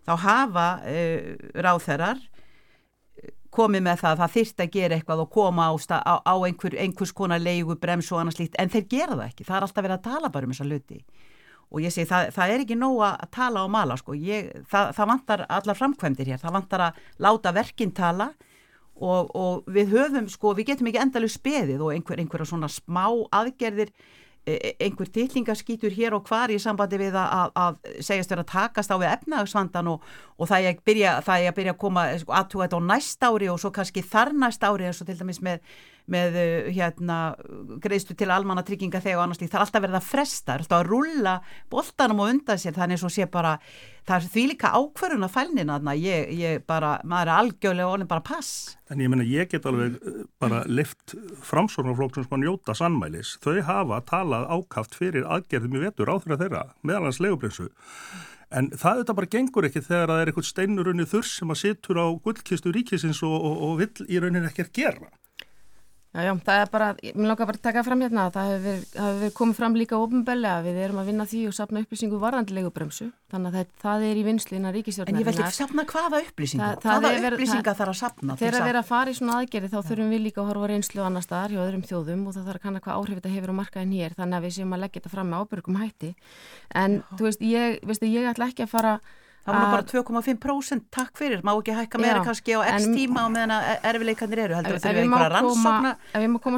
þá 0.07 0.13
hafa 0.23 0.65
uh, 0.89 1.29
ráþerar 1.53 2.17
eh, 2.17 3.31
komið 3.53 3.85
með 3.85 4.01
það 4.01 4.11
að 4.15 4.23
það 4.23 4.35
þyrst 4.39 4.65
að 4.65 4.73
gera 4.79 4.97
eitthvað 4.97 5.23
og 5.27 5.31
koma 5.37 5.69
á, 5.69 5.73
á, 6.01 6.15
á 6.25 6.35
einhver, 6.47 6.77
einhvers 6.81 7.13
konar 7.13 7.43
leigu, 7.43 7.77
brems 7.77 8.09
og 8.11 8.23
annars 8.23 8.41
líkt 8.41 8.57
en 8.57 8.73
þeir 8.73 8.87
gera 8.89 9.19
það 9.19 9.25
ekki, 9.29 9.47
það 9.47 9.59
er 9.59 9.67
alltaf 9.67 9.83
verið 9.85 9.97
að 9.99 10.07
tala 10.09 10.33
bara 10.33 10.47
um 10.47 10.55
þessa 10.55 10.69
luti 10.71 11.01
og 11.67 11.83
ég 11.83 11.91
segi 11.91 12.07
það, 12.07 12.29
það 12.35 12.53
er 12.53 12.63
ekki 12.63 12.77
nóg 12.79 13.01
að 13.03 13.23
tala 13.35 13.63
og 13.67 13.71
mala 13.73 13.97
sko, 13.99 14.15
ég, 14.15 14.53
það, 14.71 14.93
það 14.95 15.09
vantar 15.11 15.43
allar 15.57 15.79
framkvæmdir 15.81 16.31
hér, 16.31 16.39
það 16.39 16.55
vantar 16.55 16.83
að 16.85 17.01
láta 17.25 17.51
verkinn 17.55 17.91
tala 17.95 18.29
og, 19.01 19.33
og 19.37 19.73
við 19.73 19.91
höfum 19.95 20.29
sko, 20.31 20.53
við 20.57 20.71
getum 20.71 20.89
ekki 20.91 21.01
endalug 21.01 21.33
speðið 21.33 21.83
og 21.83 21.93
einhver, 21.93 22.21
einhverja 22.21 22.49
svona 22.49 22.69
smá 22.71 23.05
aðgerðir 23.35 23.91
e, 23.91 24.55
e, 24.55 24.71
einhver 24.87 25.11
tillingaskýtur 25.13 25.93
hér 25.93 26.17
og 26.17 26.29
hvar 26.29 26.53
í 26.53 26.59
sambandi 26.61 26.99
við 27.01 27.17
að, 27.21 27.51
að 27.53 27.81
segjast 27.99 28.33
vera 28.33 28.45
að 28.45 28.53
takast 28.53 28.93
á 28.93 28.97
við 28.97 29.11
efnagsvandan 29.11 29.91
og, 29.93 30.07
og 30.37 30.49
það 30.49 30.71
er 30.71 30.79
að, 30.79 31.53
byrja 31.59 31.75
að 31.75 31.83
koma 31.83 32.07
sko, 32.21 32.33
aðtúa 32.39 32.65
þetta 32.65 32.81
á 32.81 32.87
næst 32.93 33.29
ári 33.29 33.51
og 33.53 33.61
svo 33.61 33.73
kannski 33.75 34.05
þar 34.05 34.33
næst 34.45 34.65
ári 34.65 34.89
eins 34.89 35.03
og 35.03 35.11
til 35.11 35.19
dæmis 35.21 35.43
með 35.45 35.61
með 36.11 36.37
uh, 36.39 36.69
hérna, 36.75 37.17
greiðstu 37.83 38.15
til 38.17 38.29
almanna 38.33 38.63
trygginga 38.67 39.01
þegar 39.03 39.19
og 39.19 39.25
annars 39.25 39.41
líkt, 39.41 39.53
það 39.53 39.59
er 39.59 39.65
alltaf 39.65 39.85
verið 39.85 39.99
að 39.99 40.07
fresta, 40.07 40.55
er 40.55 40.63
alltaf 40.63 40.81
að 40.81 40.89
rulla 40.91 41.35
boltanum 41.73 42.23
og 42.23 42.33
undan 42.33 42.61
sér, 42.61 42.75
þannig 42.77 43.03
að 43.03 43.15
sé 43.17 43.27
bara 43.31 43.57
það 44.07 44.15
er 44.17 44.29
því 44.35 44.45
líka 44.53 44.71
ákverðun 44.71 45.27
að 45.27 45.33
fælnina 45.33 45.95
ég, 45.99 46.31
ég 46.39 46.63
bara, 46.67 46.93
maður 47.03 47.31
er 47.31 47.33
algjörlega 47.41 47.89
og 47.89 47.97
orðin 47.97 48.11
bara 48.11 48.23
pass. 48.23 48.53
En 48.87 49.03
ég 49.03 49.11
menna, 49.11 49.27
ég 49.27 49.51
get 49.51 49.67
alveg 49.67 49.99
uh, 49.99 50.23
bara 50.39 50.63
lift 50.71 51.17
framsórnarflokk 51.49 52.15
sem 52.15 52.27
sko 52.29 52.39
njóta 52.39 52.77
sannmælis, 52.77 53.35
þau 53.43 53.59
hafa 53.67 54.01
talað 54.07 54.47
ákaft 54.55 54.95
fyrir 54.95 55.27
aðgerðum 55.27 55.77
í 55.79 55.85
vetur 55.87 56.13
áþurra 56.13 56.39
þeirra, 56.39 56.65
meðal 56.87 57.09
hans 57.09 57.21
legubrinsu 57.23 57.71
En 58.55 58.69
það 58.71 59.01
þetta 59.01 59.15
bara 59.17 59.29
gengur 59.31 59.67
ekki 59.67 59.83
þegar 59.83 60.11
það 60.11 60.21
er 60.21 60.29
eitthvað 60.31 60.45
steinurunni 60.47 61.05
þurs 61.11 61.31
sem 61.41 61.49
að 61.51 61.61
situr 61.61 61.99
á 61.99 62.07
gullkistu 62.23 62.71
ríkisins 62.71 63.19
og, 63.27 63.35
og, 63.35 63.57
og 63.67 63.73
vill 63.81 64.07
í 64.07 64.21
rauninni 64.23 64.47
ekki 64.47 64.63
að 64.63 64.75
gera. 64.77 65.09
Já, 66.17 66.23
já, 66.25 66.31
það 66.41 66.59
er 66.63 66.69
bara, 66.73 66.85
mér 67.13 67.27
langar 67.29 67.45
bara 67.45 67.59
að 67.59 67.65
taka 67.67 67.81
fram 67.85 67.99
hérna, 68.01 68.23
það 68.33 68.47
hefur 68.49 68.77
verið 68.97 69.33
komið 69.37 69.57
fram 69.59 69.75
líka 69.77 69.97
ofinbelli 70.01 70.47
að 70.49 70.63
við 70.65 70.79
erum 70.87 71.01
að 71.01 71.11
vinna 71.11 71.25
því 71.29 71.41
og 71.45 71.53
sapna 71.53 71.83
upplýsingu 71.83 72.21
varðandilegu 72.23 72.71
bremsu, 72.73 73.11
þannig 73.29 73.51
að 73.51 73.57
það, 73.59 73.75
það 73.83 74.05
er 74.07 74.17
í 74.17 74.23
vinslina 74.25 74.71
ríkistjórnar. 74.73 75.13
En 75.13 75.21
ég 75.21 75.27
veldi 75.29 75.49
sapna 75.53 75.85
hvaða 75.91 76.23
upplýsingu, 76.23 76.63
það, 76.63 76.81
hvaða 76.87 77.11
verið, 77.13 77.37
upplýsinga 77.37 77.75
þarf 77.77 77.93
að 77.93 77.99
sapna? 78.01 78.37
Þegar 78.41 78.57
að 78.57 78.67
vera 78.71 78.81
að 78.81 78.89
fara 78.89 79.13
í 79.13 79.19
svona 79.19 79.37
aðgerði 79.43 79.69
þá 79.75 79.77
þurfum 79.91 80.09
við 80.15 80.25
líka 80.25 80.41
að 80.41 80.49
horfa 80.49 80.71
reynslu 80.73 81.05
annar 81.05 81.27
staðar 81.27 81.53
hjá 81.53 81.61
öðrum 81.67 81.85
þjóðum 81.85 82.25
og 82.25 82.33
það 82.33 82.49
þarf 82.49 82.57
að 82.57 82.65
kanna 82.65 82.81
hvað 82.87 82.97
áhrif 82.97 83.21
þetta 83.21 83.35
hefur 83.35 83.53
á 83.53 83.59
markaðin 83.61 83.93
hér, 83.93 84.17
þannig 84.17 84.41
að 84.41 84.47
við 84.47 84.57
séum 84.57 84.73
að 84.73 84.83
leggja 84.87 84.97
þetta 84.97 85.13
fram 85.13 85.29
með 85.29 85.45
ábyrgum 85.45 85.79
hætti. 85.83 86.11
En, 86.73 86.97
þú 89.47 89.53
að 89.53 89.57
Það 89.57 89.63
var 89.63 89.73
bara 89.73 89.85
2,5% 89.87 90.87
takk 90.91 91.17
fyrir, 91.17 91.43
má 91.45 91.51
ekki 91.53 91.75
hækka 91.77 92.01
meira 92.01 92.19
já, 92.19 92.23
kannski 92.27 92.55
á 92.57 92.59
x 92.67 92.87
tíma 92.91 93.23
og 93.23 93.31
meðan 93.31 93.53
erfileikandir 93.87 94.41
eru, 94.43 94.57
heldur 94.57 94.79
þau 94.83 94.89
einhverja 94.91 95.29
rannsókna 95.33 95.91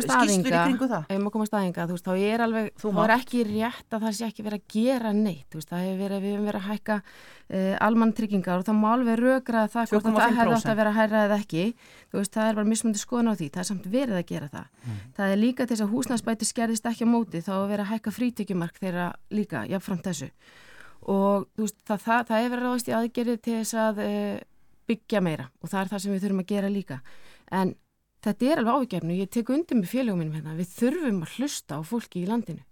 skýstur 0.05 0.49
í 0.49 0.61
kringu 0.63 0.87
það? 0.89 1.03
Ef 1.05 1.13
við 1.13 1.21
má 1.21 1.31
koma 1.35 1.47
staðinga, 1.49 1.85
þú 1.89 1.97
veist, 1.97 2.07
þá 2.07 2.13
er 2.33 2.43
alveg, 2.45 2.71
þá 2.81 2.87
er 3.03 3.13
ekki 3.15 3.43
rétt 3.49 3.97
að 3.97 4.05
það 4.05 4.15
sé 4.17 4.29
ekki 4.29 4.45
verið 4.47 4.61
að 4.63 4.73
gera 4.73 5.13
neitt, 5.13 5.45
þú 5.49 5.59
veist, 5.59 5.69
það 5.69 5.85
hefur 5.85 6.01
verið, 6.03 6.23
við 6.25 6.33
hefum 6.33 6.49
verið 6.49 6.61
að 6.61 6.69
hækka 6.69 6.97
uh, 6.99 7.75
almann 7.85 8.15
tryggingar 8.17 8.61
og 8.61 8.67
það 8.69 8.79
má 8.79 8.87
alveg 8.93 9.19
rögra 9.21 9.65
það 9.69 9.93
hvort 9.93 10.09
það 10.09 10.37
hefði 10.39 10.57
átt 10.57 10.71
að 10.73 10.79
vera 10.81 10.93
að 10.93 10.99
hæra 10.99 11.25
eða 11.27 11.39
ekki, 11.43 11.67
þú 12.09 12.21
veist, 12.23 12.33
það 12.33 12.49
er 12.49 12.59
bara 12.59 12.71
mismundi 12.73 13.03
skoðan 13.03 13.29
á 13.29 13.33
því, 13.35 13.51
það 13.53 13.63
er 13.63 13.69
samt 13.69 13.91
verið 13.93 14.17
að 14.19 14.25
gera 14.29 14.49
það. 14.53 14.71
Mm. 14.85 15.03
Það 15.19 15.35
er 15.35 15.43
líka 15.43 15.65
til 15.65 15.75
þess 15.75 15.85
að 15.85 15.93
húsnæðsbæti 15.93 16.49
skerðist 16.49 16.89
ekki 16.89 17.05
á 17.05 17.09
móti, 17.09 17.43
þá 17.45 17.53
er 17.57 17.69
verið 17.73 17.85
að 17.85 17.91
hækka 17.93 18.15
frítekjumark 18.15 18.81
þeirra 18.81 19.11
líka, 19.33 19.65
jáfnframt 19.69 20.09
þessu 20.09 20.29
og 21.09 21.49
veist, 21.59 21.77
það, 21.87 22.01
það, 22.05 22.23
það 22.29 22.45
er 22.45 22.53
verið 22.53 22.65
ráðist 22.67 22.89
í 22.89 22.95
aðgerið 22.99 23.41
til 23.45 23.57
þess 23.57 23.77
að 23.83 24.01
uh, 24.05 24.39
byggja 24.89 25.21
meira. 25.25 25.49
Og 25.61 25.71
það 25.71 25.81
er 25.81 25.91
það 25.93 26.03
sem 26.03 26.15
við 26.15 26.25
þurfum 26.25 26.43
að 26.43 26.49
gera 26.53 26.71
líka. 26.73 26.99
En 27.59 27.75
þetta 28.25 28.49
er 28.49 28.61
alveg 28.61 28.79
ávikefnu 28.79 29.19
ég 29.19 29.31
tek 29.33 29.53
undir 29.53 29.79
með 29.79 29.93
félagum 29.93 30.21
minnum 30.21 30.39
hérna. 30.39 30.57
Við 30.59 30.73
þurfum 30.77 31.21
að 31.25 31.37
hlusta 31.37 31.79
á 31.79 31.81
fólki 31.87 32.23
í 32.23 32.29
landinu. 32.29 32.65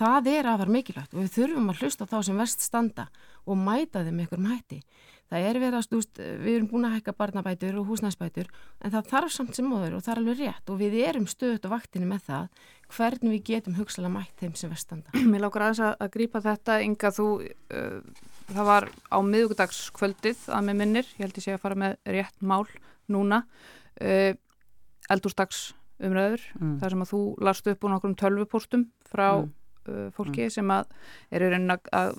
Það 0.00 0.30
er 0.32 0.48
afar 0.48 0.72
mikilvægt. 0.72 1.14
Og 1.14 1.24
við 1.24 1.32
þurfum 1.36 1.72
að 1.72 1.82
hlusta 1.84 2.08
þá 2.08 2.18
sem 2.28 2.40
verst 2.40 2.64
standa 2.64 3.08
og 3.44 3.58
mæta 3.60 4.04
þeim 4.06 4.22
einhverjum 4.22 4.52
hætti 4.52 4.80
það 5.30 5.46
er 5.46 5.58
verið 5.62 5.78
að 5.78 5.86
stúst, 5.86 6.18
við 6.18 6.56
erum 6.56 6.68
búin 6.70 6.88
að 6.88 6.96
hækka 6.98 7.14
barnabætur 7.18 7.78
og 7.80 7.88
húsnæsbætur 7.90 8.50
en 8.80 8.94
það 8.94 9.10
þarf 9.12 9.34
samt 9.34 9.56
sem 9.56 9.68
móður 9.70 9.96
og 9.98 10.04
það 10.04 10.12
er 10.12 10.22
alveg 10.22 10.40
rétt 10.40 10.72
og 10.72 10.80
við 10.80 10.96
erum 11.04 11.28
stöðut 11.30 11.68
á 11.70 11.74
vaktinu 11.74 12.10
með 12.10 12.26
það 12.26 12.64
hvernig 12.90 13.34
við 13.36 13.42
getum 13.46 13.76
hugsalega 13.78 14.14
mætt 14.16 14.42
þeim 14.42 14.56
sem 14.58 14.72
verstanda. 14.72 15.14
Mér 15.30 15.44
lákar 15.44 15.68
aðeins 15.68 15.82
að, 15.86 15.94
að 16.02 16.12
grípa 16.16 16.42
þetta, 16.44 16.78
Inga, 16.86 17.12
þú 17.14 17.28
uh, 17.46 18.22
það 18.50 18.70
var 18.70 18.88
á 18.90 19.18
miðugdagskvöldið 19.30 20.46
að 20.50 20.66
með 20.66 20.80
minnir, 20.82 21.12
ég 21.14 21.24
held 21.24 21.38
ég 21.38 21.46
sé 21.46 21.54
að 21.54 21.62
fara 21.62 21.78
með 21.78 21.96
rétt 22.16 22.42
mál 22.42 22.64
núna 23.10 23.44
uh, 24.02 24.32
eldúrstags 25.10 25.70
umræður 26.00 26.44
mm. 26.58 26.76
þar 26.80 26.94
sem 26.94 27.04
að 27.04 27.12
þú 27.12 27.22
last 27.46 27.70
upp 27.70 27.86
úr 27.86 27.94
nokkrum 27.94 28.18
tölvupóstum 28.18 28.86
frá 29.10 29.26
mm. 29.30 29.50
uh, 29.86 30.06
fólki 30.16 30.46
mm. 30.46 30.54
sem 30.56 30.74
að 30.74 30.94
eru 31.36 31.50
reyna 31.52 31.78
að 31.94 32.14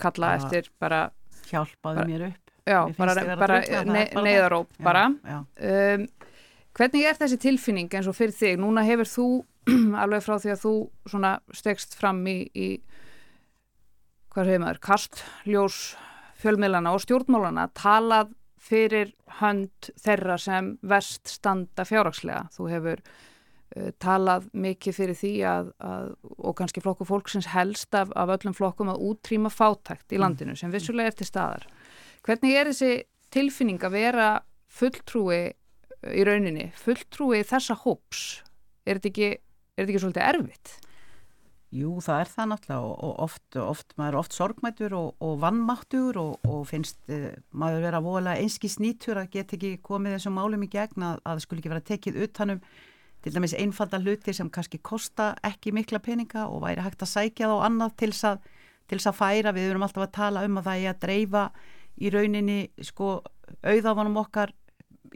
kalla 0.00 0.34
ja. 0.34 0.40
eftir 0.40 0.70
bara 0.80 1.08
hjálpaði 1.50 2.06
mér 2.08 2.26
upp. 2.30 2.54
Já, 2.68 2.80
bara, 2.98 3.36
bara 3.40 3.60
ne 3.88 4.04
neyðaróp 4.14 4.82
bara. 4.84 5.06
Um, 5.10 6.04
hvernig 6.76 7.06
er 7.08 7.18
þessi 7.18 7.38
tilfinning 7.40 7.90
eins 7.96 8.08
og 8.10 8.16
fyrir 8.18 8.36
þig? 8.36 8.58
Núna 8.62 8.84
hefur 8.86 9.08
þú 9.10 9.28
alveg 10.02 10.24
frá 10.24 10.36
því 10.42 10.52
að 10.54 10.62
þú 10.64 10.74
svona 11.10 11.32
stegst 11.56 11.96
fram 11.98 12.20
í, 12.30 12.38
í 12.54 12.68
hvað 14.30 14.52
hefur 14.52 14.64
maður 14.64 14.82
kast, 14.84 15.24
ljós, 15.48 15.80
fjölmiðlana 16.40 16.94
og 16.94 17.02
stjórnmálana 17.04 17.66
talað 17.76 18.36
fyrir 18.60 19.14
hönd 19.40 19.90
þeirra 20.00 20.36
sem 20.40 20.74
vest 20.86 21.32
standa 21.32 21.86
fjárrakslega 21.88 22.46
þú 22.54 22.68
hefur 22.70 23.02
talað 24.02 24.48
mikið 24.50 24.96
fyrir 24.96 25.14
því 25.14 25.32
að, 25.46 25.68
að 25.78 26.08
og 26.38 26.56
kannski 26.58 26.82
flokku 26.82 27.06
fólksins 27.06 27.52
helst 27.52 27.94
af, 27.94 28.10
af 28.18 28.32
öllum 28.34 28.56
flokkum 28.56 28.90
að 28.90 29.04
útrýma 29.06 29.52
fátækt 29.52 30.10
í 30.10 30.18
mm. 30.18 30.24
landinu 30.24 30.56
sem 30.58 30.72
vissulega 30.74 31.12
eftir 31.12 31.28
staðar 31.30 31.68
Hvernig 32.26 32.52
er 32.52 32.68
þessi 32.68 32.92
tilfinning 33.32 33.80
að 33.80 33.96
vera 33.96 34.28
fulltrúi 34.70 35.40
eh, 35.40 36.12
í 36.12 36.26
rauninni, 36.26 36.68
fulltrúi 36.76 37.40
þessa 37.48 37.78
hóps? 37.84 38.42
Er 38.84 38.98
þetta 38.98 39.10
ekki, 39.12 39.30
er 39.38 39.80
þetta 39.80 39.92
ekki 39.94 40.02
svolítið 40.04 40.26
erfitt? 40.26 40.76
Jú, 41.70 41.94
það 42.02 42.20
er 42.24 42.30
það 42.32 42.48
náttúrulega 42.50 42.86
og 43.06 43.18
oft, 43.24 43.56
oft 43.62 43.92
maður 43.94 44.10
er 44.10 44.20
oft 44.20 44.34
sorgmættur 44.34 44.94
og, 44.98 45.10
og 45.22 45.36
vannmáttur 45.40 46.18
og, 46.18 46.48
og 46.50 46.64
finnst 46.66 46.98
uh, 47.14 47.28
maður 47.54 47.84
vera 47.86 48.00
vola 48.02 48.34
einski 48.42 48.68
snýtur 48.68 49.20
að 49.22 49.30
geta 49.36 49.54
ekki 49.56 49.76
komið 49.86 50.16
þessum 50.16 50.34
málum 50.34 50.66
í 50.66 50.70
gegn 50.72 51.06
að, 51.06 51.20
að 51.22 51.36
það 51.38 51.44
skulle 51.44 51.62
ekki 51.62 51.72
vera 51.72 51.88
tekið 51.92 52.18
utanum 52.26 52.64
til 53.24 53.34
dæmis 53.34 53.54
einfalda 53.54 54.00
hluti 54.00 54.32
sem 54.36 54.50
kannski 54.50 54.80
kosta 54.82 55.34
ekki 55.44 55.72
mikla 55.76 56.00
peninga 56.00 56.46
og 56.48 56.64
væri 56.64 56.84
hægt 56.84 57.02
að 57.04 57.12
sækja 57.12 57.50
þá 57.50 57.56
annað 57.66 57.96
til 58.00 58.12
þess 58.12 59.10
að, 59.10 59.18
færa, 59.18 59.52
við 59.52 59.70
erum 59.70 59.84
alltaf 59.86 60.06
að 60.06 60.14
tala 60.16 60.44
um 60.46 60.58
að 60.58 60.70
það 60.70 60.84
er 60.84 60.94
að 60.94 61.02
dreifa 61.04 61.44
í 62.00 62.10
rauninni 62.10 62.60
sko 62.86 63.20
auðafanum 63.60 64.16
okkar 64.22 64.54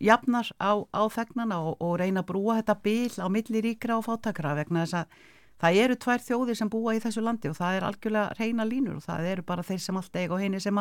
jafnar 0.00 0.50
á, 0.58 0.84
á 0.90 1.02
þegnana 1.08 1.60
og, 1.62 1.78
og 1.80 1.96
reyna 2.00 2.24
að 2.24 2.28
brúa 2.32 2.58
þetta 2.58 2.76
bíl 2.82 3.14
á 3.22 3.28
milli 3.30 3.62
ríkra 3.64 3.98
og 3.98 4.06
fátakra 4.08 4.56
vegna 4.58 4.84
þess 4.84 5.00
að 5.00 5.16
það 5.62 5.80
eru 5.84 5.96
tvær 6.02 6.24
þjóðir 6.24 6.58
sem 6.58 6.70
búa 6.70 6.94
í 6.96 7.02
þessu 7.02 7.22
landi 7.24 7.48
og 7.48 7.56
það 7.56 7.78
er 7.78 7.86
algjörlega 7.88 8.38
reyna 8.38 8.66
línur 8.68 8.98
og 8.98 9.04
það 9.06 9.28
eru 9.30 9.46
bara 9.46 9.64
þeir 9.64 9.80
sem 9.80 10.00
alltaf 10.00 10.20
eiga 10.20 10.36
og 10.36 10.42
henni 10.42 10.60
sem, 10.60 10.80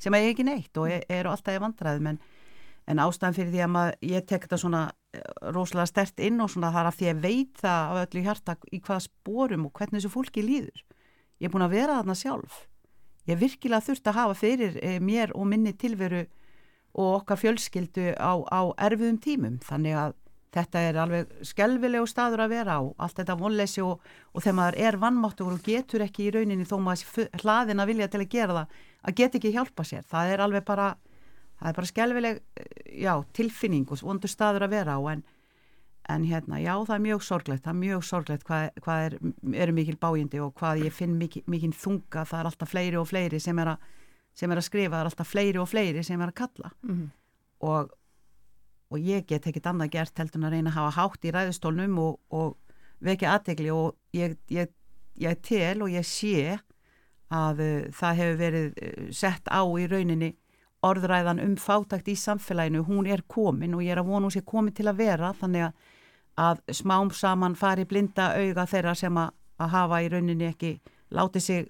sem 0.00 0.16
að 0.16 0.28
ekki 0.30 0.46
neitt 0.48 0.80
og 0.80 0.90
er, 0.90 1.04
eru 1.12 1.30
alltaf 1.30 1.54
í 1.54 1.62
vandræðum. 1.62 2.10
En, 2.14 2.20
en 2.90 3.02
ástæðan 3.04 3.36
fyrir 3.36 3.52
því 3.52 3.64
að 3.66 3.74
maður, 3.76 3.98
ég 4.14 4.26
tek 4.26 4.46
þetta 4.46 4.60
svona 4.64 4.84
rosalega 5.54 5.90
stert 5.90 6.20
inn 6.22 6.42
og 6.42 6.52
svona 6.52 6.72
þar 6.74 6.90
af 6.90 6.98
því 6.98 7.10
að 7.10 7.22
veit 7.24 7.60
það 7.62 7.90
á 7.90 7.92
öllu 8.02 8.24
hjarta 8.24 8.56
í 8.70 8.80
hvaða 8.80 9.06
spórum 9.06 9.66
og 9.68 9.74
hvernig 9.78 10.00
þessu 10.00 10.12
fólki 10.12 10.44
líður. 10.44 10.84
Ég 11.40 11.48
er 11.48 11.54
búin 11.54 11.66
að 11.66 11.76
vera 11.76 11.98
þarna 12.00 12.16
sjálf. 12.18 12.64
Ég 13.28 13.40
virkilega 13.40 13.84
þurft 13.84 14.10
að 14.10 14.18
hafa 14.18 14.36
fyrir 14.36 14.76
e, 14.84 14.98
mér 15.00 15.32
og 15.34 15.48
minni 15.48 15.72
tilveru 15.72 16.26
og 16.94 17.08
okkar 17.20 17.40
fjölskyldu 17.40 18.12
á, 18.20 18.32
á 18.52 18.60
erfiðum 18.86 19.18
tímum. 19.22 19.56
Þannig 19.64 19.96
að 19.98 20.14
þetta 20.54 20.82
er 20.88 20.98
alveg 21.02 21.32
skelvilegu 21.46 22.06
staður 22.08 22.44
að 22.44 22.54
vera 22.54 22.76
á 22.78 22.82
allt 23.02 23.18
þetta 23.18 23.38
vonleysi 23.40 23.82
og, 23.82 24.02
og 24.32 24.44
þegar 24.44 24.58
maður 24.60 24.78
er 24.86 24.98
vannmáttur 25.02 25.56
og 25.56 25.64
getur 25.66 26.04
ekki 26.04 26.28
í 26.28 26.34
rauninni 26.34 26.68
þó 26.68 26.76
maður 26.82 27.30
hlaðin 27.42 27.82
að 27.82 27.90
vilja 27.90 28.10
til 28.12 28.22
að 28.22 28.30
gera 28.36 28.58
það 28.60 28.78
að 29.04 29.16
get 29.20 29.38
ekki 29.38 29.54
hjálpa 29.54 29.86
sér, 29.88 30.06
það 30.08 30.34
er 30.34 30.44
alveg 30.44 30.66
bara 30.68 30.92
það 31.60 31.70
er 31.70 31.78
bara 31.78 31.90
skelvileg 31.90 32.42
já, 33.04 33.14
tilfinning 33.36 33.88
og 33.90 34.02
vondur 34.02 34.32
staður 34.32 34.66
að 34.66 34.76
vera 34.76 34.98
á 34.98 35.00
en, 35.12 35.24
en 36.14 36.28
hérna, 36.28 36.60
já 36.60 36.74
það 36.74 36.94
er 36.96 37.04
mjög 37.08 37.26
sorglegt 37.28 37.64
það 37.64 37.74
er 37.74 37.80
mjög 37.82 38.06
sorglegt 38.10 38.46
hvað, 38.48 38.70
hvað 38.84 39.08
er, 39.08 39.18
eru 39.64 39.76
mikil 39.76 39.98
bájindi 40.00 40.40
og 40.44 40.54
hvað 40.60 40.84
ég 40.84 40.94
finn 40.94 41.18
mikil, 41.18 41.44
mikil 41.46 41.72
þunga, 41.72 42.24
það 42.24 42.40
er 42.40 42.50
alltaf 42.52 42.72
fleiri 42.74 43.00
og 43.00 43.10
fleiri 43.10 43.40
sem 43.40 43.58
er 43.58 43.74
að, 43.74 43.90
sem 44.34 44.50
er 44.50 44.60
að 44.60 44.68
skrifa, 44.68 44.94
það 44.96 45.02
er 45.02 45.12
alltaf 45.12 45.30
fleiri 45.30 45.62
og 45.62 45.70
fleiri 45.70 46.06
sem 46.06 46.20
er 46.20 46.32
að 46.32 46.40
kalla 46.42 46.72
mm 46.82 46.94
-hmm. 46.94 47.12
og 47.70 47.94
og 48.94 49.00
ég 49.02 49.26
get 49.26 49.46
ekkit 49.46 49.66
annað 49.66 49.90
gert 49.96 50.18
heldur 50.18 50.40
en 50.40 50.46
að 50.48 50.54
reyna 50.54 50.70
að 50.70 50.78
hafa 50.78 50.94
hátt 51.00 51.26
í 51.26 51.32
ræðustólnum 51.34 51.98
og, 51.98 52.20
og 52.30 52.54
vekja 53.04 53.34
aðtegli 53.34 53.72
og 53.74 53.96
ég, 54.14 54.36
ég, 54.52 54.70
ég 55.20 55.40
tel 55.42 55.82
og 55.82 55.92
ég 55.92 56.06
sé 56.06 56.58
að 57.34 57.62
uh, 57.64 57.92
það 57.94 58.20
hefur 58.20 58.40
verið 58.40 58.66
uh, 58.78 59.06
sett 59.10 59.50
á 59.50 59.62
í 59.64 59.86
rauninni 59.90 60.34
orðræðan 60.84 61.42
um 61.42 61.54
fátakt 61.60 62.08
í 62.08 62.16
samfélaginu, 62.18 62.84
hún 62.88 63.08
er 63.10 63.24
komin 63.28 63.74
og 63.76 63.84
ég 63.84 63.94
er 63.94 64.02
að 64.02 64.10
vona 64.10 64.28
hún 64.28 64.34
sé 64.34 64.44
komin 64.44 64.74
til 64.74 64.88
að 64.90 65.00
vera 65.00 65.32
þannig 65.40 65.70
að, 66.36 66.60
smám 66.72 67.12
saman 67.14 67.54
fari 67.56 67.86
blinda 67.88 68.32
auga 68.34 68.66
þeirra 68.66 68.94
sem 68.98 69.16
að, 69.18 69.32
að 69.62 69.74
hafa 69.76 70.02
í 70.02 70.10
rauninni 70.12 70.48
ekki 70.50 70.72
látið 71.14 71.42
sig 71.42 71.68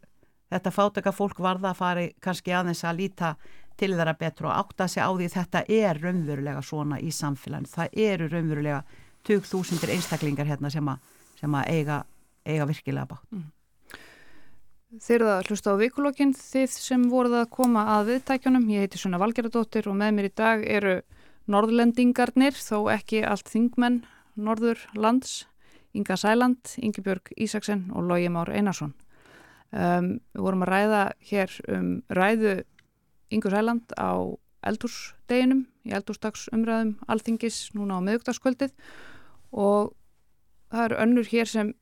þetta 0.53 0.73
fátaka 0.73 1.13
fólk 1.13 1.41
varða 1.43 1.73
að 1.73 1.81
fari 1.81 2.07
kannski 2.23 2.55
aðeins 2.55 2.85
að 2.85 3.01
líta 3.03 3.35
til 3.79 3.95
þeirra 3.95 4.15
betur 4.19 4.51
og 4.51 4.57
átta 4.57 4.87
sig 4.89 5.03
á 5.03 5.11
því 5.11 5.29
þetta 5.33 5.65
er 5.69 6.01
raunverulega 6.03 6.63
svona 6.63 7.01
í 7.03 7.11
samfélaginu. 7.15 7.71
Það 7.71 7.99
eru 8.07 8.29
raunverulega 8.31 8.83
2000 9.27 9.91
einstaklingar 9.97 10.49
hérna 10.49 10.71
sem 10.71 10.89
að, 10.89 11.13
sem 11.41 11.59
að 11.59 11.71
eiga, 11.73 12.01
eiga 12.47 12.69
virkilega 12.71 13.09
bátt. 13.11 13.27
Mm. 13.33 13.51
Þeir 15.03 15.17
eru 15.17 15.29
að 15.33 15.49
hlusta 15.49 15.73
á 15.75 15.81
vikulokkin 15.81 16.33
þið 16.39 16.75
sem 16.79 17.05
voruð 17.11 17.41
að 17.41 17.49
koma 17.57 17.83
að 17.97 18.13
viðtækjunum. 18.13 18.67
Ég 18.71 18.85
heiti 18.85 19.01
Svona 19.01 19.19
Valgeradóttir 19.19 19.89
og 19.91 19.97
með 19.99 20.13
mér 20.15 20.29
í 20.29 20.33
dag 20.39 20.63
eru 20.71 20.93
norðlendingarnir, 21.51 22.55
þó 22.55 22.93
ekki 22.95 23.25
allt 23.27 23.51
þingmenn, 23.51 24.05
norður 24.39 24.85
lands, 24.95 25.49
Inga 25.99 26.19
Sæland, 26.19 26.77
Ingebjörg 26.79 27.33
Ísaksen 27.35 27.89
og 27.95 28.07
Lógi 28.07 28.31
Már 28.31 28.53
Einarsson. 28.55 28.95
Um, 29.75 30.21
við 30.31 30.47
vorum 30.47 30.65
að 30.67 30.73
ræða 30.75 31.03
hér 31.27 31.59
um 31.75 31.91
ræðu 32.15 32.57
Ingur 33.35 33.55
Sæland 33.57 33.95
á 33.99 34.15
eldúrsdeginum 34.65 35.65
í 35.85 35.95
eldúrsdagsumræðum 35.99 36.95
alþingis 37.11 37.65
núna 37.75 37.99
á 37.99 38.07
miðugdagskvöldið 38.07 38.75
og 39.51 39.95
það 40.71 40.87
eru 40.87 41.01
önnur 41.03 41.31
hér 41.31 41.51
sem 41.51 41.75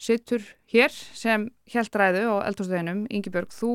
sittur 0.00 0.44
hér 0.72 0.92
sem 0.92 1.48
held 1.74 1.96
ræðu 2.00 2.24
á 2.32 2.48
eldúrsdeginum 2.48 3.04
Ingebjörg, 3.12 3.52
þú, 3.52 3.72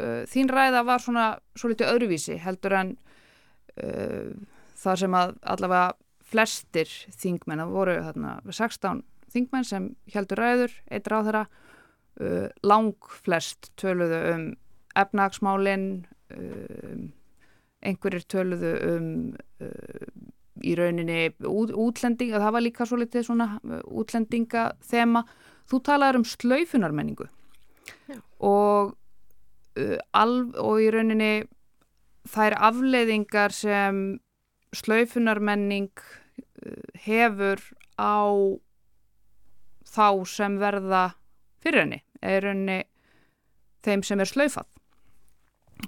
uh, 0.00 0.22
þín 0.30 0.50
ræða 0.50 0.82
var 0.88 1.02
svona 1.02 1.28
svo 1.58 1.70
litið 1.72 1.92
öðruvísi 1.92 2.38
heldur 2.42 2.74
en 2.80 2.94
uh, 3.78 4.34
þar 4.78 5.02
sem 5.04 5.18
að 5.18 5.36
allavega 5.54 5.94
flestir 6.28 6.90
þingmenn, 7.16 7.62
það 7.62 7.76
voru 7.76 7.96
þarna 8.04 8.34
16 8.50 9.04
þingmenn 9.32 9.68
sem 9.68 9.90
heldur 10.12 10.42
ræður, 10.42 10.74
eitt 10.90 11.08
ráð 11.08 11.30
þeirra 11.30 11.44
uh, 11.46 12.48
lang 12.66 13.12
flest 13.22 13.70
töluðu 13.80 14.22
um 14.34 14.48
efnagsmálinn 14.98 15.90
einhverjir 17.86 18.24
töluðu 18.28 18.72
um 18.84 19.06
í 20.66 20.74
rauninni 20.76 21.28
út, 21.46 21.70
útlending, 21.70 22.34
það 22.34 22.54
var 22.56 22.64
líka 22.64 22.86
svo 22.88 22.98
litið 23.00 23.28
svona 23.28 23.46
útlendinga 23.86 24.64
þema 24.84 25.22
þú 25.68 25.80
talaður 25.84 26.20
um 26.20 26.26
slaufunarmenningu. 26.28 27.28
Og 28.44 28.94
uh, 28.94 29.98
alv, 30.16 30.54
og 30.60 30.80
í 30.82 30.88
rauninni 30.94 31.32
þær 32.28 32.56
afleiðingar 32.70 33.54
sem 33.56 34.18
slaufunarmenning 34.76 35.92
uh, 35.92 36.82
hefur 37.04 37.62
á 37.98 38.22
þá 39.88 40.08
sem 40.28 40.58
verða 40.60 41.04
fyrir 41.64 41.84
henni, 41.84 42.02
er 42.22 42.44
rauninni 42.44 42.82
þeim 43.84 44.04
sem 44.04 44.20
er 44.20 44.28
slaufað. 44.28 44.68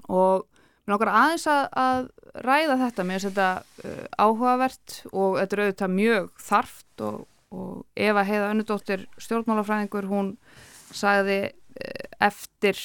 Og 0.09 0.47
mér 0.87 0.95
langar 0.95 1.13
aðeins 1.13 1.47
að, 1.51 1.67
að 1.77 2.09
ræða 2.47 2.77
þetta. 2.85 3.07
Mér 3.07 3.21
finnst 3.21 3.29
þetta 3.31 3.91
uh, 3.91 4.07
áhugavert 4.19 4.97
og 5.11 5.39
þetta 5.41 5.57
er 5.57 5.63
auðvitað 5.65 5.95
mjög 5.97 6.31
þarft 6.47 7.05
og, 7.07 7.21
og 7.51 7.87
Eva 7.99 8.25
Heiða 8.27 8.51
Önnudóttir 8.55 9.07
stjórnmálafræðingur 9.21 10.09
hún 10.11 10.35
sagði 10.95 11.41
uh, 11.51 12.05
eftir 12.23 12.79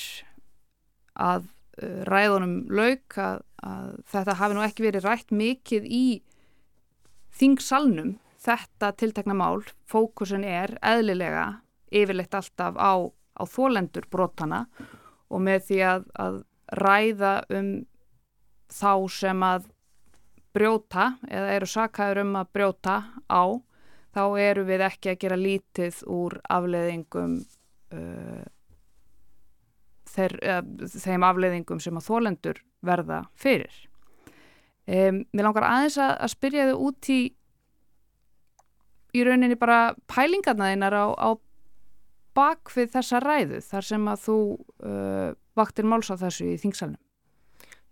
að 1.16 1.48
uh, 1.82 2.02
ræðunum 2.10 2.58
lauk 2.74 3.18
að, 3.22 3.44
að 3.62 3.92
þetta 4.14 4.40
hafi 4.42 4.58
nú 4.58 4.66
ekki 4.66 4.88
verið 4.88 5.10
rætt 5.10 5.36
mikið 5.36 5.86
í 5.90 6.06
þingsalnum 7.36 8.16
þetta 8.46 8.92
tiltekna 9.00 9.36
mál, 9.38 9.64
fókusin 9.90 10.46
er 10.46 10.76
eðlilega 10.86 11.48
yfirleitt 11.96 12.36
alltaf 12.38 12.78
á, 12.78 12.94
á 13.10 13.44
þólendur 13.50 14.08
brotana 14.12 14.66
og 15.30 15.42
með 15.46 15.70
því 15.70 15.80
að, 15.90 16.06
að 16.22 16.42
ræða 16.82 17.36
um 17.54 17.72
þá 18.72 18.92
sem 19.14 19.46
að 19.46 19.70
brjóta 20.56 21.16
eða 21.28 21.56
eru 21.58 21.70
sakæður 21.70 22.24
um 22.24 22.38
að 22.40 22.52
brjóta 22.56 22.96
á 23.28 23.44
þá 24.16 24.24
eru 24.40 24.66
við 24.68 24.84
ekki 24.88 25.12
að 25.12 25.22
gera 25.26 25.40
lítið 25.40 26.02
úr 26.12 26.38
afleðingum 26.56 27.40
uh, 27.96 28.46
þeir, 30.16 30.38
uh, 30.40 30.62
þeim 30.96 31.26
afleðingum 31.28 31.82
sem 31.84 32.00
að 32.00 32.08
þólendur 32.08 32.62
verða 32.86 33.26
fyrir. 33.40 33.76
Um, 34.86 35.24
mér 35.34 35.50
langar 35.50 35.66
aðeins 35.66 35.98
að, 35.98 36.14
að 36.22 36.32
spyrja 36.36 36.70
þau 36.70 36.78
út 36.88 37.10
í 37.10 37.20
í 39.16 39.24
rauninni 39.24 39.58
bara 39.60 39.96
pælingarna 40.12 40.70
þeinar 40.72 40.96
á, 40.96 41.06
á 41.16 41.30
bakvið 42.36 42.92
þessa 42.98 43.22
ræðu 43.24 43.62
þar 43.64 43.88
sem 43.88 44.08
að 44.12 44.24
þú 44.26 44.38
uh, 44.60 45.30
vaktir 45.56 45.88
máls 45.88 46.12
á 46.12 46.16
þessu 46.20 46.52
í 46.52 46.58
þingsalunum. 46.60 47.02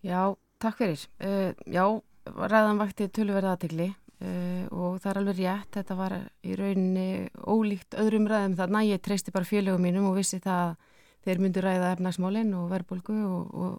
Já, 0.04 0.36
takk 0.60 0.82
fyrir. 0.82 1.06
Uh, 1.24 1.52
já, 1.64 1.86
ræðan 2.28 2.82
vakti 2.82 3.08
tölverða 3.12 3.56
aðtegli 3.56 3.94
uh, 4.24 4.64
og 4.72 4.98
það 5.04 5.10
er 5.12 5.20
alveg 5.22 5.40
rétt. 5.40 5.70
Þetta 5.78 5.98
var 6.00 6.16
í 6.44 6.58
rauninni 6.60 7.08
ólíkt 7.44 7.98
öðrum 8.00 8.28
ræðum 8.32 8.58
þarna. 8.60 8.86
Ég 8.88 9.04
treysti 9.04 9.34
bara 9.36 9.48
félögum 9.48 9.84
mínum 9.84 10.10
og 10.10 10.18
vissi 10.20 10.40
það 10.44 10.64
að 10.70 10.76
þeir 11.24 11.44
myndu 11.44 11.64
ræða 11.64 11.92
efnagsmálinn 11.98 12.56
og 12.60 12.70
verðbólgu 12.72 13.20
og, 13.28 13.54
og, 13.54 13.76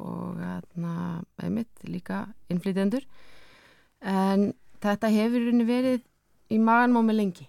og 0.00 0.40
hérna, 0.42 0.94
einmitt 1.40 1.86
líka 1.88 2.26
innflytjendur. 2.52 3.06
En 4.02 4.50
þetta 4.82 5.12
hefur 5.14 5.40
í 5.40 5.46
rauninni 5.46 5.68
verið 5.68 6.02
í 6.52 6.58
maganmámi 6.60 7.16
lengi 7.16 7.48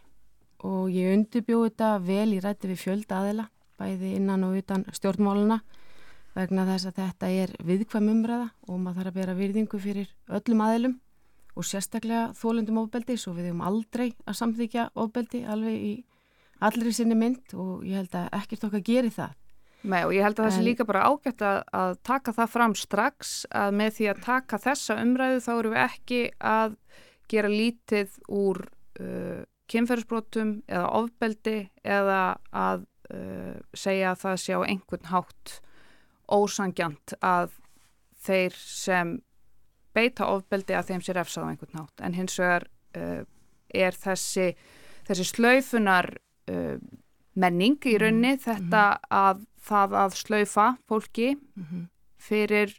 og 0.64 0.92
ég 0.94 1.12
undirbjóð 1.18 1.66
þetta 1.68 1.90
vel 2.06 2.36
í 2.36 2.42
rætti 2.44 2.70
við 2.72 2.84
fjöld 2.86 3.12
aðila 3.12 3.50
bæði 3.80 4.14
innan 4.20 4.46
og 4.48 4.60
utan 4.62 4.86
stjórnmáluna 4.96 5.60
vegna 6.34 6.66
þess 6.70 6.90
að 6.90 7.00
þetta 7.02 7.32
er 7.44 7.56
viðkvæm 7.68 8.10
umræða 8.14 8.48
og 8.68 8.80
maður 8.80 9.00
þarf 9.00 9.12
að 9.12 9.18
bera 9.20 9.36
virðingu 9.38 9.80
fyrir 9.82 10.14
öllum 10.40 10.64
aðilum 10.66 10.96
og 11.54 11.68
sérstaklega 11.68 12.32
þólundum 12.38 12.82
ofbeldi 12.84 13.18
svo 13.20 13.36
við 13.38 13.52
höfum 13.52 13.64
aldrei 13.68 14.10
að 14.26 14.40
samþykja 14.40 14.90
ofbeldi 15.04 15.44
alveg 15.46 15.88
í 15.92 15.94
allri 16.64 16.94
sinni 16.96 17.18
mynd 17.20 17.56
og 17.60 17.84
ég 17.88 18.00
held 18.02 18.16
að 18.18 18.30
ekkert 18.40 18.68
okkar 18.70 18.86
geri 18.88 19.12
það. 19.14 19.34
Nei 19.84 20.00
og 20.08 20.14
ég 20.16 20.24
held 20.24 20.40
að 20.40 20.48
það 20.48 20.54
sé 20.56 20.64
líka 20.64 20.86
bara 20.88 21.08
ágætt 21.12 21.42
að, 21.44 21.58
að 21.76 21.98
taka 22.08 22.34
það 22.38 22.54
fram 22.54 22.76
strax 22.80 23.34
að 23.52 23.74
með 23.82 23.98
því 23.98 24.08
að 24.14 24.22
taka 24.24 24.60
þessa 24.64 24.96
umræðu 25.02 25.42
þá 25.44 25.52
eru 25.56 25.74
við 25.74 25.82
ekki 25.84 26.22
að 26.40 26.78
gera 27.34 27.52
lítið 27.52 28.16
úr 28.32 28.62
uh, 28.64 29.44
kynferðsbrotum 29.74 30.56
eða 30.72 30.88
ofbeldi 31.02 31.58
eða 31.84 32.22
að 32.56 32.88
uh, 33.12 33.60
segja 33.76 34.14
að 34.14 34.24
það 34.24 34.40
sé 34.46 34.56
á 34.56 34.62
einhvern 34.64 35.12
hátt 35.12 35.58
ósangjant 36.32 37.18
að 37.20 37.60
þeir 38.24 38.56
sem 38.56 39.18
beita 39.94 40.28
ofbeldi 40.34 40.76
að 40.78 40.92
þeim 40.92 41.02
sé 41.06 41.16
refsað 41.16 41.48
á 41.48 41.50
einhvern 41.52 41.80
hátt 41.80 42.04
en 42.06 42.18
hins 42.18 42.38
vegar 42.40 42.68
uh, 42.98 43.24
er 43.74 43.98
þessi, 43.98 44.54
þessi 45.08 45.28
slaufunar 45.30 46.10
uh, 46.52 46.78
menning 47.34 47.80
í 47.90 47.98
raunni 47.98 48.36
mm 48.36 48.40
-hmm. 48.40 48.46
þetta 48.50 49.00
að 49.10 49.46
það 49.64 49.96
að 50.02 50.18
slaufa 50.20 50.68
fólki 50.88 51.30
mm 51.36 51.64
-hmm. 51.64 51.86
fyrir 52.18 52.76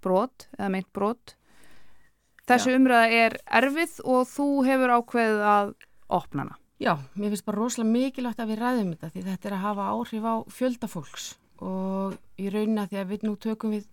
brot 0.00 0.48
eða 0.58 0.70
meint 0.70 0.92
brot 0.92 1.36
þessi 2.46 2.70
Já. 2.70 2.76
umræða 2.76 3.08
er 3.10 3.36
erfið 3.46 3.98
og 4.04 4.28
þú 4.30 4.48
hefur 4.68 4.94
ákveðið 4.98 5.42
að 5.42 5.74
opna 6.08 6.42
hana 6.42 6.56
Já, 6.76 6.98
mér 7.16 7.32
finnst 7.32 7.46
bara 7.46 7.56
rosalega 7.56 7.92
mikilvægt 7.92 8.40
að 8.40 8.50
við 8.52 8.58
ræðum 8.60 8.90
þetta 8.92 9.08
því 9.10 9.22
þetta 9.24 9.48
er 9.48 9.54
að 9.56 9.64
hafa 9.64 9.84
áhrif 9.96 10.24
á 10.28 10.34
fjöldafólks 10.52 11.26
og 11.64 12.16
í 12.36 12.50
raunin 12.52 12.82
að 12.82 12.90
því 12.90 12.98
að 13.00 13.12
við 13.12 13.22
nú 13.24 13.36
tökum 13.40 13.70
við 13.72 13.86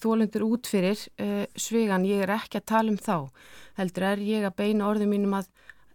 þólendur 0.00 0.42
út 0.46 0.66
fyrir 0.66 0.98
uh, 1.20 1.44
svegan, 1.54 2.06
ég 2.08 2.24
er 2.24 2.30
ekki 2.34 2.58
að 2.60 2.66
tala 2.66 2.90
um 2.90 2.98
þá 2.98 3.30
heldur 3.78 4.02
er 4.02 4.18
ég 4.18 4.46
að 4.46 4.56
beina 4.56 4.88
orðum 4.88 5.12
mínum 5.14 5.36
að 5.38 5.50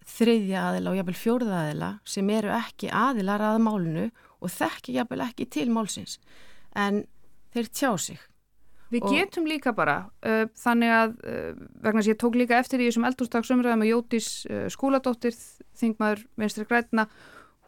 þriðja 0.06 0.68
aðila 0.70 0.92
og 0.92 1.00
jafnvel 1.00 1.18
fjórða 1.18 1.60
aðila 1.64 1.90
sem 2.06 2.30
eru 2.30 2.54
ekki 2.54 2.92
aðilar 2.94 3.42
að 3.42 3.60
málunu 3.66 4.06
og 4.40 4.54
þekki 4.54 4.96
jafnvel 5.00 5.26
ekki 5.26 5.50
til 5.50 5.68
málsins 5.74 6.20
en 6.76 7.06
þeir 7.54 7.70
tjá 7.74 7.92
sig 7.98 8.20
Við 8.94 9.02
getum 9.10 9.48
líka 9.50 9.74
bara, 9.74 10.06
uh, 10.22 10.46
þannig 10.62 10.92
að 10.94 11.16
uh, 11.26 11.54
vegna 11.82 12.04
að 12.04 12.12
ég 12.12 12.20
tók 12.22 12.36
líka 12.38 12.60
eftir 12.62 12.80
í 12.80 12.86
þessum 12.88 13.08
eldúrstaksumræðum 13.10 13.82
að 13.82 13.90
Jótís 13.90 14.28
skúladóttir, 14.72 15.34
þingmaður 15.76 16.22
vinstri 16.38 16.68
grætna, 16.70 17.08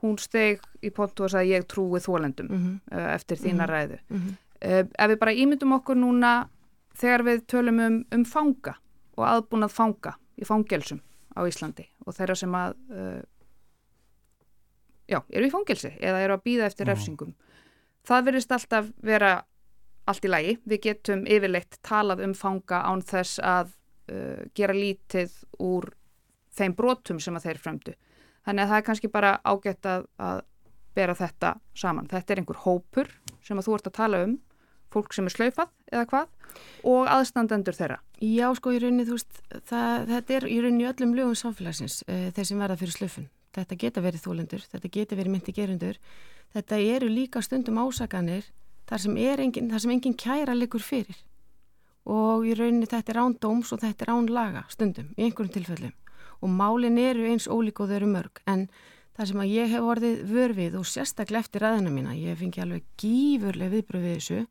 hún 0.03 0.19
steg 0.21 0.61
í 0.85 0.91
pontu 0.93 1.25
og 1.25 1.33
sagði 1.33 1.55
ég 1.55 1.65
trúi 1.65 1.97
þólendum 1.99 2.51
mm 2.51 2.59
-hmm. 2.61 2.99
eftir 3.15 3.37
þína 3.41 3.65
Mhm. 3.65 3.71
ræðu. 3.73 3.97
Mm 4.09 4.19
Uh, 4.21 4.35
ef 4.61 5.09
við 5.11 5.19
bara 5.21 5.35
ímyndum 5.37 5.75
okkur 5.77 5.99
núna 5.99 6.49
þegar 6.97 7.25
við 7.27 7.43
tölum 7.51 7.81
um, 7.83 7.97
um 8.13 8.25
fanga 8.25 8.77
og 9.17 9.25
aðbúnað 9.25 9.73
fanga 9.73 10.15
í 10.37 10.45
fangelsum 10.45 11.01
á 11.37 11.41
Íslandi 11.45 11.85
og 12.05 12.15
þeirra 12.17 12.37
sem 12.37 12.55
að 12.57 12.77
uh, 12.93 13.21
já, 15.07 15.21
eru 15.29 15.47
í 15.47 15.53
fangelsi 15.53 15.93
eða 15.99 16.23
eru 16.23 16.37
að 16.37 16.45
býða 16.47 16.69
eftir 16.69 16.89
refsingum. 16.89 17.35
Það 18.07 18.27
verðist 18.29 18.53
alltaf 18.55 18.89
vera 19.03 19.31
allt 20.07 20.25
í 20.25 20.31
lagi. 20.31 20.57
Við 20.63 20.83
getum 20.87 21.25
yfirleitt 21.27 21.79
talað 21.85 22.23
um 22.25 22.35
fanga 22.37 22.81
án 22.87 23.03
þess 23.05 23.41
að 23.43 23.73
uh, 24.11 24.43
gera 24.55 24.75
lítið 24.75 25.33
úr 25.63 25.91
þeim 26.57 26.75
brotum 26.77 27.21
sem 27.21 27.35
að 27.37 27.49
þeir 27.49 27.63
fremdu. 27.63 27.95
Þannig 28.47 28.63
að 28.63 28.71
það 28.71 28.79
er 28.79 28.85
kannski 28.87 29.11
bara 29.11 29.33
ágætt 29.43 29.89
að, 29.91 30.07
að 30.23 30.43
bera 30.97 31.15
þetta 31.17 31.53
saman. 31.77 32.07
Þetta 32.09 32.33
er 32.33 32.41
einhver 32.41 32.61
hópur 32.63 33.11
sem 33.43 33.59
að 33.59 33.67
þú 33.67 33.75
ert 33.77 33.89
að 33.91 33.97
tala 33.99 34.21
um, 34.25 34.37
fólk 34.97 35.15
sem 35.15 35.29
er 35.29 35.35
slaufað 35.35 35.71
eða 35.93 36.09
hvað 36.11 36.33
og 36.87 37.09
aðstandendur 37.11 37.77
þeirra. 37.77 37.97
Já, 38.23 38.47
sko, 38.57 38.73
í 38.73 38.81
rauninni, 38.81 39.05
þú 39.07 39.17
veist, 39.17 39.41
það, 39.69 40.07
þetta 40.11 40.37
er 40.37 40.47
í 40.49 40.59
rauninni 40.63 40.87
öllum 40.89 41.15
lögum 41.17 41.37
samfélagsins, 41.37 41.99
uh, 42.07 42.29
þeir 42.33 42.49
sem 42.49 42.63
verða 42.63 42.79
fyrir 42.81 42.95
slöfun. 42.95 43.27
Þetta 43.57 43.77
geta 43.81 44.03
verið 44.05 44.25
þólendur, 44.25 44.65
þetta 44.71 44.91
geta 44.93 45.17
verið 45.17 45.33
myndi 45.33 45.53
gerundur. 45.55 45.99
Þetta 46.53 46.79
eru 46.95 47.09
líka 47.09 47.41
stundum 47.45 47.79
ásakanir 47.81 48.49
þar 48.87 49.03
sem, 49.03 49.17
engin, 49.17 49.71
þar 49.71 49.83
sem 49.83 49.93
engin 49.95 50.17
kæra 50.17 50.55
liggur 50.57 50.83
fyrir. 50.83 51.17
Og 52.07 52.45
í 52.47 52.53
rauninni 52.55 52.87
þetta 52.87 53.13
er 53.13 53.21
án 53.23 53.37
dóms 53.41 53.73
og 53.75 53.81
þetta 53.81 54.05
er 54.05 54.13
án 54.13 54.29
laga 54.31 54.63
stundum, 54.71 55.09
í 55.17 55.25
einhverjum 55.25 55.55
tilfellum. 55.57 55.95
Og 56.45 56.53
málin 56.53 56.99
eru 57.01 57.25
eins 57.27 57.49
ólík 57.49 57.81
og 57.81 57.89
þau 57.89 57.97
eru 57.97 58.11
mörg, 58.11 58.41
en 58.47 58.67
það 59.17 59.31
sem 59.31 59.41
að 59.41 59.53
ég 59.55 59.71
hef 59.73 59.89
orðið 59.91 60.19
vörfið 60.29 60.77
og 60.77 60.87
sérstaklega 60.87 61.43
eftir 61.43 61.65
ræðina 61.65 61.91
mína, 61.91 62.13
ég 62.15 62.37
fengi 62.37 62.61
alveg 62.61 62.85
gífurlega 63.01 63.73
viðbröð 63.73 64.05
við 64.05 64.17
þessu, 64.19 64.43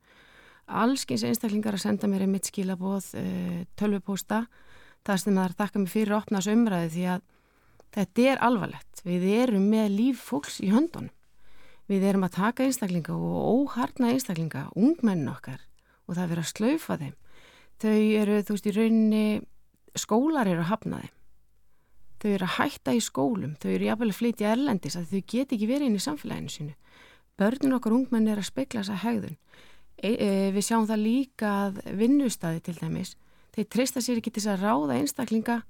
allskins 0.67 1.25
einstaklingar 1.27 1.77
að 1.77 1.85
senda 1.87 2.11
mér 2.11 2.27
einmitt 2.27 2.51
skilabóð, 2.51 3.13
uh, 3.21 3.65
tölvupósta, 3.79 4.47
það 5.07 5.23
sem 5.23 5.37
það 5.37 5.45
er 5.45 5.57
þakka 5.61 5.83
mig 5.83 5.93
fyrir 5.93 6.15
að 6.15 6.23
opna 6.23 6.41
þessu 6.41 6.57
umræði 6.57 6.93
því 6.95 7.05
að 7.15 7.27
þetta 7.97 8.27
er 8.31 8.43
alvarlegt. 8.47 9.05
Við 9.07 9.29
erum 9.37 9.69
með 9.71 9.93
líf 9.95 10.25
fólks 10.27 10.59
í 10.61 10.73
höndunum. 10.75 11.13
Við 11.87 12.03
erum 12.09 12.27
að 12.27 12.39
taka 12.41 12.65
einstaklinga 12.67 13.15
og 13.15 13.37
óharna 13.47 14.11
einstaklinga, 14.11 14.65
ungmennin 14.75 15.31
okkar 15.31 15.61
og 16.07 16.17
það 16.19 16.33
er 16.35 16.41
að 16.41 16.49
slaufa 16.51 16.97
þeim. 16.99 17.13
Þau 17.83 17.99
eru, 18.23 18.41
þú 18.43 18.57
veist, 18.57 18.67
í 18.67 18.75
rauninni, 18.75 19.27
skólar 19.99 20.51
eru 20.51 20.65
að 20.65 20.71
hafna 20.73 21.03
þeim. 21.03 21.13
Þau 22.17 22.29
eru 22.33 22.47
að 22.47 22.55
hætta 22.57 22.95
í 22.97 23.03
skólum, 23.05 23.55
þau 23.61 23.71
eru 23.75 23.89
jafnvel 23.91 24.11
að 24.11 24.19
flytja 24.19 24.53
erlendis 24.55 24.97
að 24.99 25.11
þau 25.13 25.23
get 25.33 25.55
ekki 25.55 25.69
verið 25.69 25.91
inn 25.91 25.99
í 25.99 26.03
samfélaginu 26.03 26.53
sínu. 26.55 26.75
Börnin 27.37 27.77
okkar 27.77 27.95
ungmenn 27.95 28.31
er 28.33 28.41
að 28.41 28.49
spekla 28.49 28.83
þessa 28.83 29.03
hegðun. 29.05 29.37
E, 29.97 30.11
e, 30.13 30.31
við 30.53 30.67
sjáum 30.67 30.87
það 30.89 31.05
líka 31.05 31.53
að 31.67 31.81
vinnustadi 31.97 32.61
til 32.61 32.77
dæmis, 32.77 33.15
þeir 33.57 33.69
treysta 33.73 34.03
sér 34.05 34.21
ekki 34.21 34.35
til 34.35 34.45
þess 34.45 34.53
að 34.53 34.65
ráða 34.67 34.99
einstaklinga 35.01 35.61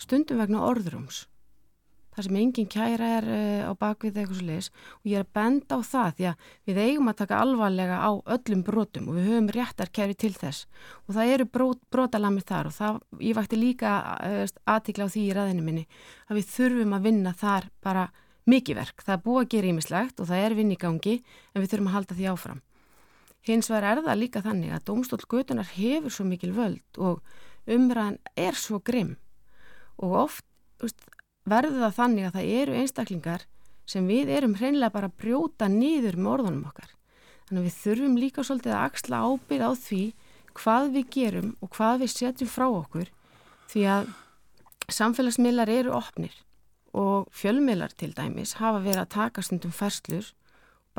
stundum 0.00 0.40
vegna 0.40 0.64
orðrums. 0.68 1.24
Það 2.10 2.26
sem 2.26 2.36
engin 2.40 2.68
kæra 2.68 3.08
er 3.20 3.26
uh, 3.30 3.70
á 3.70 3.72
bakvið 3.78 4.16
eitthvað 4.18 4.38
svo 4.40 4.46
leiðis 4.48 4.68
og 4.98 5.04
ég 5.08 5.20
er 5.20 5.24
að 5.24 5.34
benda 5.38 5.76
á 5.78 5.80
það 5.86 6.16
því 6.16 6.26
að 6.30 6.48
við 6.66 6.80
eigum 6.82 7.10
að 7.10 7.18
taka 7.20 7.38
alvarlega 7.44 7.98
á 8.02 8.10
öllum 8.34 8.64
brotum 8.66 9.06
og 9.08 9.16
við 9.16 9.28
höfum 9.30 9.50
réttar 9.54 9.92
kæri 9.94 10.16
til 10.18 10.32
þess 10.34 10.66
og 11.06 11.14
það 11.16 11.34
eru 11.36 11.46
brot, 11.54 11.80
brotalamir 11.94 12.46
þar 12.48 12.70
og 12.72 12.74
það, 12.76 12.98
ég 13.22 13.38
vakti 13.38 13.60
líka 13.60 13.92
uh, 14.18 14.42
aðtikla 14.74 15.06
á 15.06 15.12
því 15.14 15.22
í 15.28 15.36
ræðinu 15.38 15.66
minni 15.68 15.86
að 16.26 16.40
við 16.40 16.50
þurfum 16.56 16.96
að 16.98 17.06
vinna 17.06 17.34
þar 17.44 17.70
bara 17.80 18.08
mikið 18.50 18.80
verk. 18.80 19.06
Það 19.06 19.14
er 19.14 19.24
búið 19.28 19.44
að 19.44 19.52
gera 19.54 19.70
ímislegt 19.70 20.20
og 20.20 20.30
það 20.32 20.44
er 20.48 20.58
vinn 20.58 20.74
í 20.74 20.80
gangi 20.80 21.16
en 21.54 21.62
við 21.62 21.70
þurfum 21.70 21.92
að 21.92 21.96
halda 22.00 22.18
því 22.18 22.28
áfram. 22.34 22.64
Hins 23.46 23.70
vegar 23.70 23.96
er 23.96 24.02
það 24.04 24.20
líka 24.20 24.42
þannig 24.44 24.74
að 24.74 24.84
Dómstól 24.90 25.22
Götunar 25.24 25.68
hefur 25.72 26.12
svo 26.12 26.26
mikil 26.28 26.52
völd 26.56 27.00
og 27.00 27.22
umræðan 27.70 28.18
er 28.36 28.58
svo 28.58 28.80
grimm 28.84 29.16
og 30.00 30.16
oft 30.26 30.46
veist, 30.80 31.00
verður 31.48 31.86
það 31.86 31.96
þannig 31.98 32.28
að 32.28 32.36
það 32.36 32.52
eru 32.60 32.78
einstaklingar 32.80 33.46
sem 33.88 34.06
við 34.06 34.32
erum 34.36 34.56
hreinlega 34.58 34.94
bara 34.94 35.10
að 35.10 35.18
brjóta 35.22 35.68
nýður 35.70 36.18
með 36.20 36.32
orðunum 36.34 36.66
okkar. 36.70 36.90
Þannig 37.48 37.62
að 37.62 37.66
við 37.66 37.78
þurfum 37.80 38.18
líka 38.20 38.44
svolítið 38.46 38.74
að 38.76 38.84
axla 38.84 39.22
ábyrð 39.26 39.64
á 39.66 39.72
því 39.80 40.02
hvað 40.60 40.92
við 40.94 41.08
gerum 41.16 41.50
og 41.60 41.72
hvað 41.76 42.04
við 42.04 42.12
setjum 42.14 42.50
frá 42.50 42.66
okkur 42.68 43.10
því 43.70 43.86
að 43.96 44.12
samfélagsmiðlar 44.90 45.72
eru 45.72 45.94
opnir 45.96 46.36
og 46.96 47.28
fjölmiðlar 47.34 47.94
til 47.94 48.10
dæmis 48.16 48.56
hafa 48.58 48.82
verið 48.82 49.04
að 49.04 49.12
taka 49.14 49.44
stundum 49.46 49.74
ferslur 49.74 50.32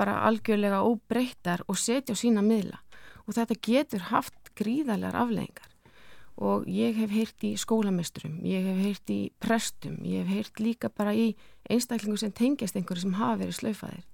bara 0.02 0.22
algjörlega 0.26 0.82
óbreyttar 0.82 1.62
og 1.70 1.78
setja 1.78 2.18
á 2.18 2.22
sína 2.22 2.42
miðla. 2.46 2.82
Og 3.30 3.38
þetta 3.38 3.60
getur 3.62 4.10
haft 4.10 4.56
gríðarlegar 4.58 5.22
afleggingar 5.22 5.70
og 6.42 6.66
ég 6.70 6.96
hef 6.98 7.12
heyrt 7.14 7.44
í 7.46 7.52
skólamesturum, 7.60 8.40
ég 8.48 8.66
hef 8.66 8.80
heyrt 8.82 9.12
í 9.14 9.20
prestum, 9.42 10.00
ég 10.08 10.26
hef 10.26 10.32
heyrt 10.32 10.62
líka 10.64 10.90
bara 10.90 11.14
í 11.14 11.36
einstaklingu 11.70 12.18
sem 12.18 12.34
tengjast 12.34 12.78
einhverju 12.80 13.06
sem 13.06 13.18
hafa 13.20 13.42
verið 13.44 13.58
slaufaðir. 13.60 14.06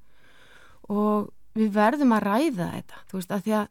Og 0.91 1.29
við 1.57 1.71
verðum 1.77 2.15
að 2.17 2.25
ræða 2.25 2.69
þetta, 2.73 3.03
þú 3.07 3.19
veist, 3.19 3.31
að 3.31 3.45
því 3.45 3.55
að 3.61 3.67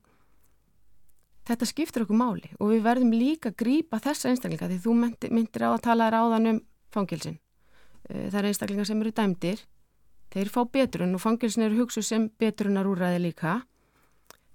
þetta 1.50 1.70
skiptir 1.70 2.06
okkur 2.06 2.20
máli. 2.22 2.52
Og 2.56 2.72
við 2.72 2.84
verðum 2.86 3.12
líka 3.14 3.52
að 3.52 3.58
grípa 3.62 4.00
þessa 4.06 4.32
einstaklinga 4.32 4.70
því 4.72 4.80
þú 4.86 4.96
myndir, 5.02 5.66
á 5.68 5.70
að 5.74 5.84
tala 5.90 6.10
ráðan 6.14 6.52
um 6.54 6.60
fangilsin. 6.94 7.38
Það 8.08 8.40
er 8.40 8.50
einstaklingar 8.52 8.88
sem 8.88 9.02
eru 9.02 9.12
dæmdir, 9.12 9.62
þeir 10.34 10.50
fá 10.52 10.62
betrun 10.72 11.14
og 11.16 11.22
fangilsin 11.22 11.66
eru 11.66 11.82
hugsuð 11.82 12.06
sem 12.06 12.28
betrunar 12.40 12.88
úrræði 12.88 13.22
líka, 13.28 13.60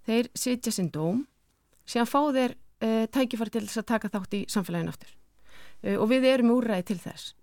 þeir 0.07 0.29
sitja 0.37 0.73
sinn 0.73 0.91
dóm, 0.93 1.25
síðan 1.85 2.09
fá 2.09 2.19
þeir 2.35 2.55
uh, 2.55 3.05
tækifæri 3.13 3.53
til 3.55 3.65
þess 3.67 3.81
að 3.81 3.89
taka 3.93 4.11
þátt 4.13 4.37
í 4.37 4.41
samfélaginu 4.51 4.93
aftur. 4.93 5.15
Uh, 5.81 5.97
og 5.97 6.09
við 6.11 6.27
erum 6.31 6.53
úrræði 6.55 6.87
til 6.91 6.99
þess. 7.05 7.33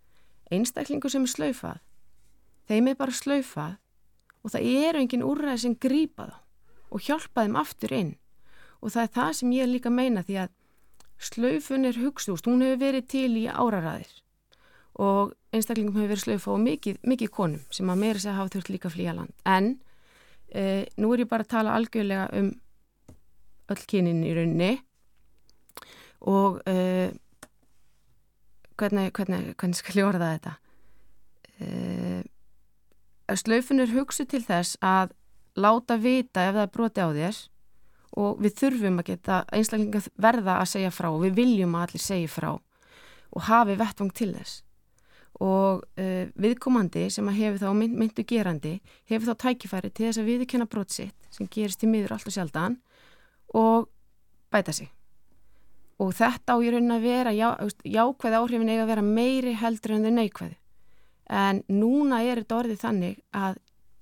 Einstaklingu 0.54 1.10
sem 1.12 1.26
er 1.26 1.32
slaufað, 1.32 1.82
þeim 2.68 2.92
er 2.92 3.00
bara 3.00 3.16
slaufað 3.16 3.76
og 4.44 4.54
það 4.54 4.70
eru 4.84 5.02
engin 5.02 5.26
úrræði 5.26 5.64
sem 5.64 5.74
grípa 5.76 6.28
þá 6.30 6.38
og 6.88 7.04
hjálpa 7.04 7.44
þeim 7.44 7.58
aftur 7.60 7.92
inn. 7.92 8.14
Og 8.80 8.94
það 8.94 9.02
er 9.02 9.12
það 9.16 9.32
sem 9.40 9.52
ég 9.52 9.68
líka 9.68 9.90
meina 9.92 10.22
því 10.24 10.38
að 10.44 10.54
slaufun 11.18 11.84
er 11.88 11.98
hugstúst, 11.98 12.46
hún 12.46 12.62
hefur 12.64 12.80
verið 12.80 13.08
til 13.10 13.32
í 13.36 13.44
áraræðir 13.50 14.12
og 14.98 15.34
einstaklingum 15.54 15.96
hefur 15.96 16.12
verið 16.12 16.24
slaufa 16.24 16.54
og 16.54 16.62
mikið, 16.64 16.98
mikið 17.06 17.30
konum 17.34 17.62
sem 17.74 17.90
að 17.90 18.00
meira 18.02 18.22
segja 18.22 18.36
hafa 18.38 18.54
þurft 18.56 18.72
líka 18.74 18.90
flýja 18.92 19.14
land. 19.16 19.34
En 19.46 19.76
uh, 20.54 20.82
nú 20.98 21.12
er 21.14 21.24
ég 21.24 21.30
bara 21.30 21.46
að 21.46 21.52
tala 21.54 21.76
algjörlega 21.78 22.28
um 22.40 22.52
öll 23.68 23.84
kynin 23.88 24.24
í 24.26 24.34
rauninni. 24.36 24.72
Og 26.26 26.58
uh, 26.66 27.08
hvernig, 28.80 29.12
hvernig, 29.14 29.52
hvernig 29.54 29.78
skal 29.78 30.00
ég 30.02 30.08
orða 30.08 30.32
þetta? 30.36 30.56
Slaufun 33.34 33.82
er 33.82 33.90
hugsu 33.90 34.24
til 34.30 34.44
þess 34.46 34.78
að 34.78 35.10
láta 35.58 35.96
vita 35.98 36.44
ef 36.46 36.54
það 36.54 36.62
er 36.62 36.70
broti 36.76 37.02
á 37.02 37.08
þér 37.10 37.40
og 38.22 38.38
við 38.42 38.54
þurfum 38.60 39.00
að 39.02 39.08
geta 39.10 39.40
einstaklinga 39.52 40.02
verða 40.16 40.60
að 40.62 40.70
segja 40.72 40.92
frá 40.94 41.10
og 41.10 41.24
við 41.26 41.36
viljum 41.40 41.74
að 41.76 41.88
allir 41.88 42.04
segja 42.04 42.30
frá 42.30 42.48
og 42.54 43.44
hafi 43.48 43.76
vettvang 43.78 44.14
til 44.16 44.30
þess 44.36 44.62
og 45.44 45.84
uh, 46.00 46.24
viðkomandi 46.34 47.06
sem 47.14 47.28
að 47.30 47.38
hefur 47.38 47.62
þá 47.62 47.72
mynd, 47.78 47.96
myndu 48.00 48.24
gerandi 48.26 48.74
hefur 49.10 49.30
þá 49.30 49.44
tækifæri 49.46 49.90
til 49.92 50.08
þess 50.08 50.22
að 50.22 50.30
viðkenna 50.32 50.68
brot 50.70 50.94
sitt 50.94 51.28
sem 51.34 51.50
gerist 51.50 51.84
í 51.86 51.90
miður 51.90 52.16
allt 52.16 52.30
og 52.30 52.34
sjaldan 52.34 52.78
og 53.54 53.88
bæta 54.52 54.74
sig. 54.74 54.90
Og 55.98 56.12
þetta 56.14 56.54
á 56.54 56.62
í 56.62 56.70
raunin 56.70 56.94
að 56.94 57.06
vera 57.06 57.34
já, 57.34 57.48
jákvæði 57.82 58.40
áhrifin 58.40 58.72
eiga 58.72 58.84
að 58.84 58.90
vera 58.92 59.06
meiri 59.06 59.54
heldur 59.58 59.96
en 59.96 60.06
þau 60.06 60.14
neikvæði 60.14 60.58
en 61.28 61.62
núna 61.68 62.22
er 62.24 62.40
þetta 62.40 62.58
orðið 62.62 62.82
þannig 62.82 63.18
að 63.36 63.58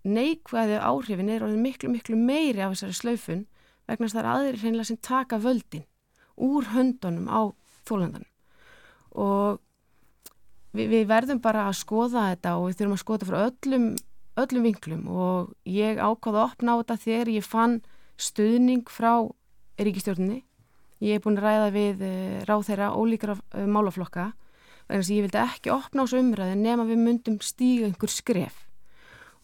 neikvæði 0.06 0.78
áhrifin 0.78 1.30
er 1.34 1.44
orðið 1.46 1.62
miklu 1.64 1.90
miklu 1.90 2.18
meiri 2.18 2.62
af 2.62 2.76
þessari 2.76 2.98
slaufun 3.00 3.44
vegna 3.86 4.06
þess 4.06 4.14
að 4.14 4.18
það 4.18 4.22
er 4.22 4.32
aðrir 4.32 4.60
hreinlega 4.62 4.90
sem 4.90 5.00
taka 5.02 5.40
völdin 5.42 5.86
úr 6.46 6.68
höndunum 6.70 7.26
á 7.26 7.40
þólandanum 7.88 8.30
og 9.16 9.60
við, 10.76 10.92
við 10.92 11.08
verðum 11.10 11.40
bara 11.42 11.66
að 11.70 11.78
skoða 11.80 12.28
þetta 12.32 12.54
og 12.58 12.68
við 12.68 12.78
þurfum 12.80 12.96
að 12.96 13.02
skoða 13.02 13.28
frá 13.30 13.38
öllum 13.46 13.88
öllum 14.36 14.66
vinklum 14.66 15.06
og 15.08 15.52
ég 15.68 15.96
ákvaði 15.96 16.40
að 16.40 16.42
opna 16.44 16.76
á 16.76 16.78
þetta 16.82 16.96
þegar 17.04 17.30
ég 17.32 17.46
fann 17.46 17.78
stuðning 18.20 18.90
frá 18.92 19.12
ríkistjórnini. 19.80 20.42
Ég 21.04 21.16
hef 21.16 21.24
búin 21.24 21.38
að 21.40 21.46
ræða 21.46 21.70
við 21.74 22.04
uh, 22.04 22.36
ráð 22.48 22.66
þeirra 22.68 22.92
ólíkra 22.96 23.36
uh, 23.36 23.64
málaflokka 23.68 24.30
þess 24.86 25.10
að 25.10 25.16
ég 25.16 25.26
vildi 25.26 25.40
ekki 25.42 25.72
opna 25.74 26.04
á 26.04 26.06
þessu 26.06 26.20
umræði 26.22 26.58
nema 26.60 26.86
við 26.86 27.02
myndum 27.02 27.40
stíga 27.42 27.88
einhver 27.88 28.12
skref 28.12 28.62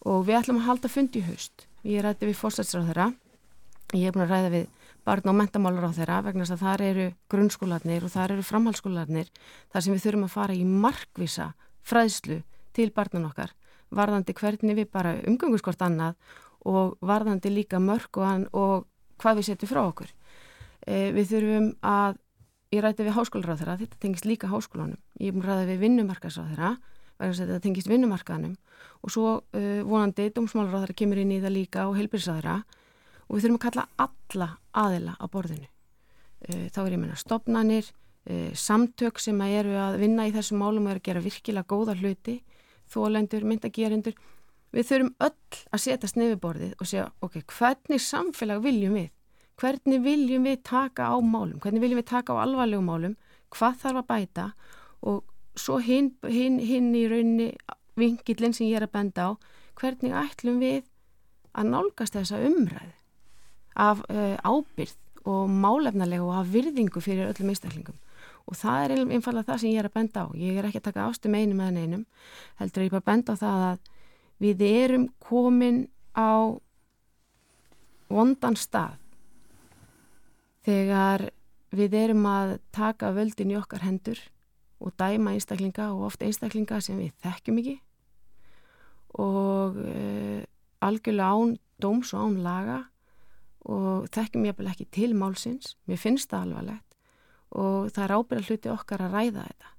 og 0.07 0.23
við 0.27 0.39
ætlum 0.39 0.61
að 0.61 0.69
halda 0.69 0.91
fundi 0.91 1.21
í 1.21 1.27
haust. 1.27 1.67
Ég 1.83 2.03
rætti 2.03 2.29
við 2.29 2.39
fórstætsráð 2.39 2.89
þeirra, 2.89 3.09
ég 3.93 4.07
hef 4.07 4.15
búin 4.15 4.25
að 4.25 4.33
ræða 4.33 4.53
við 4.53 4.67
barn 5.03 5.29
og 5.29 5.35
mentamálar 5.35 5.89
á 5.89 5.97
þeirra 5.97 6.21
vegna 6.27 6.45
þess 6.45 6.55
að 6.55 6.63
þar 6.63 6.85
eru 6.87 7.09
grunnskólanir 7.31 8.05
og 8.07 8.13
þar 8.13 8.35
eru 8.37 8.45
framhaldsskólanir 8.47 9.33
þar 9.71 9.83
sem 9.83 9.93
við 9.93 10.05
þurfum 10.05 10.27
að 10.27 10.35
fara 10.37 10.55
í 10.55 10.63
markvisa 10.63 11.49
fræðslu 11.83 12.39
til 12.73 12.89
barnan 12.95 13.27
okkar 13.27 13.51
varðandi 13.93 14.35
hvernig 14.37 14.77
við 14.77 14.89
bara 14.93 15.13
umgönguskort 15.27 15.81
annað 15.85 16.17
og 16.69 16.97
varðandi 17.03 17.51
líka 17.51 17.79
mörg 17.83 18.19
og, 18.19 18.47
og 18.55 18.85
hvað 19.21 19.39
við 19.39 19.49
setjum 19.49 19.71
frá 19.71 19.81
okkur. 19.83 20.11
E, 20.87 21.11
við 21.15 21.29
þurfum 21.33 21.69
að, 21.87 22.19
ég 22.73 22.83
ræti 22.83 23.07
við 23.07 23.17
háskólar 23.17 23.55
á 23.55 23.59
þeirra, 23.59 23.77
þetta 23.81 24.01
tengist 24.01 24.27
líka 24.27 24.51
háskólanum, 24.51 24.99
ég 25.21 25.35
ræða 25.43 25.67
við 25.69 25.83
vinnumarkas 25.83 26.39
á 26.39 26.43
þeirra, 26.43 26.71
vegna 27.17 27.33
þess 27.33 27.43
að 27.43 27.51
þetta 27.51 27.65
tengist 27.67 27.91
vinnumarkanum 27.91 28.55
og 29.03 29.13
svo 29.13 29.27
uh, 29.43 29.81
vonandi 29.87 30.29
dómsmálar 30.33 30.79
á 30.79 30.81
þeirra 30.83 30.99
kemur 31.03 31.21
inn 31.21 31.35
í 31.35 31.41
það 31.43 31.57
líka 31.57 31.87
og 31.89 31.97
heilbyrðs 31.99 32.31
á 32.31 32.35
þeirra 32.37 32.57
og 33.27 33.35
við 33.35 33.45
þurfum 33.45 33.59
að 33.59 33.65
kalla 33.65 33.85
alla 34.05 34.49
aðila 34.83 35.15
á 35.19 35.25
borðinu. 35.31 35.69
Uh, 36.43 36.67
þá 36.73 36.79
er 36.83 36.95
ég 36.95 37.01
meina 37.01 37.19
stopnanir, 37.19 37.89
uh, 38.29 38.51
samtök 38.57 39.21
sem 39.23 39.41
að 39.43 39.57
eru 39.61 39.75
að 39.79 39.97
vinna 40.03 40.27
í 40.27 40.35
þessum 40.35 40.63
málum 40.63 40.87
og 40.87 40.95
eru 40.95 41.03
að 41.03 41.09
gera 41.09 41.25
virkilega 41.25 41.69
góða 41.69 41.97
hluti, 41.99 42.37
þólendur, 42.93 43.47
myndagerendur. 43.49 44.15
Við 44.73 44.87
þurfum 44.89 45.11
öll 45.21 45.59
að 45.69 45.83
setja 45.83 46.09
snefiborðið 46.09 46.79
og 46.79 46.89
segja, 46.89 47.09
ok, 47.21 47.43
hvernig 47.53 48.01
samfélag 48.01 48.63
viljum 48.63 48.97
við? 48.97 49.11
Hvernig 49.61 50.01
viljum 50.01 50.47
við 50.47 50.63
taka 50.65 51.11
á 51.13 51.17
málum? 51.21 51.59
Hvernig 51.61 51.83
viljum 51.83 52.01
við 52.01 52.09
taka 52.09 52.33
á 52.33 52.41
alvarlegum 52.41 52.89
málum? 52.89 53.13
Hvað 53.53 53.77
þarf 53.83 54.01
að 54.01 54.07
bæta? 54.09 54.47
Og 55.05 55.21
svo 55.59 55.77
hinn 55.77 56.15
hin, 56.25 56.57
hin 56.57 56.89
í 56.97 57.05
rauninni 57.09 57.51
vingillin 57.99 58.55
sem 58.57 58.67
ég 58.71 58.79
er 58.79 58.87
að 58.87 58.95
benda 58.95 59.29
á, 59.29 59.31
hvernig 59.77 60.15
ætlum 60.17 60.59
við 60.63 60.87
að 61.53 61.69
nálgast 61.69 62.17
þessa 62.17 62.41
umræðu? 62.41 62.93
Af 63.75 64.03
uh, 64.09 64.35
ábyrð 64.43 64.97
og 65.23 65.49
málefnarlega 65.49 66.23
og 66.23 66.35
af 66.41 66.51
virðingu 66.53 67.01
fyrir 67.01 67.31
öllum 67.31 67.53
einstaklingum. 67.53 67.95
Og 68.47 68.57
það 68.59 68.83
er 68.83 68.95
einfallega 69.05 69.53
það 69.53 69.61
sem 69.61 69.71
ég 69.71 69.79
er 69.79 69.87
að 69.87 69.95
benda 69.95 70.25
á. 70.25 70.27
Ég 70.35 70.57
er 70.59 70.67
ekki 70.67 70.81
að 70.81 70.87
taka 70.89 71.07
ástum 71.07 71.37
einum 71.37 71.61
eða 71.63 71.85
einum 71.85 72.05
heldur 72.59 72.83
ég 72.83 72.91
bara 72.91 73.03
að 73.03 73.09
benda 73.11 73.35
á 73.35 73.41
það 73.43 73.63
að 73.69 73.77
við 74.43 74.65
erum 74.67 75.07
komin 75.23 75.85
á 76.11 76.59
vondan 78.11 78.57
stað 78.59 78.99
þegar 80.67 81.29
við 81.73 81.95
erum 81.97 82.27
að 82.29 82.57
taka 82.75 83.11
völdin 83.15 83.53
í 83.53 83.57
okkar 83.59 83.83
hendur 83.83 84.19
og 84.83 84.93
dæma 84.99 85.33
einstaklinga 85.33 85.89
og 85.93 86.09
oft 86.09 86.23
einstaklinga 86.23 86.79
sem 86.83 86.99
við 86.99 87.13
þekkjum 87.23 87.59
ekki 87.63 87.75
og 89.23 89.79
uh, 89.79 90.41
algjörlega 90.83 91.31
án 91.33 91.55
dóms 91.81 92.13
og 92.13 92.27
án 92.27 92.39
laga 92.45 92.79
og 93.63 94.09
þekkjum 94.11 94.47
ég 94.49 94.65
ekki 94.73 94.87
til 94.91 95.13
málsins, 95.15 95.77
mér 95.87 96.01
finnst 96.01 96.31
það 96.31 96.47
alvarlegt 96.47 96.89
og 97.53 97.91
það 97.93 98.03
er 98.03 98.15
ábyrða 98.17 98.47
hluti 98.49 98.71
okkar 98.73 99.05
að 99.05 99.13
ræða 99.13 99.45
þetta 99.45 99.69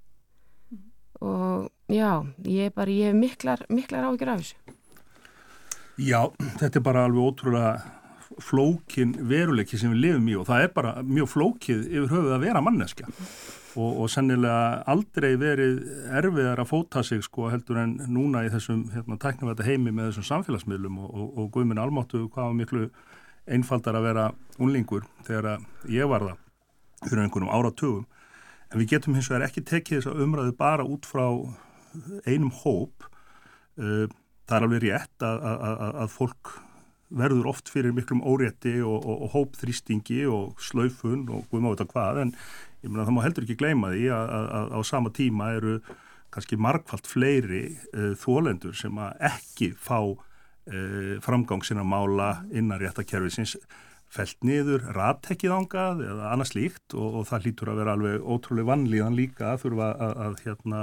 mm. 0.71 0.85
og 1.29 1.67
já, 1.91 2.13
ég 2.47 2.71
er 2.71 2.77
bara, 2.77 2.95
ég 2.95 3.11
hef 3.11 3.19
miklar, 3.19 3.67
miklar 3.69 4.07
ágjör 4.09 4.33
af 4.35 4.45
þessu. 4.45 4.79
Já, 5.95 6.21
þetta 6.61 6.81
er 6.81 6.87
bara 6.87 7.05
alveg 7.07 7.29
ótrúlega 7.29 7.75
flókin 8.43 9.13
veruleiki 9.29 9.79
sem 9.79 9.93
við 9.93 10.01
lifum 10.07 10.31
í 10.31 10.39
og 10.39 10.49
það 10.49 10.65
er 10.65 10.73
bara 10.75 10.95
mjög 11.07 11.29
flókið 11.31 11.85
yfir 11.85 12.09
höfuð 12.11 12.33
að 12.35 12.47
vera 12.49 12.63
manneskja 12.65 13.11
og, 13.11 13.91
og 14.05 14.09
sennilega 14.11 14.83
aldrei 14.91 15.35
verið 15.39 15.83
erfiðar 16.19 16.63
að 16.63 16.71
fóta 16.71 17.03
sig 17.07 17.23
sko 17.27 17.51
heldur 17.53 17.79
en 17.85 17.97
núna 18.11 18.45
í 18.47 18.51
þessum 18.51 18.89
hérna, 18.95 19.19
tæknavæta 19.23 19.67
heimi 19.67 19.93
með 19.95 20.11
þessum 20.11 20.29
samfélagsmiðlum 20.31 20.99
og, 21.05 21.13
og, 21.13 21.29
og 21.39 21.53
guðminn 21.55 21.83
almáttu 21.83 22.25
hvaða 22.27 22.57
miklu 22.59 22.89
einfaldar 23.51 23.99
að 23.99 24.09
vera 24.09 24.27
unlingur 24.63 25.07
þegar 25.27 25.63
ég 25.91 26.09
var 26.09 26.25
það 26.29 26.43
fyrir 27.05 27.25
einhvernum 27.25 27.53
áratugum. 27.53 28.05
En 28.73 28.81
við 28.81 28.95
getum 28.95 29.17
hins 29.17 29.29
vegar 29.31 29.49
ekki 29.49 29.65
tekið 29.67 30.01
þess 30.01 30.11
að 30.11 30.23
umræðu 30.25 30.55
bara 30.59 30.87
út 30.89 31.07
frá 31.07 31.27
einum 32.27 32.53
hóp. 32.63 33.09
Uh, 33.79 34.07
það 34.47 34.57
er 34.57 34.67
alveg 34.67 34.85
rétt 34.85 35.25
að, 35.27 35.43
að, 35.51 35.83
að, 36.05 36.09
fólk 36.15 36.53
verður 37.15 37.49
oft 37.51 37.71
fyrir 37.73 37.95
miklum 37.95 38.23
órétti 38.23 38.77
og, 38.83 38.99
og, 39.03 39.25
og 39.27 39.33
hópþrýstingi 39.35 40.25
og 40.31 40.61
slaufun 40.63 41.25
og 41.33 41.49
við 41.51 41.63
máum 41.63 41.75
þetta 41.75 41.91
hvað 41.91 42.21
en 42.25 42.33
ég 42.85 42.91
meina 42.91 43.07
það 43.07 43.17
má 43.17 43.23
heldur 43.25 43.47
ekki 43.47 43.59
gleyma 43.61 43.93
því 43.95 44.05
að 44.15 44.75
á 44.75 44.81
sama 44.87 45.13
tíma 45.15 45.51
eru 45.57 45.79
kannski 46.35 46.59
markvallt 46.61 47.09
fleiri 47.09 47.65
uh, 47.95 48.13
þólendur 48.21 48.77
sem 48.79 48.99
að 49.01 49.27
ekki 49.31 49.73
fá 49.79 49.99
framgang 51.21 51.61
sinna 51.67 51.83
mála 51.85 52.39
innan 52.49 52.81
réttakerfisins 52.81 53.59
felt 54.15 54.47
niður, 54.47 54.85
rattekkið 54.95 55.55
ángað 55.57 56.03
eða 56.07 56.31
annars 56.33 56.55
líkt 56.55 56.95
og, 56.95 57.21
og 57.21 57.29
það 57.29 57.49
lítur 57.49 57.71
að 57.73 57.81
vera 57.83 57.95
alveg 57.97 58.23
ótrúlega 58.23 58.71
vannlíðan 58.71 59.19
líka 59.19 59.51
að 59.53 59.65
þurfa 59.65 59.89
að, 59.89 60.05
að, 60.07 60.21
að 60.25 60.43
hérna, 60.45 60.83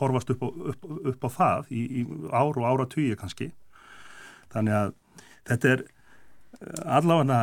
horfast 0.00 0.32
upp 0.34 0.44
á, 0.44 0.48
upp, 0.72 0.86
upp 1.12 1.26
á 1.26 1.30
það 1.36 1.72
í, 1.76 1.82
í 2.00 2.04
ár 2.32 2.60
og 2.60 2.68
ára 2.68 2.88
tugi 2.90 3.18
kannski. 3.20 3.50
Þannig 4.54 4.78
að 4.78 4.94
þetta 5.50 5.74
er 5.74 5.84
eh, 5.84 6.96
allavega 6.98 7.40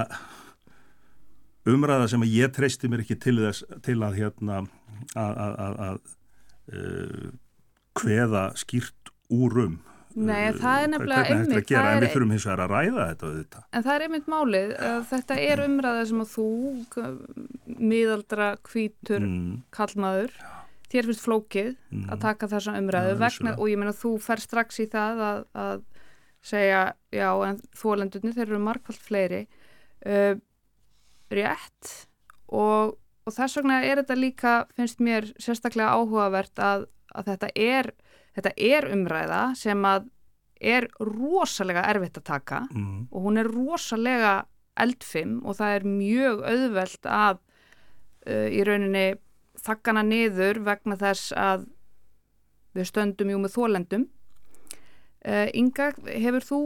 umræða 1.67 2.07
sem 2.11 2.27
ég 2.31 2.53
treysti 2.55 2.89
mér 2.89 3.03
ekki 3.03 3.19
til 3.21 3.37
þess 3.41 3.65
til 3.85 3.99
að 4.05 4.21
hérna 4.21 4.61
að, 5.19 5.97
uh, 6.71 7.27
hveða 7.99 8.49
skýrt 8.59 9.11
úrum 9.33 9.81
Nei, 10.17 10.51
það 10.57 10.83
er 10.83 10.91
nefnilega 10.95 11.33
einmitt 11.35 11.69
gera, 11.69 11.93
En 11.93 12.01
við 12.01 12.13
þurfum 12.15 12.31
hins 12.33 12.45
vegar 12.47 12.63
að 12.63 12.71
ræða 12.73 13.07
þetta 13.11 13.27
auðvitað. 13.27 13.65
En 13.69 13.83
það 13.85 13.95
er 13.95 14.05
einmitt 14.07 14.29
málið 14.33 14.71
Þetta 15.11 15.39
er 15.45 15.63
umræða 15.67 16.05
sem 16.09 16.23
að 16.23 16.31
þú 16.33 16.47
miðaldra 17.77 18.47
kvítur 18.65 19.21
mm. 19.21 19.51
kallmaður 19.77 20.33
þér 20.91 21.09
finnst 21.09 21.23
flókið 21.23 21.71
mm. 21.75 22.07
að 22.13 22.21
taka 22.23 22.49
þessa 22.51 22.75
umræðu 22.79 23.13
ja, 23.13 23.19
vegna, 23.19 23.53
og 23.57 23.71
ég 23.71 23.79
meina 23.79 23.95
þú 23.95 24.13
fer 24.23 24.41
strax 24.41 24.81
í 24.83 24.87
það 24.91 25.23
að, 25.27 25.41
að 25.63 25.81
segja 26.47 26.83
já 27.13 27.29
en 27.47 27.59
þólendunni 27.75 28.35
þeir 28.35 28.45
eru 28.47 28.61
markvallt 28.63 29.03
fleiri 29.03 29.41
uh, 30.07 30.37
rétt 31.33 31.93
og, 32.47 32.95
og 33.27 33.35
þess 33.35 33.59
vegna 33.59 33.81
er 33.83 34.01
þetta 34.01 34.19
líka 34.19 34.57
finnst 34.77 35.03
mér 35.03 35.27
sérstaklega 35.43 35.97
áhugavert 35.97 36.63
að, 36.63 36.87
að 37.11 37.33
þetta 37.33 37.51
er 37.67 37.91
þetta 38.37 38.53
er 38.55 38.87
umræða 38.93 39.41
sem 39.57 39.87
að 39.89 40.07
er 40.57 40.87
rosalega 41.03 41.85
erfitt 41.91 42.17
að 42.17 42.29
taka 42.31 42.63
mm. 42.71 43.07
og 43.11 43.25
hún 43.27 43.41
er 43.41 43.49
rosalega 43.51 44.35
eldfim 44.77 45.39
og 45.45 45.57
það 45.59 45.75
er 45.75 45.87
mjög 45.89 46.43
auðvelt 46.51 47.09
að 47.09 47.39
uh, 48.29 48.47
í 48.49 48.61
rauninni 48.65 49.07
þakkana 49.61 50.05
niður 50.05 50.61
vegna 50.65 50.97
þess 50.97 51.33
að 51.37 51.67
við 52.77 52.89
stöndum 52.89 53.33
jú 53.33 53.41
með 53.41 53.57
þólendum 53.57 54.07
uh, 55.25 55.47
Inga, 55.57 55.91
hefur 56.13 56.45
þú 56.45 56.61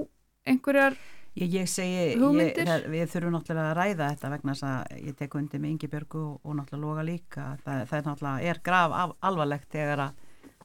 einhverjar 0.47 0.99
Ég, 1.32 1.47
ég 1.47 1.67
segi, 1.72 2.17
ég, 2.19 2.88
við 2.91 3.05
þurfum 3.07 3.38
náttúrulega 3.38 3.69
að 3.69 3.78
ræða 3.78 4.07
þetta 4.11 4.32
vegna 4.34 4.55
þess 4.55 4.65
að 4.67 4.97
ég 4.99 5.13
tek 5.15 5.36
undir 5.39 5.61
með 5.63 5.69
Ingi 5.72 5.88
Björgu 5.93 6.24
og, 6.26 6.34
og 6.43 6.57
náttúrulega 6.57 6.82
Loga 6.84 7.05
líka. 7.07 7.45
Það, 7.63 7.84
það 7.88 7.95
er 7.97 8.09
náttúrulega, 8.09 8.49
er 8.51 8.59
grav 8.65 8.95
af, 8.97 9.13
alvarlegt 9.30 9.69
þegar 9.72 10.03
að 10.09 10.20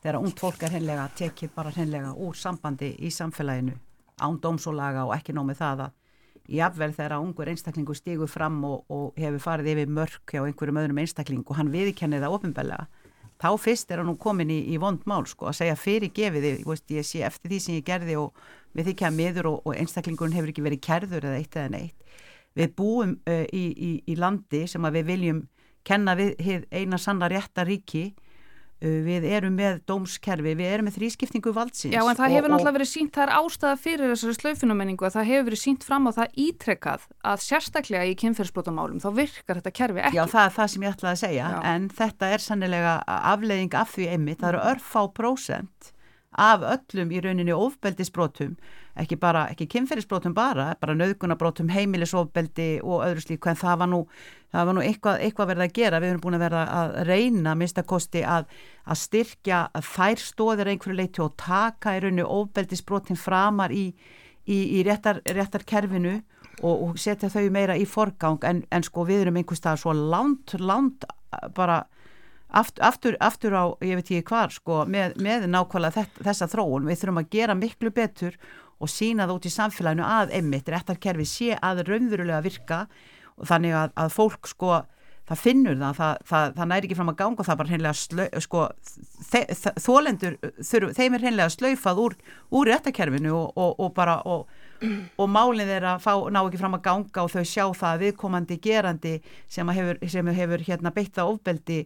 þegar 0.06 0.22
ungt 0.22 0.38
fólk 0.38 0.60
er 0.62 0.76
hennilega 0.76 1.08
tekið 1.18 1.50
bara 1.56 1.72
hennilega 1.74 2.12
úr 2.22 2.36
sambandi 2.38 2.92
í 3.02 3.08
samfélaginu 3.10 3.72
án 4.22 4.36
dómsólaga 4.38 5.02
og 5.08 5.16
ekki 5.16 5.34
nómið 5.34 5.58
það 5.58 5.80
að 5.86 6.52
jáfnvel 6.56 6.92
þegar 6.94 7.14
ungur 7.18 7.48
einstaklingu 7.50 7.94
stígur 7.98 8.30
fram 8.30 8.60
og, 8.68 8.84
og 8.86 9.18
hefur 9.18 9.42
farið 9.42 9.72
yfir 9.72 9.90
mörk 9.90 10.30
hjá 10.30 10.44
einhverjum 10.44 10.78
öðrum 10.78 11.00
einstakling 11.02 11.42
og 11.42 11.58
hann 11.58 11.72
viðkenni 11.72 12.20
það 12.22 12.36
ofinbellega 12.36 12.86
þá 13.42 13.48
fyrst 13.58 13.90
er 13.90 14.00
hann 14.00 14.08
nú 14.12 14.14
komin 14.20 14.52
í, 14.54 14.60
í 14.70 14.78
vond 14.78 15.02
mál 15.10 15.26
sko 15.26 15.50
að 15.50 15.58
segja 15.58 15.78
fyrir 15.80 16.12
gefiði 16.14 16.52
ég, 16.62 17.02
sé 17.02 17.24
eftir 17.26 17.50
því 17.50 17.58
sem 17.64 17.78
ég 17.80 17.88
gerði 17.90 18.16
og 18.20 18.38
við 18.78 18.92
þykja 18.92 19.10
miður 19.16 19.50
og, 19.50 19.58
og 19.66 19.74
einstaklingun 19.74 20.36
hefur 20.36 20.52
ekki 20.54 20.64
verið 20.68 20.84
kerður 20.86 21.26
eða 21.26 21.40
eitt 21.40 21.58
eða 21.58 21.72
neitt. 21.74 22.14
Við 22.56 22.72
búum 22.78 23.18
uh, 23.26 23.42
í, 23.52 23.64
í, 23.74 23.90
í 24.06 24.16
landi 24.16 24.62
sem 24.70 24.86
að 24.86 25.00
við 25.00 25.10
viljum 25.10 25.42
kenna 25.86 26.14
við 26.16 26.38
eina 26.70 26.98
sanna 26.98 27.28
rétta 27.28 27.66
ríki 27.66 28.12
við 28.80 29.24
erum 29.24 29.54
með 29.56 29.78
dómskerfi, 29.88 30.52
við 30.58 30.68
erum 30.68 30.88
með 30.88 30.98
þrískiptingu 30.98 31.52
valdsins. 31.56 31.94
Já 31.94 32.02
en 32.02 32.18
það 32.18 32.34
hefur 32.34 32.48
og, 32.48 32.52
náttúrulega 32.52 32.76
verið 32.76 32.90
sínt, 32.90 33.12
það 33.14 33.24
er 33.24 33.32
ástæða 33.38 33.78
fyrir 33.80 34.12
þessari 34.12 34.36
slaufinumenningu 34.36 35.06
að 35.08 35.16
það 35.16 35.28
hefur 35.30 35.48
verið 35.48 35.62
sínt 35.62 35.86
fram 35.88 36.08
á 36.08 36.10
það 36.18 36.38
ítrekkað 36.44 37.06
að 37.32 37.42
sérstaklega 37.46 38.04
í 38.10 38.14
kynferðsbrotamálum 38.20 39.00
þá 39.00 39.08
virkar 39.16 39.60
þetta 39.62 39.74
kerfi 39.80 40.04
ekki. 40.04 40.20
Já 40.20 40.24
það 40.34 40.44
er 40.44 40.56
það 40.58 40.72
sem 40.74 40.86
ég 40.86 40.96
ætlaði 40.96 41.12
að 41.14 41.22
segja 41.24 41.50
Já. 41.56 41.58
en 41.72 41.90
þetta 41.96 42.32
er 42.36 42.44
sannilega 42.44 42.96
afleiðing 43.16 43.78
af 43.80 43.94
því 43.96 44.10
einmitt, 44.12 44.40
það 44.42 44.52
eru 44.52 44.64
örfá 44.74 45.02
prósent 45.16 45.92
af 46.36 46.66
öllum 46.68 47.14
í 47.16 47.22
rauninni 47.24 47.56
ofbeldisbrotum 47.56 48.58
ekki 49.00 49.18
bara, 49.20 49.46
ekki 49.52 49.66
kynferðisbrótum 49.74 50.34
bara, 50.36 50.70
bara 50.80 50.96
nöðgunabrótum, 50.96 51.70
heimilisofbeldi 51.72 52.68
og 52.82 53.04
öðru 53.06 53.24
slíku 53.24 53.50
en 53.50 53.58
það 53.60 53.80
var 53.82 53.90
nú, 53.92 54.02
það 54.54 54.68
var 54.68 54.76
nú 54.76 54.84
eitthvað, 54.84 55.18
eitthvað 55.26 55.50
verið 55.52 55.66
að 55.66 55.74
gera, 55.78 56.00
við 56.02 56.12
erum 56.12 56.22
búin 56.24 56.38
að 56.38 56.44
vera 56.46 56.62
að 56.76 56.94
reyna 57.10 57.56
minnstakosti 57.58 58.22
að, 58.36 58.46
að 58.86 59.02
styrkja 59.02 59.62
þær 59.92 60.22
stóðir 60.24 60.72
einhverju 60.72 61.00
leiti 61.00 61.24
og 61.24 61.34
taka 61.40 61.96
í 61.96 62.04
rauninu 62.04 62.28
ofbeldisbrótin 62.38 63.20
framar 63.20 63.74
í, 63.74 63.90
í, 64.46 64.58
í 64.78 64.86
réttar, 64.86 65.20
réttarkerfinu 65.26 66.16
og, 66.62 66.74
og 66.74 66.96
setja 67.00 67.30
þau 67.32 67.50
meira 67.52 67.76
í 67.76 67.84
forgang. 67.88 68.40
En, 68.48 68.64
en 68.72 68.86
sko 68.86 69.04
við 69.08 69.26
erum 69.26 69.40
einhverstað 69.40 69.82
svo 69.82 69.94
langt, 69.96 70.56
langt 70.60 71.04
bara 71.56 71.82
aftur, 72.48 72.84
aftur, 72.86 73.16
aftur 73.20 73.56
á, 73.56 73.64
ég 73.84 73.98
veit 73.98 74.10
ekki 74.10 74.28
hvar 74.30 74.54
sko, 74.54 74.84
með, 74.88 75.16
með 75.22 75.48
nákvæmlega 75.52 76.00
þetta, 76.00 76.28
þessa 76.28 76.48
þróun. 76.52 76.86
Við 76.88 77.02
þurfum 77.02 77.22
að 77.22 77.34
gera 77.34 77.58
miklu 77.58 77.92
betur 77.94 78.38
og 78.80 78.92
sína 78.92 79.26
það 79.26 79.38
út 79.38 79.48
í 79.48 79.54
samfélaginu 79.54 80.04
að 80.06 80.34
einmitt 80.36 80.68
réttarkerfi 80.72 81.26
sé 81.28 81.56
að 81.56 81.86
raunverulega 81.88 82.42
virka 82.44 82.84
og 83.36 83.48
þannig 83.48 83.76
að, 83.76 83.96
að 83.96 84.14
fólk 84.16 84.50
sko 84.50 84.82
það 85.26 85.40
finnur 85.42 85.78
það, 85.80 85.96
það, 85.98 86.20
það, 86.30 86.52
það 86.56 86.70
næri 86.70 86.88
ekki 86.88 86.98
fram 86.98 87.10
að 87.10 87.18
ganga 87.20 87.46
það 87.46 87.58
bara 87.60 87.72
hreinlega 87.72 88.42
sko, 88.44 88.62
þólendur, 89.82 90.36
þeim 90.94 91.16
er 91.16 91.24
hreinlega 91.24 91.54
slaufað 91.54 92.02
úr, 92.04 92.16
úr 92.54 92.70
réttarkerfinu 92.70 93.32
og, 93.34 93.48
og, 93.58 93.72
og 93.82 93.94
bara 93.96 94.20
og, 94.28 94.52
og 95.18 95.30
málinn 95.32 95.72
er 95.72 95.88
að 95.94 96.04
fá, 96.04 96.12
ná 96.30 96.40
ekki 96.44 96.60
fram 96.60 96.78
að 96.78 96.84
ganga 96.86 97.24
og 97.24 97.32
þau 97.34 97.42
sjá 97.42 97.64
það 97.80 98.04
viðkomandi 98.04 98.60
gerandi 98.62 99.16
sem 99.50 99.74
hefur, 99.74 100.02
sem 100.14 100.34
hefur 100.38 100.66
hérna, 100.68 100.94
beitt 100.94 101.16
það 101.18 101.32
ofbeldi 101.34 101.80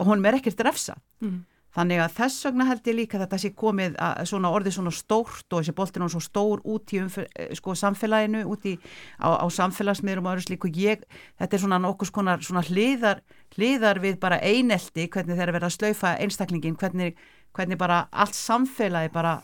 og 0.00 0.10
honum 0.10 0.26
er 0.28 0.40
ekkert 0.40 0.66
refsa 0.66 0.98
mm. 1.22 1.38
Þannig 1.76 2.02
að 2.02 2.14
þess 2.16 2.46
vegna 2.48 2.66
held 2.70 2.88
ég 2.88 2.96
líka 2.96 3.18
að 3.18 3.24
þetta 3.26 3.40
sé 3.42 3.50
komið 3.62 3.98
að 4.02 4.22
svona 4.30 4.52
orðið 4.56 4.76
svona 4.78 4.92
stórt 4.96 5.52
og 5.52 5.60
þessi 5.60 5.74
boltin 5.76 6.06
á 6.06 6.08
svo 6.14 6.22
stór 6.24 6.62
út 6.64 6.94
í 6.96 7.00
umfyr, 7.02 7.28
sko, 7.58 7.76
samfélaginu 7.76 8.44
út 8.52 8.64
í, 8.68 8.76
á, 9.20 9.28
á 9.36 9.46
samfélagsmiðrum 9.58 10.28
og 10.28 10.36
öðru 10.36 10.46
slíku 10.46 10.72
ég, 10.72 11.04
þetta 11.40 11.58
er 11.58 11.64
svona 11.66 11.82
nokkus 11.82 12.12
konar 12.14 12.42
svona 12.44 12.64
hliðar, 12.66 13.20
hliðar 13.56 14.00
við 14.04 14.18
bara 14.22 14.40
einelti 14.40 15.10
hvernig 15.12 15.36
þeir 15.36 15.48
eru 15.48 15.58
verið 15.58 15.70
að 15.70 15.76
slaufa 15.76 16.16
einstaklingin 16.24 16.80
hvernig, 16.80 17.20
hvernig 17.56 17.80
bara 17.80 18.06
allt 18.10 18.38
samfélagi 18.38 19.12
bara 19.14 19.38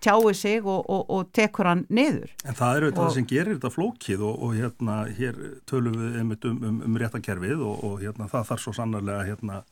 tjáu 0.00 0.32
sig 0.34 0.64
og, 0.66 0.90
og, 0.90 1.10
og 1.10 1.28
tekur 1.32 1.68
hann 1.70 1.84
niður. 1.88 2.32
En 2.44 2.56
það 2.56 2.76
eru 2.76 2.90
þetta 2.90 3.12
sem 3.14 3.28
gerir 3.28 3.54
þetta 3.56 3.70
flókið 3.72 4.24
og, 4.26 4.42
og 4.42 4.56
hérna 4.58 4.96
hér 5.16 5.38
tölum 5.68 5.96
við 6.00 6.18
um, 6.20 6.34
um, 6.50 6.82
um 6.88 6.98
réttakerfið 7.00 7.62
og 7.62 8.02
hérna 8.02 8.28
það 8.32 8.50
þarf 8.50 8.64
svo 8.64 8.74
sannarlega 8.76 9.28
hérna 9.30 9.62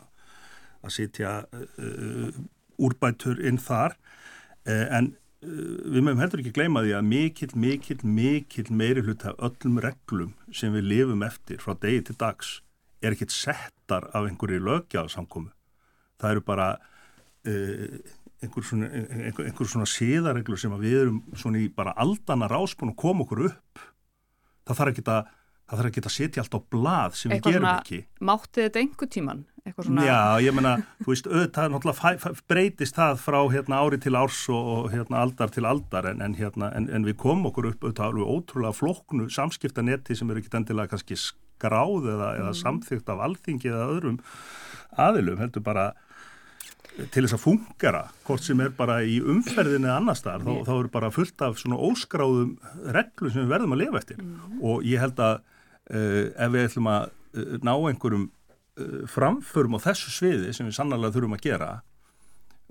að 0.85 0.95
sitja 0.97 1.33
uh, 1.51 2.29
úrbætur 2.81 3.41
inn 3.45 3.61
þar 3.61 3.97
uh, 4.69 4.87
en 4.99 5.15
við 5.41 6.03
mögum 6.05 6.21
heldur 6.21 6.43
ekki 6.43 6.53
gleyma 6.53 6.83
því 6.85 6.91
að 6.99 7.07
mikill, 7.09 7.53
mikill, 7.57 8.01
mikill 8.05 8.67
meiri 8.77 9.05
hlut 9.07 9.25
af 9.25 9.39
öllum 9.41 9.79
reglum 9.81 10.35
sem 10.53 10.75
við 10.77 10.91
lifum 10.91 11.25
eftir 11.25 11.63
frá 11.63 11.73
degi 11.81 12.03
til 12.11 12.17
dags 12.21 12.59
er 13.01 13.17
ekkit 13.17 13.33
settar 13.33 14.11
af 14.13 14.27
einhverju 14.29 14.61
lögjaðsamkomu. 14.61 15.49
Það 16.21 16.35
eru 16.35 16.43
bara 16.45 16.67
uh, 16.77 17.97
einhver 18.45 18.65
svona, 18.65 18.89
einhver, 18.93 19.49
einhver 19.49 19.69
svona 19.69 19.89
síðareglu 19.89 20.59
sem 20.61 20.73
við 20.81 20.97
erum 21.03 21.21
svona 21.37 21.61
í 21.61 21.69
bara 21.73 21.95
aldana 22.01 22.49
ráspun 22.51 22.93
og 22.93 23.01
koma 23.01 23.25
okkur 23.27 23.47
upp 23.51 23.83
það 24.69 24.81
þarf 24.81 24.93
ekki 24.93 25.05
að 25.07 25.29
það 25.71 25.81
þarf 25.81 25.91
ekki 25.91 26.03
að 26.03 26.15
setja 26.15 26.43
allt 26.43 26.57
á 26.57 26.61
blað 26.75 27.19
sem 27.21 27.35
eitthvað 27.35 27.53
við 27.53 27.57
gerum 27.57 27.69
svona, 27.69 27.83
ekki 27.85 28.27
Mátti 28.31 28.65
þetta 28.65 28.83
einhver 28.83 29.11
tíman? 29.17 29.43
Svona... 29.81 30.05
Já, 30.07 30.21
ég 30.45 30.55
menna, 30.57 30.77
þú 31.03 31.13
veist, 31.13 31.27
auðvitað 31.29 31.73
náttúrulega 31.75 32.33
breytist 32.49 32.97
það 32.97 33.21
frá 33.23 33.39
hérna, 33.53 33.81
ári 33.85 33.99
til 34.01 34.17
árs 34.19 34.41
og, 34.53 34.71
og 34.73 34.89
hérna, 34.95 35.21
aldar 35.25 35.53
til 35.53 35.67
aldar 35.69 36.09
en, 36.11 36.23
en, 36.25 36.37
hérna, 36.39 36.71
en, 36.77 36.89
en 36.91 37.07
við 37.07 37.19
komum 37.21 37.51
okkur 37.51 37.71
upp 37.73 37.85
auðvitað 37.85 38.07
alveg 38.09 38.33
ótrúlega 38.35 38.77
floknu 38.77 39.29
samskiptanetti 39.33 40.17
sem 40.17 40.33
eru 40.33 40.43
ekki 40.43 40.53
endilega 40.57 40.95
kannski 40.95 41.19
skráð 41.21 42.09
eða, 42.09 42.31
mm. 42.31 42.41
eða 42.41 42.55
samþygt 42.63 43.13
af 43.13 43.25
alþingi 43.29 43.73
eða 43.73 43.91
öðrum 43.97 44.21
aðilum, 45.01 45.39
heldur 45.43 45.65
bara 45.65 45.91
til 47.15 47.23
þess 47.25 47.37
að 47.37 47.45
fungera, 47.45 48.03
hvort 48.27 48.45
sem 48.45 48.61
er 48.65 48.73
bara 48.77 48.99
í 49.07 49.21
umferðinu 49.23 49.89
eða 49.89 50.01
annar 50.01 50.19
staðar, 50.19 50.43
þá, 50.45 50.67
þá 50.67 50.75
eru 50.75 50.91
bara 50.93 51.13
fullt 51.15 51.47
af 51.47 51.61
svona 51.61 51.79
óskráðum 51.87 52.57
reglum 52.97 53.33
sem 53.33 53.45
við 53.45 53.55
verðum 53.55 53.77
að 53.77 53.83
lifa 53.85 54.03
eftir 54.03 54.21
mm. 54.25 54.59
og 54.73 54.85
ég 54.89 55.05
held 55.05 55.23
að 55.25 55.39
uh, 55.39 56.25
ef 56.35 56.53
við 56.57 56.67
ætlum 56.67 56.91
að 56.91 57.09
uh, 57.11 57.57
ná 57.63 57.75
einhverjum 57.77 58.29
framförum 59.11 59.79
á 59.79 59.85
þessu 59.87 60.13
sviði 60.15 60.53
sem 60.57 60.69
við 60.69 60.77
sannarlega 60.79 61.17
þurfum 61.17 61.39
að 61.39 61.47
gera 61.47 61.71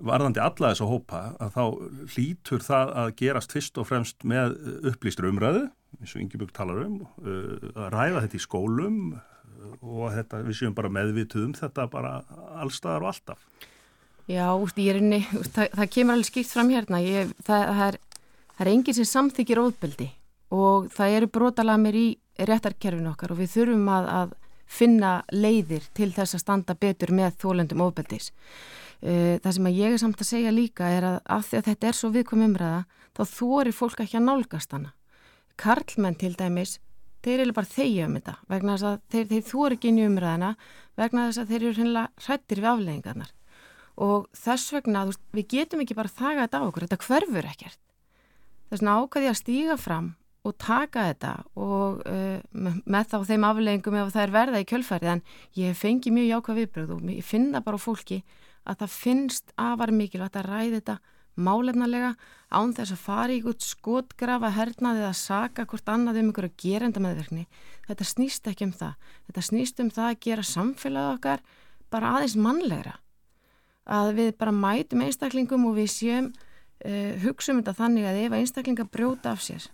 varðandi 0.00 0.40
alla 0.40 0.70
þess 0.72 0.84
að 0.84 0.92
hópa 0.94 1.20
að 1.36 1.56
þá 1.56 1.64
hlýtur 2.14 2.64
það 2.64 2.92
að 3.02 3.10
gerast 3.20 3.52
fyrst 3.52 3.80
og 3.80 3.88
fremst 3.90 4.24
með 4.24 4.54
upplýstur 4.92 5.28
umræðu 5.28 5.66
eins 5.98 6.14
og 6.14 6.22
Ingebjörg 6.22 6.54
talar 6.56 6.84
um 6.86 7.02
að 7.74 7.90
ræða 7.92 8.24
þetta 8.24 8.38
í 8.38 8.44
skólum 8.44 9.00
og 9.80 10.06
þetta, 10.14 10.40
við 10.46 10.58
séum 10.60 10.76
bara 10.76 10.92
meðvituð 10.92 11.48
um 11.48 11.56
þetta 11.56 11.86
bara 11.92 12.14
allstaðar 12.62 13.04
og 13.04 13.12
alltaf. 13.12 13.42
Já, 14.30 14.46
ég 14.78 14.94
er 14.94 15.02
úst, 15.36 15.52
það, 15.56 15.72
það 15.74 15.92
kemur 15.96 16.14
alveg 16.14 16.28
skipt 16.30 16.52
fram 16.52 16.70
hérna, 16.70 17.00
ég, 17.02 17.32
það, 17.44 17.64
það, 17.66 17.86
er, 17.88 17.98
er 18.62 18.70
enginn 18.72 18.96
sem 18.96 19.08
samþykir 19.10 19.62
óðbeldi 19.64 20.08
og 20.54 20.90
það 20.94 21.16
eru 21.18 21.30
brotalamir 21.34 21.98
í 21.98 22.06
réttarkerfinu 22.40 23.10
okkar 23.12 23.34
og 23.34 23.40
við 23.42 23.52
þurfum 23.56 23.90
að, 23.92 24.08
að 24.20 24.36
finna 24.70 25.20
leiðir 25.34 25.88
til 25.96 26.12
þess 26.14 26.36
að 26.38 26.44
standa 26.44 26.76
betur 26.78 27.12
með 27.14 27.40
þólendum 27.42 27.82
óðbeldis. 27.86 28.30
Það 29.00 29.50
sem 29.56 29.70
ég 29.72 29.96
er 29.96 30.00
samt 30.02 30.20
að 30.20 30.28
segja 30.28 30.52
líka 30.54 30.90
er 30.92 31.06
að 31.08 31.18
af 31.24 31.48
því 31.48 31.58
að 31.58 31.68
þetta 31.70 31.88
er 31.88 31.98
svo 31.98 32.10
viðkom 32.14 32.44
umræða, 32.46 32.84
þá 33.16 33.22
þórir 33.32 33.76
fólk 33.76 34.04
ekki 34.04 34.20
að 34.20 34.26
nálgast 34.28 34.76
hana. 34.76 34.92
Karlmenn 35.60 36.18
til 36.20 36.34
dæmis, 36.38 36.78
þeir 37.24 37.46
eru 37.46 37.56
bara 37.56 37.72
þeigja 37.72 38.06
um 38.06 38.16
þetta, 38.18 38.36
vegna 38.52 38.76
þess 38.76 38.88
að 38.90 39.02
þeir, 39.12 39.26
þeir 39.32 39.44
þóri 39.50 39.78
ekki 39.78 39.90
inn 39.90 40.00
í 40.00 40.06
umræðina, 40.06 40.54
vegna 41.00 41.26
þess 41.28 41.42
að 41.42 41.50
þeir 41.50 41.60
eru 41.62 41.78
hennilega 41.80 42.26
hrættir 42.26 42.62
við 42.62 42.70
afleggingarnar 42.70 43.34
og 44.00 44.28
þess 44.36 44.72
vegna, 44.74 45.04
veist, 45.08 45.22
við 45.36 45.48
getum 45.54 45.82
ekki 45.84 45.96
bara 45.98 46.12
þaga 46.12 46.46
þetta 46.46 46.60
á 46.60 46.66
okkur, 46.68 46.86
þetta 46.86 47.04
hverfur 47.04 47.50
ekkert 47.50 47.80
þess 48.70 48.80
vegna 48.80 48.96
ákvæði 49.02 49.30
að 49.30 49.40
stíga 49.40 49.76
fram 49.80 50.08
og 50.46 50.56
taka 50.56 51.06
þetta 51.10 51.32
og 51.60 52.00
uh, 52.08 52.40
með 52.50 53.08
þá 53.12 53.16
þeim 53.28 53.46
afleggingum 53.50 53.98
ef 54.00 54.12
það 54.14 54.22
er 54.22 54.34
verða 54.36 54.62
í 54.62 54.68
kjölfærið 54.70 55.14
en 55.14 55.24
ég 55.60 55.76
fengi 55.76 56.12
mjög 56.14 56.30
jákvæð 56.30 56.60
viðbröð 56.60 56.92
og 56.96 57.08
ég 57.12 57.26
finna 57.26 57.60
bara 57.64 57.80
fólki 57.80 58.22
að 58.64 58.82
það 58.82 58.94
finnst 58.96 59.52
afar 59.60 59.92
mikilvægt 59.92 60.38
að 60.40 60.48
ræði 60.48 60.78
þetta 60.78 60.98
málefnalega 61.40 62.14
án 62.50 62.72
þess 62.76 62.94
að 62.94 63.02
fara 63.04 63.32
í 63.32 63.40
ykkur 63.40 63.56
skotgrafa 63.64 64.50
hernaðið 64.56 65.06
að 65.08 65.18
saka 65.20 65.66
hvort 65.68 65.92
annað 65.92 66.20
um 66.22 66.30
ykkur 66.32 66.48
að 66.48 66.56
gera 66.60 66.88
enda 66.88 67.02
meðverkni 67.04 67.46
þetta 67.88 68.06
snýst 68.06 68.50
ekki 68.50 68.68
um 68.68 68.74
það. 68.76 68.94
Þetta 69.28 69.46
snýst 69.46 69.82
um 69.82 69.90
það 69.94 70.10
að 70.10 70.20
gera 70.26 70.46
samfélagið 70.46 71.14
okkar 71.16 71.44
bara 71.90 72.14
aðeins 72.16 72.36
mannlegra. 72.38 72.94
Að 73.90 74.12
við 74.18 74.32
bara 74.38 74.54
mætum 74.54 75.04
einstaklingum 75.06 75.66
og 75.70 75.76
við 75.80 75.90
séum 75.94 76.30
uh, 76.30 77.12
hugsaum 77.24 77.62
þetta 77.62 77.78
þannig 77.78 78.08
að 78.10 78.22
ef 78.24 78.38
einstaklinga 78.40 78.88
brjóta 78.90 79.34
af 79.34 79.44
sér 79.46 79.68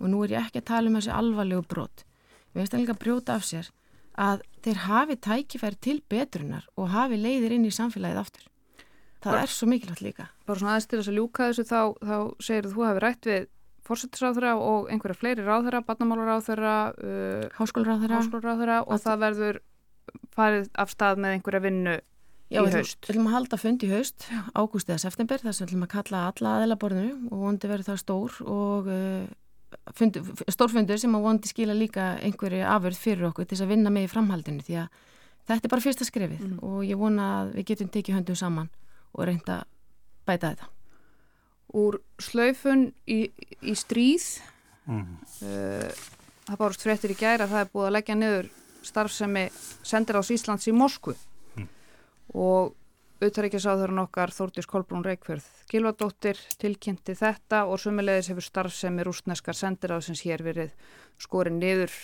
og 0.00 0.10
nú 0.12 0.22
er 0.24 0.36
ég 0.36 0.46
ekki 0.46 0.62
að 0.62 0.68
tala 0.72 0.90
um 0.90 0.98
þessi 0.98 1.14
alvarlegu 1.14 1.64
brot. 1.70 2.04
Ef 2.52 2.62
einstaklinga 2.62 2.98
brjóta 3.00 3.36
af 3.36 3.46
sér 3.48 3.70
að 4.16 4.44
þeir 4.64 4.82
hafi 4.86 5.16
tækifæri 5.26 5.80
til 5.84 5.98
betrunar 6.08 6.64
og 6.76 6.92
hafi 6.94 7.18
leiðir 7.20 7.56
inn 7.56 7.66
í 7.68 7.74
samfélagið 7.74 8.22
aftur. 8.22 8.46
Það 9.20 9.32
bara, 9.32 9.42
er 9.42 9.52
svo 9.52 9.68
mikilvægt 9.68 10.04
líka. 10.04 10.30
Bara 10.46 10.60
svona 10.60 10.72
aðeins 10.74 10.88
til 10.88 10.98
þess 11.00 11.12
að 11.12 11.18
ljúka 11.20 11.50
þessu 11.50 11.66
þá, 11.66 11.80
þá 12.08 12.16
segir 12.46 12.68
þú 12.72 12.86
hafi 12.86 13.02
rætt 13.04 13.28
við 13.28 13.46
fórsettisráðura 13.86 14.56
og 14.58 14.90
einhverja 14.90 15.20
fleiri 15.20 15.46
ráðura, 15.46 15.82
barnamálaráðura 15.86 16.74
uh, 16.96 17.46
háskólaráðura 17.58 18.82
og 18.84 19.02
það 19.02 19.22
verður 19.22 19.60
farið 20.34 20.68
af 20.78 20.92
stað 20.92 21.22
með 21.22 21.36
einhverja 21.36 21.64
vinnu 21.64 21.96
Já, 22.46 22.60
í 22.62 22.70
haust. 22.70 23.00
Við 23.02 23.16
ætlum 23.16 23.28
að 23.30 23.34
halda 23.34 23.58
fund 23.58 23.82
í 23.82 23.90
haust, 23.90 24.28
ágúst 24.54 24.90
eða 24.90 25.02
september, 25.02 25.42
þess 25.42 25.58
að 25.58 25.64
við 25.64 25.70
ætlum 25.70 25.86
að 25.86 25.92
kalla 25.96 26.20
alla 26.30 26.52
aðelaborðinu 26.60 27.14
og 27.30 27.42
vondi 27.42 27.70
verður 27.70 27.88
það 27.88 28.02
stór 28.04 28.36
og 28.46 28.90
uh, 28.94 29.24
stórfundur 30.52 31.00
sem 31.00 31.14
að 31.16 31.26
vondi 31.26 31.50
skila 31.50 31.74
líka 31.76 32.14
einhverju 32.24 32.64
afurð 32.70 33.00
fyrir 33.00 33.28
okkur 33.30 33.46
til 33.46 33.56
þess 33.56 33.66
að 33.66 33.72
vinna 33.74 33.92
með 33.92 34.06
í 34.06 34.10
framhaldinu 34.12 34.64
því 34.66 34.78
að 34.82 35.00
þetta 35.48 35.68
er 35.68 35.72
bara 35.72 35.84
fyrsta 35.84 36.06
skrefið 36.06 36.44
mm. 36.46 36.58
og 36.66 36.82
ég 36.86 37.00
vona 37.00 37.28
að 37.40 37.54
við 37.58 37.68
getum 37.72 37.90
tekið 37.94 38.18
höndum 38.18 38.38
saman 38.38 38.70
og 39.12 39.26
reynda 39.26 39.60
að 39.62 39.72
bæta 40.26 40.52
þetta. 40.52 40.70
Úr 41.76 41.98
slaufun 42.22 42.86
í, 43.10 43.18
í 43.66 43.74
stríð, 43.78 44.26
mm. 44.86 45.04
uh, 45.46 46.06
það 46.46 46.60
bárust 46.62 46.86
fréttir 46.86 47.14
í 47.14 47.18
gæra 47.18 47.46
að 47.46 47.54
það 47.54 47.64
er 47.64 47.72
búið 47.74 47.88
að 47.88 47.96
leggja 47.98 48.18
niður 48.18 48.50
starfsemi 48.86 49.46
sendir 49.86 50.18
ás 50.20 50.30
Íslands 50.30 50.68
í 50.70 50.74
Moskvu 50.74 51.16
og 52.36 52.74
auðvitaðrikiðsáðurinn 53.16 54.02
okkar 54.02 54.32
Þórtís 54.36 54.66
Kolbrún 54.68 55.04
Reykjörð 55.06 55.44
Gilvardóttir 55.70 56.40
tilkynnti 56.60 57.14
þetta 57.16 57.62
og 57.64 57.80
sumulegis 57.80 58.28
hefur 58.28 58.44
starfsemi 58.44 59.06
rúsneskar 59.06 59.56
sendiráðsins 59.56 60.20
hér 60.26 60.44
verið 60.44 60.74
skorin 61.22 61.56
niður 61.62 61.94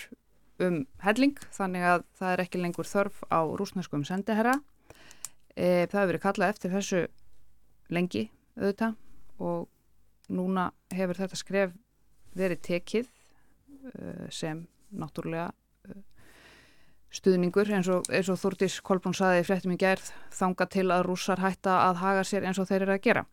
um 0.64 0.78
helling 1.04 1.36
þannig 1.52 1.84
að 1.84 2.06
það 2.16 2.32
er 2.32 2.44
ekki 2.46 2.62
lengur 2.62 2.88
þörf 2.88 3.20
á 3.28 3.40
rúsneskum 3.44 4.06
sendiherra. 4.08 4.56
E, 5.52 5.84
það 5.84 5.98
hefur 5.98 6.10
verið 6.14 6.24
kallað 6.24 6.54
eftir 6.54 6.74
þessu 6.78 7.02
lengi 7.92 8.24
auðvitað 8.56 8.96
og 9.44 9.68
núna 10.32 10.70
hefur 10.94 11.20
þetta 11.20 11.40
skref 11.40 11.76
verið 12.32 12.62
tekið 12.64 13.08
uh, 13.10 14.28
sem 14.32 14.64
náttúrulega 14.96 15.50
stuðningur 17.12 17.70
eins 17.76 17.90
og, 17.92 18.08
og 18.08 18.40
Þúrtís 18.40 18.80
Kolbrún 18.84 19.16
saði 19.16 19.44
fréttum 19.46 19.74
í 19.74 19.80
gerð 19.80 20.12
þanga 20.32 20.66
til 20.72 20.88
að 20.90 21.06
rússar 21.08 21.42
hætta 21.42 21.78
að 21.88 22.02
haga 22.02 22.26
sér 22.26 22.46
eins 22.48 22.60
og 22.62 22.68
þeir 22.70 22.86
eru 22.86 22.96
að 22.96 23.02
gera. 23.06 23.24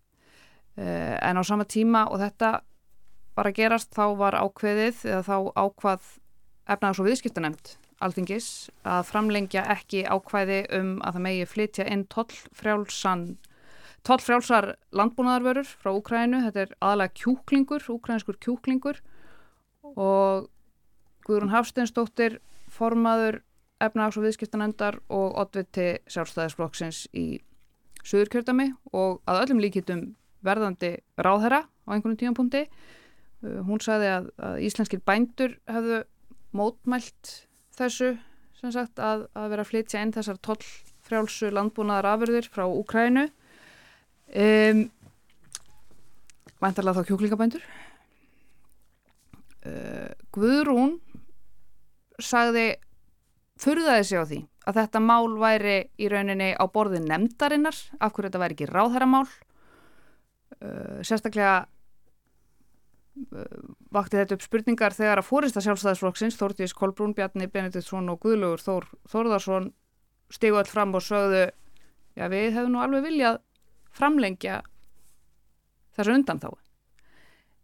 Uh, 0.80 1.16
en 1.26 1.40
á 1.40 1.44
sama 1.44 1.68
tíma 1.68 2.06
og 2.12 2.20
þetta 2.22 2.60
var 3.36 3.50
að 3.50 3.60
gerast 3.60 3.94
þá 3.96 4.06
var 4.20 4.38
ákveðið 4.40 5.06
eða 5.08 5.22
þá 5.28 5.36
ákvað 5.56 6.10
efnaðs 6.70 7.00
og 7.02 7.08
viðskiptanemt 7.08 7.78
alþingis 8.04 8.48
að 8.88 9.06
framlengja 9.10 9.66
ekki 9.74 10.06
ákvæði 10.08 10.60
um 10.78 10.92
að 11.04 11.18
það 11.18 11.26
megi 11.26 11.48
flytja 11.52 11.88
inn 11.92 12.06
tollfrjálsan 12.12 13.26
tollfrjálsar 14.08 14.74
landbúnaðarvörur 14.96 15.68
frá 15.68 15.92
Úkrænu, 15.92 16.40
þetta 16.46 16.64
er 16.64 16.76
aðalega 16.80 17.16
kjúklingur, 17.20 17.84
úkrænskur 17.92 18.38
kjúklingur. 18.40 19.02
Og 19.84 20.48
Guðrún 21.28 21.52
Hafsteinsdóttir 21.52 22.40
formaður 22.72 23.42
efnags- 23.84 24.18
og 24.20 24.26
viðskiptanendar 24.28 25.00
og 25.10 25.38
oddviti 25.40 25.90
sjálfstæðisflokksins 26.12 27.08
í 27.16 27.42
Suðurkjördami 28.04 28.70
og 28.96 29.20
að 29.28 29.42
öllum 29.44 29.60
líkitum 29.64 30.06
verðandi 30.46 30.96
ráðherra 31.20 31.66
á 31.68 31.90
einhvern 31.92 32.18
tímanpunkti. 32.20 32.64
Uh, 33.44 33.60
hún 33.68 33.82
sagði 33.84 34.14
að, 34.14 34.32
að 34.40 34.62
íslenskir 34.68 35.04
bændur 35.04 35.58
hefðu 35.68 36.04
mótmælt 36.56 37.34
þessu 37.78 38.14
sem 38.60 38.72
sagt 38.76 39.00
að, 39.00 39.28
að 39.38 39.52
vera 39.54 39.64
að 39.64 39.72
flytja 39.72 40.04
inn 40.04 40.14
þessar 40.16 40.40
tollfrjálsu 40.44 41.52
landbúnaðar 41.54 42.10
afurðir 42.14 42.50
frá 42.52 42.66
Úkrænu 42.68 43.28
um, 44.36 44.82
Væntarlega 46.60 47.00
þá 47.00 47.08
kjúklingabændur 47.08 47.64
uh, 49.64 50.12
Guðrún 50.36 50.98
sagði 52.20 52.74
furðaði 53.60 54.06
sig 54.08 54.22
á 54.22 54.26
því 54.30 54.40
að 54.70 54.80
þetta 54.80 55.02
mál 55.04 55.36
væri 55.42 55.78
í 56.00 56.08
rauninni 56.12 56.54
á 56.56 56.64
borði 56.72 57.02
nefndarinnar 57.04 57.78
af 58.00 58.14
hverju 58.14 58.30
þetta 58.30 58.42
væri 58.44 58.58
ekki 58.58 58.70
ráðherramál. 58.70 59.28
Uh, 60.60 61.00
sérstaklega 61.06 61.56
uh, 63.32 63.60
vakti 63.94 64.20
þetta 64.20 64.36
upp 64.38 64.46
spurningar 64.46 64.96
þegar 64.96 65.22
að 65.22 65.30
fórista 65.30 65.64
sjálfstæðisflokksins 65.64 66.40
Þórtís 66.40 66.74
Kolbrún, 66.76 67.14
Bjarni 67.16 67.48
Benediktsson 67.52 68.10
og 68.12 68.20
Guðlugur 68.24 68.64
Þór 68.64 68.90
Þórðarsson 69.12 69.70
stigu 70.34 70.60
all 70.60 70.70
fram 70.70 70.96
og 70.98 71.06
sögðu 71.06 71.46
já 72.18 72.26
við 72.32 72.58
hefum 72.58 72.74
nú 72.74 72.82
alveg 72.84 73.06
viljað 73.08 73.40
framlengja 73.96 74.62
þessu 75.98 76.16
undan 76.16 76.42
þá 76.42 76.50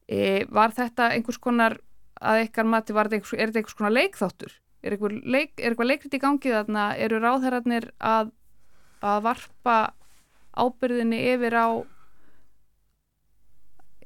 e, 0.07 0.45
var 0.49 0.73
þetta 0.75 1.11
einhvers 1.15 1.41
konar 1.41 1.77
að 2.15 2.43
eitthvað 2.43 2.71
mati 2.71 2.95
var 2.95 3.09
þetta 3.09 3.19
einhvers, 3.19 3.35
er 3.35 3.51
þetta 3.51 3.61
einhvers 3.61 3.77
konar 3.79 3.95
leikþáttur 3.95 4.55
er 4.85 4.95
eitthvað, 4.95 5.19
leik, 5.25 5.55
er 5.57 5.73
eitthvað 5.73 5.91
leikrit 5.91 6.15
í 6.15 6.21
gangi 6.21 6.53
þarna? 6.53 6.85
Eru 7.01 7.19
ráðherrarnir 7.23 7.89
að, 7.97 8.31
að 9.01 9.21
varpa 9.25 9.77
ábyrðinni 10.55 11.19
yfir 11.33 11.57
á 11.57 11.67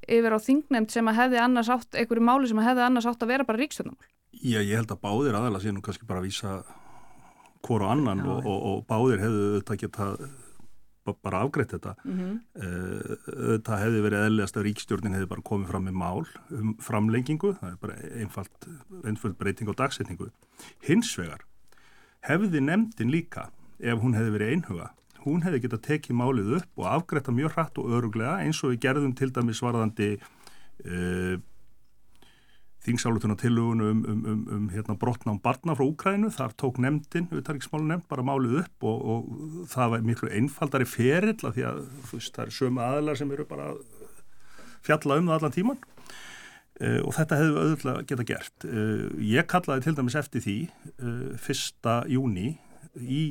yfir 0.10 0.34
á 0.34 0.40
þingnemt 0.42 0.94
sem 0.94 1.10
að 1.12 1.20
hefði 1.24 1.42
annars 1.44 1.70
átt 1.74 1.98
einhverju 1.98 2.26
máli 2.26 2.50
sem 2.50 2.62
að 2.62 2.72
hefði 2.72 2.86
annars 2.88 3.08
átt 3.10 3.26
að 3.26 3.34
vera 3.34 3.46
bara 3.46 3.62
ríkstjórnumál 3.62 4.10
Já, 4.40 4.60
ég 4.62 4.76
held 4.78 4.92
að 4.94 5.02
báðir 5.04 5.38
aðalega 5.38 5.64
sé 5.64 5.74
nú 5.74 5.84
kannski 5.86 6.08
bara 6.10 6.22
að 6.22 6.30
vísa 6.30 6.54
hvort 7.66 7.84
og 7.84 7.92
annan 7.92 8.24
og, 8.26 8.46
og, 8.48 8.60
og 8.70 8.84
báðir 8.90 9.22
hefðu 9.24 9.50
þetta 9.60 9.78
getað 9.84 10.24
bara 11.06 11.42
afgreitt 11.46 11.72
þetta 11.74 11.96
mm 12.04 12.18
-hmm. 12.20 13.62
það 13.66 13.84
hefði 13.84 14.02
verið 14.06 14.26
eðlilegast 14.26 14.58
að 14.58 14.66
ríkstjórnin 14.68 15.16
hefði 15.18 15.30
bara 15.32 15.48
komið 15.50 15.72
fram 15.72 15.86
með 15.88 15.96
mál 15.98 16.26
um 16.60 16.76
framlengingu, 16.80 17.54
það 17.60 17.72
er 17.72 17.78
bara 17.82 17.96
einfalt, 18.22 18.68
einfalt 19.04 19.38
breyting 19.38 19.70
á 19.72 19.80
dagsetningu 19.84 20.30
hins 20.86 21.18
vegar 21.18 21.46
hefði 22.22 22.62
nefndin 22.62 23.12
líka 23.12 23.50
ef 23.80 24.00
hún 24.00 24.14
hefði 24.14 24.36
verið 24.38 24.54
einhuga 24.54 24.90
hún 25.26 25.44
hefði 25.44 25.64
getað 25.66 25.86
tekið 25.88 26.16
málið 26.16 26.56
upp 26.60 26.82
og 26.82 26.86
afgreitta 26.86 27.32
mjög 27.36 27.56
hratt 27.56 27.78
og 27.78 27.92
öruglega 27.98 28.40
eins 28.44 28.64
og 28.64 28.74
við 28.74 28.84
gerðum 28.88 29.16
til 29.16 29.32
dæmis 29.36 29.62
varðandi 29.64 30.12
uh, 30.20 31.36
þingsálutunar 32.86 33.40
tilugun 33.40 33.84
um, 33.84 34.04
um, 34.08 34.20
um, 34.24 34.44
um 34.56 34.68
hérna, 34.72 34.96
brotnám 35.00 35.42
barna 35.44 35.76
frá 35.76 35.84
Úkrænu, 35.84 36.32
þar 36.32 36.56
tók 36.60 36.80
nefndin, 36.80 37.28
auðvitaðriksmálu 37.28 37.90
nefnd, 37.90 38.08
bara 38.12 38.26
málið 38.26 38.62
upp 38.64 38.88
og, 38.88 39.02
og 39.14 39.66
það 39.74 39.94
var 39.96 40.06
miklu 40.08 40.32
einfaldari 40.40 40.88
ferill 40.88 41.38
að 41.44 41.58
því 41.58 41.66
að 41.70 41.82
veist, 42.14 42.34
það 42.38 42.46
er 42.46 42.56
sömu 42.56 42.84
aðlar 42.86 43.20
sem 43.20 43.34
eru 43.36 43.48
bara 43.50 43.74
fjalla 44.86 45.20
um 45.20 45.28
það 45.28 45.36
allan 45.38 45.56
tíman 45.58 45.82
uh, 45.84 47.02
og 47.04 47.12
þetta 47.18 47.42
hefðu 47.42 47.66
auðvitað 47.66 48.00
geta 48.14 48.28
gert. 48.32 48.58
Uh, 48.64 49.06
ég 49.28 49.52
kallaði 49.52 49.86
til 49.88 49.96
dæmis 50.00 50.18
eftir 50.20 50.46
því 50.46 50.58
uh, 50.70 51.30
fyrsta 51.42 52.02
júni 52.08 52.54
í 53.00 53.24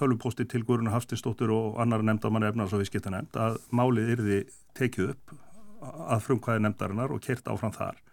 tölvupósti 0.00 0.44
til 0.48 0.64
Guðruna 0.66 0.94
Haftinsdóttur 0.94 1.52
og 1.54 1.76
annar 1.80 2.02
nefndamann 2.04 2.48
efnars 2.48 2.72
og 2.74 2.82
viðskipta 2.82 3.12
nefnd 3.12 3.36
að 3.38 3.60
málið 3.70 4.14
yrði 4.16 4.38
tekið 4.76 5.12
upp 5.12 5.36
að 5.82 6.24
frumkvæði 6.26 6.64
nefndarinnar 6.64 7.14
og 7.14 7.22
kert 7.22 7.46
áfram 7.50 7.74
þar. 7.74 7.98
Eh, 7.98 8.11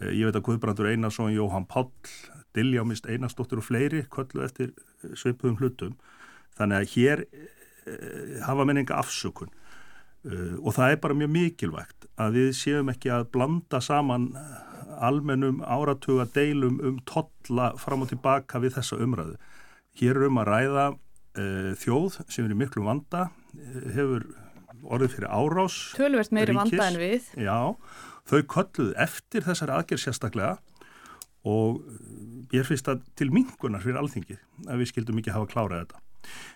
ég 0.00 0.26
veit 0.28 0.36
að 0.36 0.44
Guðbrandur 0.48 0.90
Einarsson, 0.90 1.34
Jóhann 1.34 1.68
Páll, 1.68 1.90
Diljámist 2.56 3.08
Einarsdóttir 3.08 3.60
og 3.60 3.66
fleiri 3.66 4.02
köllu 4.12 4.44
eftir 4.44 4.72
eh, 4.72 5.14
sveipuðum 5.16 5.58
hlutum. 5.60 5.94
Þannig 6.56 6.82
að 6.82 6.92
hér 6.94 7.24
eh, 7.26 8.36
hafa 8.46 8.66
menninga 8.68 8.98
afsökun 9.00 9.52
og 10.26 10.72
það 10.74 10.90
er 10.90 10.96
bara 10.98 11.14
mjög 11.14 11.28
mikilvægt 11.30 12.06
að 12.18 12.32
við 12.34 12.48
séum 12.58 12.88
ekki 12.90 13.12
að 13.14 13.28
blanda 13.36 13.78
saman 13.78 14.24
almennum 14.98 15.60
áratuga 15.62 16.24
deilum 16.34 16.80
um 16.82 16.96
totla 17.06 17.68
fram 17.78 18.02
og 18.02 18.10
tilbaka 18.10 18.58
við 18.58 18.74
þessa 18.80 18.98
umræðu. 19.04 19.36
Hér 20.00 20.18
er 20.18 20.26
um 20.26 20.40
að 20.42 20.50
ræða 20.50 20.88
þjóð 21.78 22.18
sem 22.26 22.42
er 22.42 22.56
í 22.56 22.58
miklu 22.58 22.88
vanda, 22.88 23.28
hefur 23.94 24.26
orðið 24.82 25.14
fyrir 25.14 25.30
árás. 25.30 25.78
Tölvert 25.96 26.34
meiri 26.34 26.56
vanda 26.56 26.88
en 26.88 26.98
við. 27.00 27.30
Já, 27.38 27.58
Þau 28.26 28.40
kolluð 28.50 28.96
eftir 28.98 29.44
þessari 29.46 29.76
aðgerð 29.76 30.02
sérstaklega 30.02 30.56
og 31.46 31.84
ég 32.54 32.66
finnst 32.66 32.88
það 32.88 33.04
til 33.18 33.30
mingunar 33.34 33.84
fyrir 33.84 34.00
alþingið 34.00 34.40
að 34.66 34.82
við 34.82 34.90
skildum 34.90 35.20
ekki 35.20 35.34
hafa 35.34 35.50
klárað 35.52 35.84
þetta. 35.84 36.02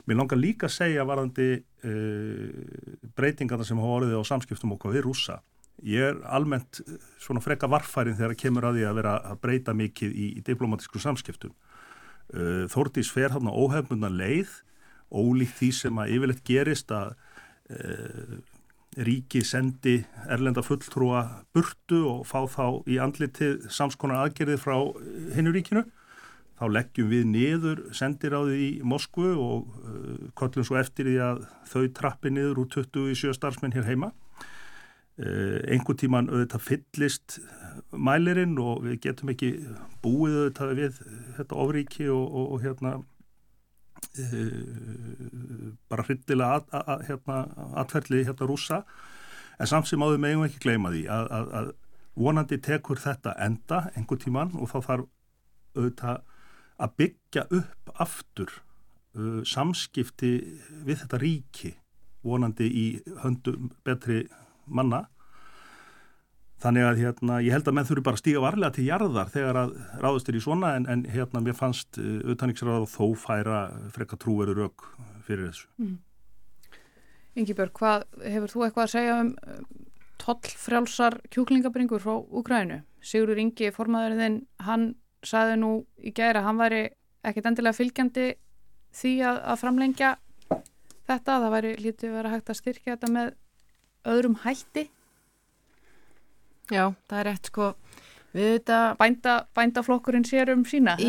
Mér 0.09 0.19
langar 0.19 0.41
líka 0.41 0.67
að 0.67 0.75
segja 0.75 1.07
varðandi 1.07 1.49
uh, 1.87 3.07
breytingarna 3.15 3.67
sem 3.67 3.79
hafa 3.79 4.01
orðið 4.01 4.19
á 4.19 4.31
samskiptum 4.33 4.75
okkar 4.75 4.97
við 4.97 5.07
rúsa. 5.07 5.39
Ég 5.87 6.11
er 6.11 6.19
almennt 6.29 6.83
eh, 6.83 6.97
svona 7.23 7.41
freka 7.41 7.69
varfærin 7.71 8.19
þegar 8.19 8.35
að 8.35 8.41
kemur 8.43 8.67
að 8.69 8.75
því 8.77 8.83
að 8.85 8.99
vera 8.99 9.13
að 9.31 9.39
breyta 9.41 9.73
mikið 9.73 10.11
í, 10.13 10.27
í 10.37 10.43
diplomatísku 10.45 11.01
samskiptum. 11.01 11.55
Uh, 12.35 12.67
Þórtís 12.71 13.09
fer 13.15 13.33
á 13.33 13.41
óhefnuna 13.41 14.11
leið, 14.13 14.51
ólíkt 15.09 15.57
því 15.57 15.71
sem 15.79 16.03
að 16.03 16.13
yfirleitt 16.17 16.43
gerist 16.47 16.93
að 16.93 17.15
uh, 17.73 18.37
ríki 18.99 19.45
sendi 19.47 20.01
erlenda 20.27 20.63
fulltrúa 20.67 21.23
burtu 21.55 22.03
og 22.11 22.25
fá 22.27 22.43
þá 22.51 22.65
í 22.91 22.99
andlitið 23.03 23.69
samskonar 23.71 24.25
aðgerðið 24.25 24.63
frá 24.63 24.77
hinnu 25.37 25.55
ríkinu. 25.55 25.85
Þá 26.61 26.65
leggjum 26.75 27.09
við 27.09 27.29
niður 27.31 27.85
sendiráðið 27.97 28.65
í 28.65 28.71
Moskvu 28.85 29.31
og 29.41 29.71
uh, 29.81 30.27
kollum 30.37 30.67
svo 30.67 30.77
eftir 30.81 31.09
því 31.09 31.15
að 31.25 31.45
þau 31.71 31.85
trappi 31.97 32.35
niður 32.35 32.65
úr 32.65 32.73
27 32.75 33.33
starfsmenn 33.39 33.77
hér 33.77 33.89
heima. 33.89 34.11
Uh, 35.21 35.61
einhver 35.71 35.97
tíman 36.01 36.29
auðvitað 36.29 36.67
fyllist 36.67 37.39
mælirinn 37.93 38.59
og 38.61 38.83
við 38.85 39.01
getum 39.07 39.33
ekki 39.33 39.55
búið 40.05 40.37
auðvitað 40.37 40.77
við 40.77 41.01
þetta 41.39 41.63
ofríki 41.65 42.11
og, 42.13 42.27
og, 42.27 42.53
og 42.57 42.63
hérna 42.67 42.95
bara 45.91 46.05
hryllilega 46.07 46.59
að, 46.59 46.65
að, 46.81 47.05
hérna, 47.09 47.39
atferðli 47.83 48.25
hérna 48.27 48.49
rúsa 48.49 48.83
en 49.61 49.71
samt 49.71 49.89
sem 49.91 50.03
áður 50.03 50.23
meðum 50.23 50.47
ekki 50.47 50.63
gleyma 50.65 50.93
því 50.95 51.05
að, 51.13 51.31
að 51.61 51.71
vonandi 52.21 52.59
tekur 52.63 53.01
þetta 53.01 53.37
enda 53.41 53.85
einhver 53.95 54.21
tíman 54.21 54.55
og 54.59 54.73
þá 54.73 54.79
þarf 54.89 55.07
auðvitað 55.77 56.23
að 56.81 56.97
byggja 57.01 57.45
upp 57.61 57.95
aftur 58.03 58.53
uh, 58.57 59.41
samskipti 59.47 60.33
við 60.87 61.03
þetta 61.05 61.21
ríki 61.23 61.75
vonandi 62.27 62.67
í 62.67 62.87
höndum 63.23 63.71
betri 63.87 64.25
manna 64.67 65.07
Þannig 66.61 66.85
að 66.85 66.99
hérna, 67.01 67.39
ég 67.41 67.55
held 67.55 67.69
að 67.71 67.77
menn 67.77 67.87
þurfi 67.89 68.03
bara 68.05 68.19
að 68.19 68.21
stíga 68.21 68.41
varlega 68.45 68.77
til 68.77 68.85
jarðar 68.85 69.31
þegar 69.33 69.59
að 69.63 69.71
ráðust 70.03 70.29
er 70.29 70.37
í 70.37 70.43
svona 70.45 70.75
en, 70.77 70.87
en 70.93 71.05
hérna 71.09 71.41
mér 71.41 71.57
fannst 71.57 71.97
uh, 71.97 72.05
eh, 72.05 72.19
auðvitaðningsráð 72.27 72.85
þó 72.93 73.05
færa 73.17 73.61
frekka 73.95 74.19
trúveru 74.21 74.57
rauk 74.59 74.85
fyrir 75.25 75.49
þessu. 75.49 75.71
Mm. 75.81 75.97
Yngibjörg, 77.41 77.81
hefur 78.27 78.53
þú 78.53 78.67
eitthvað 78.67 78.85
að 78.85 78.93
segja 78.93 79.17
um 79.23 79.33
uh, 79.41 79.65
tollfrjálsar 80.21 81.19
kjúklingabringur 81.33 82.05
frá 82.05 82.19
Ukrænu? 82.21 82.83
Sigurur 83.01 83.41
Ingi, 83.41 83.73
formaðurinn, 83.73 84.43
hann 84.61 84.91
saði 85.25 85.57
nú 85.63 85.73
í 85.97 86.13
gæra, 86.13 86.45
hann 86.45 86.61
væri 86.61 86.91
ekkit 87.25 87.49
endilega 87.49 87.77
fylgjandi 87.77 88.31
því 89.01 89.17
að, 89.25 89.43
að 89.49 89.61
framlengja 89.65 90.15
þetta, 91.09 91.41
það 91.41 91.53
væri 91.57 91.75
lítið 91.81 92.17
verið 92.17 92.29
að 92.29 92.35
hægt 92.37 92.53
að 92.53 92.61
styrkja 92.61 92.97
þetta 92.97 93.15
með 93.17 93.37
öðrum 94.11 94.41
hætti 94.45 94.91
Já, 96.71 96.85
það 97.11 97.21
er 97.21 97.29
rétt 97.31 97.51
sko 97.51 97.73
Bænda, 98.31 99.47
bændaflokkurinn 99.55 100.23
sér 100.23 100.53
um 100.55 100.63
sína? 100.63 100.95
Í, 101.03 101.07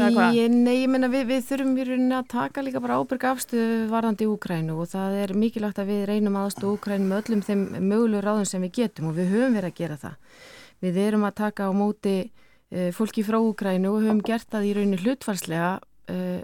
nei, 0.49 0.79
ég 0.81 0.87
menna 0.89 1.05
við, 1.11 1.27
við 1.29 1.43
þurfum 1.51 1.75
í 1.77 1.83
rauninni 1.85 2.15
að 2.17 2.29
taka 2.33 2.63
líka 2.65 2.81
bara 2.81 2.97
ábyrg 2.97 3.27
afstöðu 3.29 3.75
varðandi 3.91 4.25
Úkrænu 4.25 4.77
og 4.81 4.89
það 4.89 5.17
er 5.21 5.33
mikilvægt 5.37 5.81
að 5.83 5.91
við 5.91 6.01
reynum 6.09 6.39
aðstöðu 6.41 6.71
Úkrænu 6.79 7.05
með 7.11 7.21
öllum 7.21 7.43
þeim 7.45 7.61
mögulegu 7.77 8.23
ráðum 8.25 8.47
sem 8.49 8.65
við 8.65 8.73
getum 8.79 9.11
og 9.11 9.19
við 9.19 9.35
höfum 9.35 9.59
verið 9.59 9.69
að 9.69 9.77
gera 9.77 9.99
það. 10.01 10.15
Við 10.81 10.97
erum 11.03 11.27
að 11.29 11.37
taka 11.43 11.69
á 11.69 11.71
móti 11.77 12.15
uh, 12.25 12.89
fólki 12.97 13.25
frá 13.27 13.37
Úkrænu 13.37 13.93
og 13.93 14.01
höfum 14.01 14.25
gert 14.25 14.49
það 14.49 14.65
í 14.65 14.73
rauninni 14.79 15.01
hlutfarslega, 15.03 15.71
uh, 16.09 16.39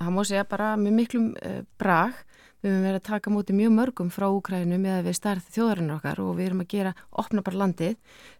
það 0.00 0.16
má 0.16 0.22
segja 0.24 0.48
bara 0.48 0.72
með 0.80 0.96
miklum 1.02 1.28
uh, 1.36 1.60
brag 1.76 2.24
Við 2.66 2.72
höfum 2.72 2.82
verið 2.82 2.98
að 2.98 3.06
taka 3.06 3.30
mútið 3.30 3.54
mjög 3.60 3.74
mörgum 3.76 4.08
frá 4.10 4.24
Úkrænu 4.26 4.76
með 4.82 4.94
að 4.96 5.04
við 5.06 5.14
starð 5.14 5.50
þjóðarinn 5.54 5.90
okkar 5.94 6.18
og 6.18 6.30
við 6.34 6.46
erum 6.48 6.62
að 6.64 6.72
gera 6.72 6.92
opna 7.22 7.42
bara 7.46 7.60
landið 7.60 7.92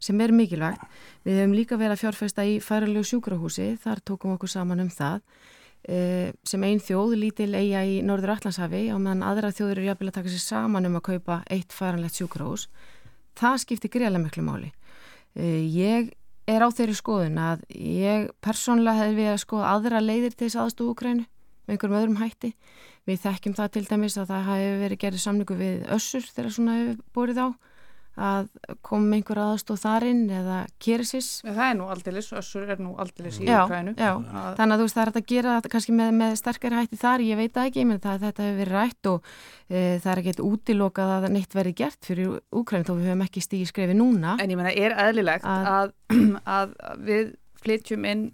sem 0.02 0.22
er 0.24 0.32
mikilvægt. 0.34 0.80
Við 1.22 1.36
höfum 1.38 1.52
líka 1.54 1.76
verið 1.78 1.94
að 1.94 2.00
fjárfesta 2.00 2.42
í 2.42 2.56
færilegu 2.58 3.06
sjúkrahúsi, 3.06 3.68
þar 3.84 4.00
tókum 4.02 4.32
okkur 4.34 4.50
saman 4.50 4.82
um 4.82 4.90
það 4.90 5.20
eh, 5.86 6.32
sem 6.42 6.66
einn 6.66 6.82
þjóð, 6.82 7.14
lítil 7.20 7.46
eiga 7.54 7.84
í 7.86 8.00
Norður 8.02 8.32
Allandshafi 8.34 8.80
og 8.96 8.98
meðan 9.04 9.22
aðra 9.28 9.52
þjóður 9.54 9.76
eru 9.76 9.86
jafnvel 9.92 10.10
að 10.10 10.18
taka 10.18 10.34
sér 10.34 10.42
saman 10.42 10.90
um 10.90 10.98
að 10.98 11.06
kaupa 11.12 11.38
eitt 11.46 11.76
færanlegt 11.76 12.18
sjúkrahús. 12.18 12.66
Það 13.38 13.62
skiptir 13.62 13.94
greiðlega 13.94 14.24
miklu 14.24 14.46
máli. 14.48 14.72
Eh, 15.38 15.62
ég 15.70 16.10
er 16.50 16.66
á 16.66 16.68
þeirri 16.74 16.98
skoðun 16.98 17.38
að 17.38 17.62
ég 17.78 18.26
persónlega 18.42 19.06
hef 19.06 19.16
við 19.22 19.32
að 19.36 19.40
skoða 19.46 19.70
aðra 19.76 20.02
leiðir 20.02 20.34
til 20.34 20.48
þess 20.48 20.64
aðstóð 20.64 20.92
Úkrænu 20.96 21.30
með 21.66 21.74
einhverjum 21.76 21.98
öðrum 22.00 22.20
hætti 22.22 22.52
Við 23.06 23.22
þekkjum 23.22 23.56
það 23.56 23.72
til 23.76 23.86
dæmis 23.86 24.18
að 24.18 24.30
það 24.32 24.46
hafi 24.50 24.70
verið 24.82 25.02
gerðið 25.04 25.22
samningu 25.22 25.56
við 25.60 25.88
össur 25.94 26.24
þegar 26.26 26.54
svona 26.56 26.78
hefur 26.80 27.02
borið 27.14 27.42
á 27.42 27.48
að 28.16 28.46
koma 28.84 29.18
einhver 29.18 29.38
aðstóð 29.42 29.82
þarinn 29.82 30.22
eða 30.32 30.62
kerisis. 30.80 31.28
Það 31.44 31.62
er 31.66 31.74
nú 31.76 31.88
aldilis, 31.92 32.30
össur 32.32 32.70
er 32.72 32.80
nú 32.80 32.94
aldilis 33.00 33.38
í 33.42 33.48
Ukrænu. 33.50 33.92
Já, 33.92 34.14
já. 34.16 34.44
þannig 34.56 34.72
að 34.72 34.80
þú 34.80 34.86
veist 34.86 34.96
það 34.96 35.02
er 35.02 35.10
að 35.12 35.26
gera 35.32 35.56
kannski 35.74 35.96
með, 35.98 36.12
með 36.22 36.36
sterkari 36.40 36.78
hætti 36.80 37.00
þar, 37.02 37.26
ég 37.26 37.40
veit 37.42 37.60
ekki, 37.60 37.82
ég 37.82 37.90
menn 37.90 38.00
það 38.00 38.14
að 38.14 38.24
þetta 38.24 38.46
hefur 38.46 38.58
verið 38.62 38.78
rætt 38.78 39.10
og 39.12 39.28
e, 39.68 39.84
það 40.00 40.10
er 40.14 40.22
ekkert 40.22 40.42
útilokað 40.46 41.14
að 41.18 41.28
neitt 41.36 41.58
verið 41.58 41.78
gert 41.82 42.08
fyrir 42.08 42.32
Ukrænu 42.56 42.88
þó 42.88 42.94
við 42.94 43.10
höfum 43.10 43.26
ekki 43.28 43.44
stígi 43.44 43.68
skrefi 43.68 43.98
núna. 44.00 44.38
En 44.40 44.54
ég 44.54 44.60
menna 44.62 44.72
er 44.72 44.96
eðlilegt 45.04 45.44
að, 45.44 45.70
að, 45.76 45.94
að 46.56 46.76
við 47.04 47.32
flytjum 47.60 48.08
inn 48.08 48.26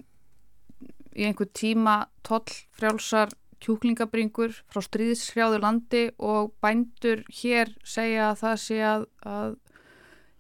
í 1.19 1.27
einhver 1.27 1.51
tíma 1.51 2.05
toll 2.23 2.47
frjálsar 2.79 3.35
kjúklingabringur 3.63 4.55
frá 4.71 4.83
stríðshrjáðu 4.85 5.61
landi 5.63 6.07
og 6.19 6.53
bændur 6.63 7.23
hér 7.31 7.71
segja 7.87 8.31
að 8.31 8.41
það 8.43 8.57
sé 8.65 8.81
að, 8.87 9.07
að 9.27 9.55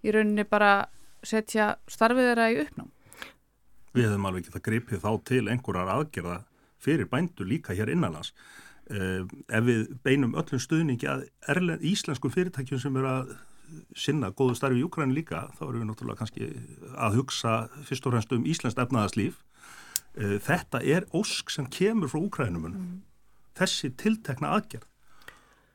í 0.02 0.14
rauninni 0.14 0.46
bara 0.48 0.72
setja 1.26 1.76
starfið 1.90 2.30
þeirra 2.30 2.48
í 2.50 2.58
uppnám. 2.64 2.90
Við 3.92 4.08
hefum 4.08 4.26
alveg 4.28 4.48
getað 4.48 4.66
gripið 4.66 5.04
þá 5.04 5.10
til 5.28 5.44
einhverjar 5.52 5.92
aðgerða 5.92 6.36
fyrir 6.82 7.08
bændur 7.10 7.48
líka 7.48 7.76
hér 7.76 7.92
innanlands. 7.92 8.32
Uh, 8.90 9.28
ef 9.46 9.64
við 9.68 9.92
beinum 10.04 10.34
öllum 10.36 10.60
stuðningi 10.60 11.06
að 11.08 11.26
erlen, 11.48 11.80
íslenskum 11.86 12.32
fyrirtækjum 12.34 12.80
sem 12.82 12.96
eru 12.98 13.10
að 13.12 13.34
sinna 13.96 14.32
góðu 14.36 14.56
starfi 14.58 14.80
í 14.80 14.82
Júkræn 14.82 15.14
líka, 15.16 15.46
þá 15.56 15.62
eru 15.68 15.78
við 15.78 15.86
náttúrulega 15.88 16.20
kannski 16.20 16.48
að 16.98 17.20
hugsa 17.20 17.54
fyrst 17.86 18.08
og 18.08 18.16
fremst 18.16 18.34
um 18.34 18.48
íslenskt 18.48 18.82
efnaðarslíf. 18.82 19.38
Uh, 20.18 20.36
þetta 20.42 20.82
er 20.82 21.06
ósk 21.14 21.54
sem 21.54 21.68
kemur 21.70 22.10
frá 22.10 22.20
Úkrænumunum. 22.24 22.82
Mm 22.82 23.00
þessi 23.62 23.92
tiltekna 24.02 24.52
aðgerð 24.58 24.88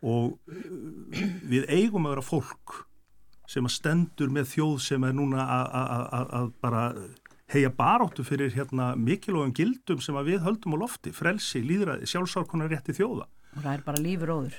og 0.08 0.36
uh, 0.36 1.24
við 1.50 1.66
eigum 1.74 2.06
að 2.06 2.18
vera 2.18 2.28
fólk 2.28 2.82
sem 3.48 3.66
að 3.66 3.78
stendur 3.78 4.32
með 4.34 4.52
þjóð 4.52 4.76
sem 4.84 5.08
er 5.08 5.16
núna 5.16 5.46
að 5.48 6.52
bara 6.62 6.90
heia 7.52 7.70
baráttu 7.72 8.26
fyrir 8.28 8.52
hérna 8.52 8.92
mikilvægum 9.00 9.54
gildum 9.56 10.02
sem 10.04 10.18
að 10.20 10.34
við 10.34 10.42
höldum 10.44 10.76
á 10.76 10.78
lofti, 10.84 11.14
frelsi, 11.16 11.62
líðræði, 11.64 12.10
sjálfsárkonar 12.12 12.72
rétti 12.72 12.96
þjóða. 12.98 13.28
Og 13.56 13.62
það 13.62 13.72
er 13.72 13.86
bara 13.86 14.02
lífur 14.04 14.34
óður, 14.36 14.58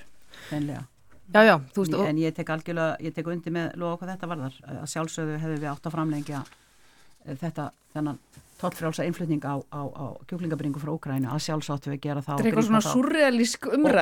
fennlega. 0.48 0.86
Já, 1.28 1.42
já, 1.44 1.54
þú 1.74 1.84
veist. 1.84 1.96
En 2.08 2.20
ég 2.22 2.36
tek 2.36 2.50
algjörlega, 2.54 2.96
ég 3.04 3.16
tek 3.16 3.28
undir 3.28 3.52
með 3.52 3.74
loða 3.76 3.98
hvað 4.00 4.12
þetta 4.14 4.30
varðar, 4.30 4.60
að 4.72 4.86
sjálfsögðu 4.94 5.40
hefur 5.42 5.60
við 5.60 5.70
átt 5.74 5.88
að 5.88 5.96
framlengja 5.98 6.40
eh, 6.46 7.36
þetta, 7.36 7.66
þennan 7.92 8.20
tollfrálsa 8.58 9.06
innflutning 9.06 9.44
á, 9.46 9.56
á, 9.58 9.82
á 9.86 10.06
kjúklingabringu 10.28 10.80
frá 10.82 10.92
Ókrænu 10.94 11.30
að 11.30 11.42
sjálfsáttu 11.46 11.92
við 11.92 12.00
gera 12.08 12.22
það 12.24 12.42
og 12.42 12.46
grípa, 12.48 12.62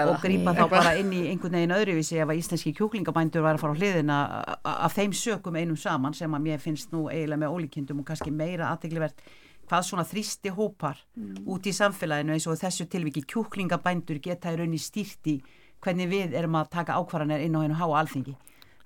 og, 0.03 0.13
og 0.13 0.23
grípa 0.25 0.55
þá 0.57 0.63
bara 0.73 0.95
inn 1.01 1.13
í 1.13 1.23
einhvern 1.31 1.59
veginn 1.59 1.75
öðruvísi 1.77 2.21
ef 2.23 2.33
að 2.33 2.41
íslenski 2.41 2.73
kjúklingabændur 2.79 3.45
var 3.45 3.59
að 3.59 3.65
fara 3.65 3.77
á 3.77 3.81
hliðina 3.81 4.21
af 4.73 4.97
þeim 4.97 5.17
sökum 5.17 5.59
einum 5.61 5.77
saman 5.81 6.17
sem 6.17 6.39
að 6.39 6.47
mér 6.49 6.63
finnst 6.63 6.95
nú 6.95 7.07
eiginlega 7.11 7.43
með 7.45 7.57
ólíkindum 7.59 8.01
og 8.01 8.09
kannski 8.09 8.33
meira 8.33 8.71
aðteglivert 8.73 9.21
hvað 9.67 9.87
svona 9.87 10.07
þrýsti 10.07 10.53
hópar 10.55 10.99
mm. 11.17 11.45
út 11.51 11.67
í 11.67 11.75
samfélaginu 11.75 12.37
eins 12.37 12.47
og 12.49 12.59
þessu 12.61 12.87
tilviki 12.91 13.25
kjúklingabændur 13.27 14.21
geta 14.23 14.55
í 14.55 14.61
raunni 14.61 14.81
stýrti 14.81 15.41
hvernig 15.83 16.11
við 16.11 16.37
erum 16.39 16.59
að 16.59 16.71
taka 16.79 16.99
ákvarðanir 16.99 17.45
inn 17.47 17.57
á 17.59 17.63
hennu 17.65 17.79
háa 17.79 18.01
alþingi. 18.01 18.37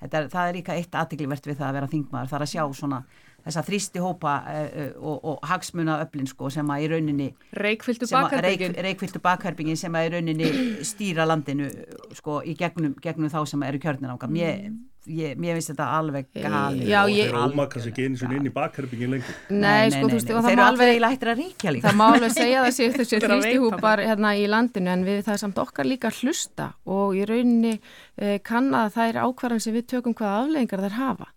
Er, 0.01 0.31
það 0.33 0.47
er 0.47 0.57
líka 0.57 0.77
eitt 0.77 0.97
aðteglivert 0.97 1.47
við 1.47 1.59
það 1.59 1.67
að 1.69 1.77
vera 1.77 1.91
þingmaður, 1.93 2.31
það 2.31 2.39
er 2.39 2.45
að 2.47 2.53
sjá 2.55 2.63
svona 2.79 3.01
þessa 3.45 3.65
þrýsti 3.67 4.03
hópa 4.05 4.37
uh, 4.45 4.77
og, 4.99 5.17
og 5.33 5.49
hagsmuna 5.51 6.01
öflin 6.05 6.29
sko 6.31 6.51
sem 6.53 6.71
að 6.71 6.85
í 6.85 6.91
rauninni 6.95 7.31
reikfyltu 7.57 8.11
bakherbyggin 8.11 8.77
reik, 8.87 9.05
bakherbyggin 9.23 9.81
sem 9.81 9.97
að 9.97 10.09
í 10.09 10.15
rauninni 10.17 10.53
stýra 10.87 11.27
landinu 11.29 11.71
sko 12.17 12.41
í 12.45 12.57
gegnum, 12.59 12.95
gegnum 13.03 13.33
þá 13.33 13.43
sem 13.49 13.69
eru 13.69 13.81
kjörnir 13.83 14.15
ákvað 14.15 14.35
mér, 14.35 14.71
ég, 15.09 15.39
mér 15.41 15.57
finnst 15.59 15.73
þetta 15.73 15.87
alveg 15.97 16.29
gali 16.35 16.87
Já, 16.89 17.01
ég, 17.11 17.31
þeir 17.31 17.39
ómakast 17.41 17.91
ekki 17.91 18.07
eins 18.09 18.25
og 18.27 18.35
inn 18.37 18.49
í 18.49 18.53
bakherbyggin 18.55 19.15
lengur. 19.15 19.41
Nei, 19.49 19.59
nei, 19.61 19.91
sko, 19.95 20.11
nei, 20.11 20.15
nei, 20.17 20.45
þeir 20.47 20.53
eru 20.53 20.67
alveg 20.67 20.93
í 20.93 21.01
lættir 21.05 21.33
að 21.33 21.43
ríkja 21.43 21.75
líka. 21.75 21.89
Það 21.89 21.99
má 22.01 22.07
alveg 22.09 22.37
segja 22.37 22.65
þessi 22.69 22.89
þessi 22.99 23.21
þrýsti 23.25 23.57
hópar 23.65 24.05
hérna 24.05 24.35
í 24.37 24.47
landinu 24.51 24.95
en 24.95 25.05
við 25.09 25.23
það 25.27 25.37
er 25.37 25.43
samt 25.45 25.61
okkar 25.65 25.89
líka 25.89 26.13
hlusta 26.21 26.71
og 26.91 27.19
í 27.19 27.27
rauninni 27.29 27.75
eh, 27.77 28.39
kann 28.45 28.73
að 28.77 28.97
það 28.99 29.13
er 29.13 29.21
ákvarðan 29.25 29.65
sem 29.67 29.77
við 29.77 29.89
tökum 29.95 30.17
hvaða 30.19 30.45
afleggingar 30.45 30.85
þær 30.87 30.99
hafa 31.01 31.31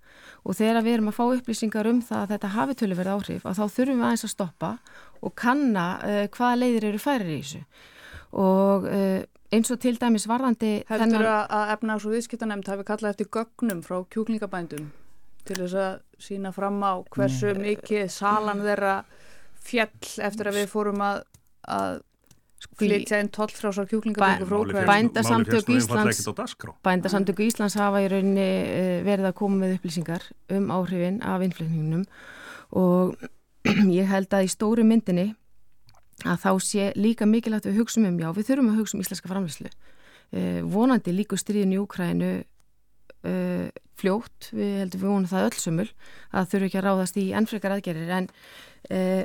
og 0.43 0.57
þegar 0.59 0.83
við 0.83 0.97
erum 0.97 1.11
að 1.11 1.17
fá 1.17 1.23
upplýsingar 1.25 1.89
um 1.89 2.01
það 2.03 2.21
að 2.21 2.31
þetta 2.33 2.53
hafi 2.57 2.77
töluverð 2.81 3.13
áhrif 3.13 3.45
að 3.47 3.59
þá 3.59 3.63
þurfum 3.77 4.01
við 4.01 4.07
aðeins 4.07 4.25
að 4.27 4.33
stoppa 4.33 4.71
og 5.23 5.35
kanna 5.39 5.85
uh, 6.03 6.23
hvaða 6.33 6.59
leiðir 6.59 6.89
eru 6.89 6.99
færir 6.99 7.31
í 7.31 7.37
þessu. 7.39 7.61
Og 8.43 8.89
uh, 8.89 9.21
eins 9.53 9.71
og 9.71 9.79
til 9.83 9.95
dæmis 10.01 10.27
varðandi 10.29 10.73
Heldur 10.89 11.21
þennan... 11.21 11.53
að 11.59 11.73
efna 11.75 11.97
ás 11.97 12.07
og 12.07 12.15
viðskiptanemnd 12.15 12.71
hafi 12.71 12.87
kallað 12.87 13.13
eftir 13.13 13.29
gögnum 13.33 13.83
frá 13.85 13.99
kjúklingabændum 14.13 14.89
til 15.47 15.59
þess 15.59 15.77
að 15.79 15.93
sína 16.23 16.53
fram 16.55 16.79
á 16.83 17.03
hversu 17.13 17.51
mikið 17.59 18.07
salan 18.11 18.63
þeirra 18.63 18.95
fjall 19.63 20.23
eftir 20.23 20.49
að 20.49 20.59
við 20.61 20.69
fórum 20.71 21.03
að, 21.03 21.23
að 21.67 22.01
flytja 22.79 23.19
einn 23.19 23.29
toll 23.33 23.51
frá 23.53 23.71
svo 23.73 23.85
kjúklingaböngu 23.89 24.47
frá 24.49 24.57
Úkræn 24.59 24.89
Bændasamtök 24.89 25.69
Íslands 25.75 26.23
Bændasamtök 26.85 27.43
Íslands 27.45 27.77
hafa 27.79 28.01
í 28.03 28.09
rauninni 28.11 28.49
eh, 28.63 28.99
verið 29.05 29.29
að 29.29 29.37
koma 29.39 29.61
með 29.63 29.77
upplýsingar 29.77 30.25
um 30.53 30.71
áhrifin 30.73 31.21
af 31.25 31.45
innflutningunum 31.45 32.05
og 32.79 33.15
ég 33.99 34.09
held 34.09 34.33
að 34.33 34.47
í 34.47 34.51
stóru 34.51 34.85
myndinni 34.87 35.33
að 36.23 36.41
þá 36.45 36.51
sé 36.63 36.89
líka 36.99 37.27
mikilvægt 37.27 37.67
við 37.67 37.81
hugsaum 37.81 38.07
um 38.07 38.19
já, 38.21 38.29
við 38.35 38.49
þurfum 38.49 38.71
að 38.71 38.81
hugsa 38.81 38.97
um 38.97 39.03
íslenska 39.03 39.31
framleyslu 39.31 39.69
eh, 39.69 40.61
vonandi 40.63 41.13
líku 41.15 41.39
stríðin 41.39 41.75
í 41.75 41.81
Úkrænu 41.81 42.33
eh, 43.27 43.69
fljótt, 43.99 44.49
við 44.51 44.73
heldum 44.81 45.03
við 45.03 45.09
vonum 45.09 45.29
það 45.31 45.47
öllsumul 45.49 45.87
að 46.33 46.49
þurfu 46.53 46.69
ekki 46.69 46.79
að 46.81 46.85
ráðast 46.87 47.19
í 47.19 47.25
ennfrekar 47.37 47.75
aðgerir 47.75 48.13
en 48.17 48.29
eh, 48.89 49.23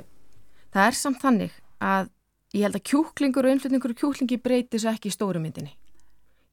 það 0.75 0.87
er 0.87 0.99
samt 0.99 1.23
þannig 1.23 1.59
að 1.85 2.11
ég 2.57 2.65
held 2.65 2.79
að 2.79 2.87
kjúklingur 2.91 3.47
og 3.47 3.55
innflutningur 3.55 3.95
og 3.95 4.01
kjúklingi 4.01 4.41
breytir 4.41 4.83
svo 4.83 4.93
ekki 4.95 5.11
í 5.11 5.15
stóru 5.15 5.43
myndinni. 5.43 5.75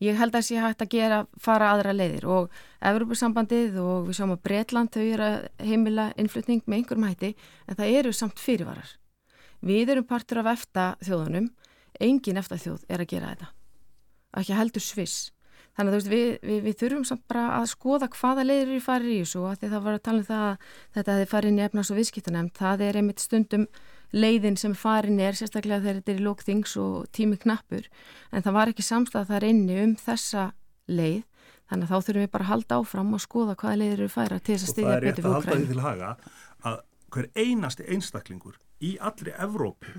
Ég 0.04 0.18
held 0.20 0.34
að 0.34 0.42
það 0.42 0.48
sé 0.50 0.60
hægt 0.60 0.82
að 0.84 0.92
gera, 0.92 1.20
fara 1.40 1.70
aðra 1.72 1.94
leiðir 1.96 2.26
og 2.28 2.56
Evropasambandið 2.84 3.78
og 3.80 4.10
við 4.10 4.18
sjáum 4.18 4.34
að 4.36 4.42
Breitland 4.44 4.92
þau 4.92 5.04
eru 5.06 5.28
að 5.30 5.38
heimila 5.64 6.10
innflutning 6.20 6.66
með 6.66 6.82
einhverjum 6.82 7.08
hætti 7.08 7.30
en 7.66 7.80
það 7.80 8.00
eru 8.02 8.12
samt 8.14 8.42
fyrirvarar. 8.44 8.90
Við 9.64 9.94
erum 9.94 10.08
partur 10.10 10.42
af 10.44 10.52
efta 10.52 10.90
þjóðunum, 11.06 11.48
engin 12.04 12.42
efta 12.42 12.60
þjóð 12.60 12.84
er 12.92 13.06
að 13.06 13.12
gera 13.14 13.32
þetta. 13.32 13.48
Ekki 14.36 14.60
heldur 14.60 14.84
sviss. 14.84 15.32
Þannig 15.76 15.92
að 15.92 15.98
veist, 15.98 16.12
við, 16.12 16.28
við, 16.40 16.60
við 16.64 16.78
þurfum 16.80 17.06
samt 17.10 17.26
bara 17.28 17.46
að 17.58 17.66
skoða 17.74 18.08
hvaða 18.16 18.46
leiðir 18.48 18.70
eru 18.70 18.84
farið 18.86 19.12
í 19.12 19.20
þessu 19.26 19.42
og 19.44 19.60
það 19.60 19.76
var 19.84 19.98
að 19.98 20.06
tala 20.06 20.22
um 20.22 20.28
það 20.30 20.46
að 20.46 20.70
þetta 20.96 21.16
hefði 21.16 21.30
farið 21.34 21.52
inn 21.52 21.60
í 21.60 21.66
efnars 21.66 21.92
og 21.92 22.00
viðskiptanemnd. 22.00 22.54
Það 22.56 22.84
er 22.86 23.00
einmitt 23.02 23.24
stundum 23.24 23.68
leiðin 24.16 24.60
sem 24.60 24.76
farin 24.78 25.20
er, 25.20 25.36
sérstaklega 25.36 25.84
þegar 25.84 26.00
þetta 26.00 26.14
er 26.14 26.22
í 26.22 26.26
lókþings 26.26 26.76
og 26.80 27.08
tími 27.16 27.40
knappur, 27.42 27.88
en 28.32 28.46
það 28.46 28.58
var 28.58 28.72
ekki 28.72 28.86
samstað 28.86 29.32
þar 29.34 29.48
inni 29.50 29.80
um 29.84 29.96
þessa 30.00 30.50
leið, 30.88 31.24
þannig 31.72 31.88
að 31.88 31.92
þá 31.92 32.08
þurfum 32.08 32.24
við 32.24 32.34
bara 32.36 32.46
að 32.46 32.52
halda 32.54 32.80
áfram 32.80 33.16
og 33.18 33.24
skoða 33.24 33.58
hvaða 33.60 33.80
leiðir 33.82 34.04
eru 34.06 34.12
færa 34.14 34.40
til 34.40 34.56
þess 34.56 34.68
að 34.70 34.76
styðja 34.76 35.00
betur 35.04 35.30
Úkræn. 35.32 35.36
Og 35.36 35.48
það 35.48 35.56
er 35.56 35.58
rétt 35.58 35.58
að 35.58 35.58
halda 35.58 35.58
því 35.58 35.72
til 35.74 35.86
haga 35.86 36.12
að 36.70 36.78
hver 37.16 37.30
einasti 37.36 37.88
einstaklingur 37.96 38.60
í 38.84 38.96
allri 39.10 39.34
Evrópu 39.36 39.96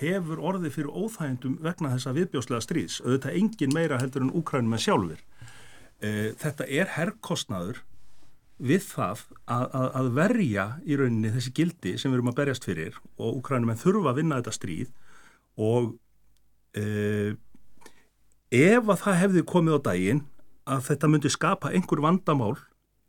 hefur 0.00 0.42
orðið 0.42 0.74
fyrir 0.74 0.94
óþægendum 0.94 1.58
vegna 1.62 1.92
þessa 1.94 2.14
viðbjóslega 2.16 2.64
stríðs, 2.64 3.00
auðvitað 3.04 3.38
engin 3.40 3.74
meira 3.74 3.98
heldur 4.02 4.24
en 4.26 4.32
Úkrænum 4.34 4.74
en 4.74 4.82
sjálfur. 4.82 5.20
E, 6.02 6.10
þetta 6.40 6.66
er 6.66 6.90
herrkostnaður 6.96 7.82
við 8.58 8.82
það 8.86 9.24
að, 9.50 9.64
að, 9.64 9.88
að 10.00 10.10
verja 10.18 10.66
í 10.86 10.98
rauninni 10.98 11.32
þessi 11.34 11.54
gildi 11.54 11.94
sem 11.98 12.10
við 12.10 12.20
erum 12.20 12.30
að 12.32 12.38
berjast 12.42 12.66
fyrir 12.66 12.98
og 13.16 13.40
Ukrænum 13.40 13.72
en 13.74 13.80
þurfa 13.80 14.12
að 14.12 14.20
vinna 14.20 14.38
þetta 14.40 14.54
stríð 14.58 14.92
og 15.62 15.90
e, 16.74 17.34
ef 18.54 18.90
að 18.90 19.02
það 19.06 19.20
hefði 19.22 19.46
komið 19.50 19.78
á 19.78 19.86
daginn 19.90 20.22
að 20.70 20.86
þetta 20.88 21.10
myndi 21.10 21.32
skapa 21.32 21.72
einhver 21.74 22.02
vandamál 22.02 22.54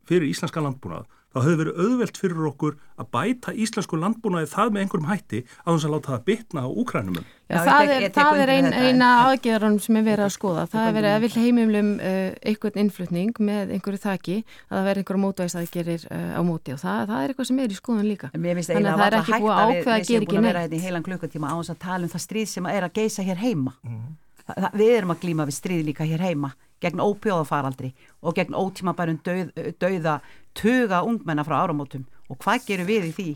fyrir 0.05 0.29
íslenska 0.29 0.61
landbúnað 0.61 1.05
þá 1.35 1.41
hefur 1.43 1.57
verið 1.59 1.79
auðvelt 1.83 2.17
fyrir 2.19 2.45
okkur 2.49 2.75
að 2.95 3.07
bæta 3.11 3.53
íslensku 3.59 3.97
landbúnaði 3.99 4.47
það 4.53 4.69
með 4.71 4.83
einhverjum 4.85 5.09
hætti 5.09 5.41
að 5.43 5.73
þess 5.73 5.87
að 5.87 5.93
láta 5.95 6.11
það 6.13 6.23
bitna 6.29 6.63
á 6.63 6.69
úkrænumum. 6.71 7.25
Já, 7.45 7.57
það 7.67 7.91
er, 7.93 8.05
það 8.15 8.39
er 8.41 8.51
ein, 8.53 8.69
eina 8.73 9.09
aðgerðarum 9.25 9.75
sem 9.83 9.99
er 9.99 10.05
verið 10.07 10.25
að 10.25 10.31
skoða. 10.33 10.63
Það 10.71 10.87
er 10.87 10.95
verið 10.95 11.11
að 11.11 11.25
vil 11.25 11.31
heimumlum 11.35 11.91
uh, 11.99 12.29
einhvern 12.49 12.81
innflutning 12.85 13.41
með 13.49 13.75
einhverju 13.75 14.01
þaki 14.05 14.37
að 14.39 14.77
það 14.77 14.87
verið 14.89 15.03
einhverju 15.03 15.23
mótvægsaðgerir 15.25 16.07
uh, 16.07 16.31
á 16.39 16.41
móti 16.47 16.73
og 16.73 16.81
það, 16.81 17.01
það 17.11 17.19
er 17.19 17.33
eitthvað 17.33 17.49
sem 17.51 17.61
er 17.65 17.75
í 17.75 17.79
skoðun 17.81 18.09
líka. 18.09 18.31
Þannig 18.31 18.91
að 18.93 19.01
það 19.03 19.07
er 19.09 19.19
ekki 19.19 19.41
búið 19.43 19.57
ákveð 19.59 19.95
að 19.95 20.05
gera 20.05 20.05
ekki 20.05 20.05
neitt. 20.05 20.05
Við 20.05 20.15
séum 20.15 20.29
búin 20.31 20.39
að 20.39 20.49
vera 20.49 20.65
hérna 20.65 20.79
í 20.79 20.85
heilan 20.87 21.05
klukkutíma 21.05 21.51
á 21.51 21.55
þess 21.59 21.75
að 21.75 21.81
tala 21.85 22.07
um 22.07 22.13
það 22.15 22.25
stríð 22.25 22.53
sem 22.55 22.69
er 22.71 22.87
að 22.87 22.95
geisa 22.95 23.27
hér 23.27 23.43
heima. 23.43 23.75
Mm. 23.85 24.05
Það, 24.45 24.65
við 24.77 24.95
erum 24.95 25.13
að 25.13 25.21
glíma 25.25 25.45
við 25.49 25.57
stríð 25.59 25.85
líka 25.89 26.07
hér 26.07 26.25
heima 26.25 26.55
gegn 26.85 27.01
ópjóðafaraldri 27.03 27.91
og 28.21 28.37
gegn 28.37 28.55
ótímabærum 28.55 29.19
döð, 29.25 29.51
döða 29.81 30.19
tuga 30.53 31.01
ungmenna 31.03 31.43
frá 31.43 31.57
áramótum. 31.63 32.05
Og 32.29 32.39
hvað 32.41 32.69
gerum 32.69 32.89
við 32.89 33.09
í 33.09 33.15
því? 33.17 33.29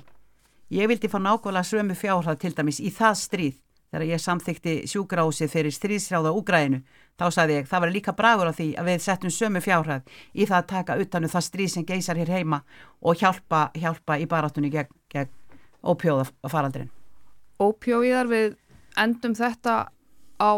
Ég 0.79 0.89
vildi 0.89 1.09
fá 1.09 1.17
nákvæmlega 1.17 1.65
sömu 1.65 1.97
fjárhæð 1.97 2.39
til 2.39 2.53
dæmis 2.55 2.79
í 2.79 2.93
það 2.93 3.19
stríð. 3.25 3.59
Þegar 3.89 4.05
ég 4.05 4.21
samþykti 4.21 4.73
sjúgrásið 4.85 5.49
fyrir 5.49 5.73
stríðsráða 5.73 6.33
úgræðinu 6.37 6.83
þá 7.19 7.25
sagði 7.35 7.57
ég 7.57 7.67
það 7.67 7.83
var 7.83 7.91
líka 7.93 8.13
bragur 8.15 8.49
á 8.49 8.53
því 8.55 8.67
að 8.79 8.89
við 8.89 9.03
settum 9.03 9.33
sömu 9.33 9.61
fjárhæð 9.63 10.15
í 10.33 10.47
það 10.47 10.57
að 10.59 10.69
taka 10.71 10.97
utanu 11.03 11.31
það 11.31 11.45
stríð 11.49 11.71
sem 11.73 11.87
geysar 11.87 12.19
hér 12.19 12.31
heima 12.31 12.61
og 13.01 13.19
hjálpa, 13.19 13.69
hjálpa 13.75 14.19
í 14.19 14.27
barátunni 14.29 14.71
gegn, 14.71 14.93
gegn 15.11 15.33
ópjóðafaraldrin 15.83 16.91
Ópjóðar 17.59 18.31
við 18.31 18.55
endum 18.99 19.35
þetta 19.35 19.75
á 20.39 20.51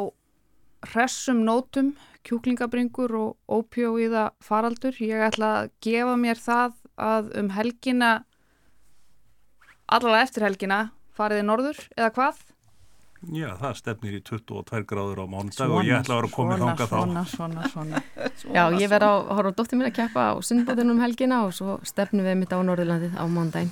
hressum 0.92 1.42
nótum 1.46 1.96
kjúklingabringur 2.28 3.14
og 3.18 3.38
ópjóiða 3.50 4.30
faraldur. 4.44 4.96
Ég 5.02 5.26
ætla 5.28 5.52
að 5.62 5.72
gefa 5.84 6.16
mér 6.20 6.42
það 6.42 6.80
að 7.02 7.30
um 7.42 7.52
helgina, 7.56 8.12
allavega 9.92 10.28
eftir 10.28 10.48
helgina, 10.48 10.82
fariði 11.18 11.46
norður 11.48 11.86
eða 11.98 12.12
hvað? 12.18 12.42
Já, 13.30 13.52
það 13.54 13.76
stefnir 13.78 14.14
í 14.18 14.20
22 14.26 14.86
gráður 14.90 15.20
á 15.22 15.26
mánudag 15.30 15.70
og 15.70 15.86
ég 15.86 16.00
ætla 16.00 16.16
að 16.16 16.22
vera 16.24 16.30
að 16.30 16.34
koma 16.34 16.56
í 16.56 16.62
þanga 16.62 16.88
þá. 16.90 16.96
Svona, 16.96 17.26
svona, 17.36 17.70
svona. 17.70 18.02
Já, 18.50 18.64
ég 18.82 18.90
verð 18.90 19.10
að 19.12 19.30
horfa 19.38 19.52
dóttir 19.60 19.78
mín 19.78 19.90
að 19.92 19.98
keppa 20.00 20.24
á 20.34 20.36
sundbóðunum 20.42 20.98
um 20.98 21.04
helgina 21.06 21.44
og 21.46 21.54
svo 21.54 21.78
stefnum 21.86 22.26
við 22.26 22.40
mitt 22.42 22.56
á 22.56 22.58
Norðurlandið 22.66 23.14
á 23.14 23.24
mánudaginn. 23.30 23.70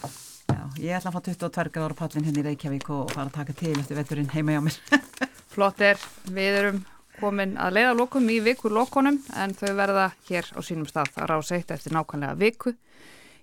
Já, 0.49 0.61
ég 0.77 0.99
ætla 0.99 1.09
að 1.09 1.17
fá 1.17 1.25
22 1.31 1.73
gráður 1.73 1.97
á 1.97 2.01
pallin 2.03 2.29
hérna 2.29 2.43
í 2.43 2.45
Reykjavík 2.45 2.93
og 2.93 3.09
fara 3.15 3.25
að 3.25 3.35
taka 3.39 3.57
til 3.57 3.73
eftir 3.73 3.97
veturinn 3.97 4.29
heima 4.35 4.53
hjá 4.53 4.61
mér. 4.67 4.79
Flott 5.55 5.81
er, 5.81 5.97
við 6.29 6.61
erum 6.61 6.79
komin 7.19 7.55
að 7.59 7.75
leiða 7.77 7.95
lokum 7.97 8.29
í 8.31 8.39
viku 8.43 8.71
lokonum 8.71 9.19
en 9.37 9.53
þau 9.57 9.73
verða 9.77 10.05
hér 10.29 10.47
á 10.55 10.59
sínum 10.63 10.87
stað 10.89 11.11
að 11.19 11.29
rása 11.31 11.57
eitt 11.57 11.71
eftir 11.75 11.95
nákvæmlega 11.95 12.37
viku. 12.39 12.73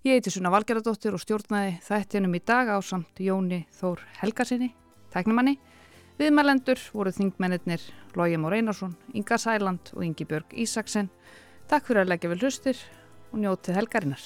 Ég 0.07 0.17
heiti 0.17 0.33
Sunna 0.33 0.53
Valgeradóttir 0.55 1.17
og 1.17 1.23
stjórnaði 1.23 1.77
þættinum 1.85 2.37
í 2.39 2.43
dag 2.47 2.71
á 2.73 2.79
samt 2.85 3.21
Jóni 3.21 3.65
Þór 3.79 4.05
Helgarsinni, 4.21 4.71
tæknumanni. 5.13 5.57
Viðmælendur 6.17 6.81
voru 6.95 7.13
þingmennir 7.13 7.85
Lógi 8.17 8.41
Mór 8.41 8.57
Einarsson, 8.57 8.97
Inga 9.13 9.37
Sæland 9.37 9.93
og 9.93 10.07
Ingi 10.07 10.25
Björg 10.25 10.57
Ísaksen. 10.57 11.11
Takk 11.69 11.91
fyrir 11.91 12.07
að 12.07 12.15
leggja 12.15 12.33
vel 12.33 12.41
hlustir 12.41 12.83
og 13.33 13.43
njótið 13.43 13.83
helgarinnar. 13.83 14.25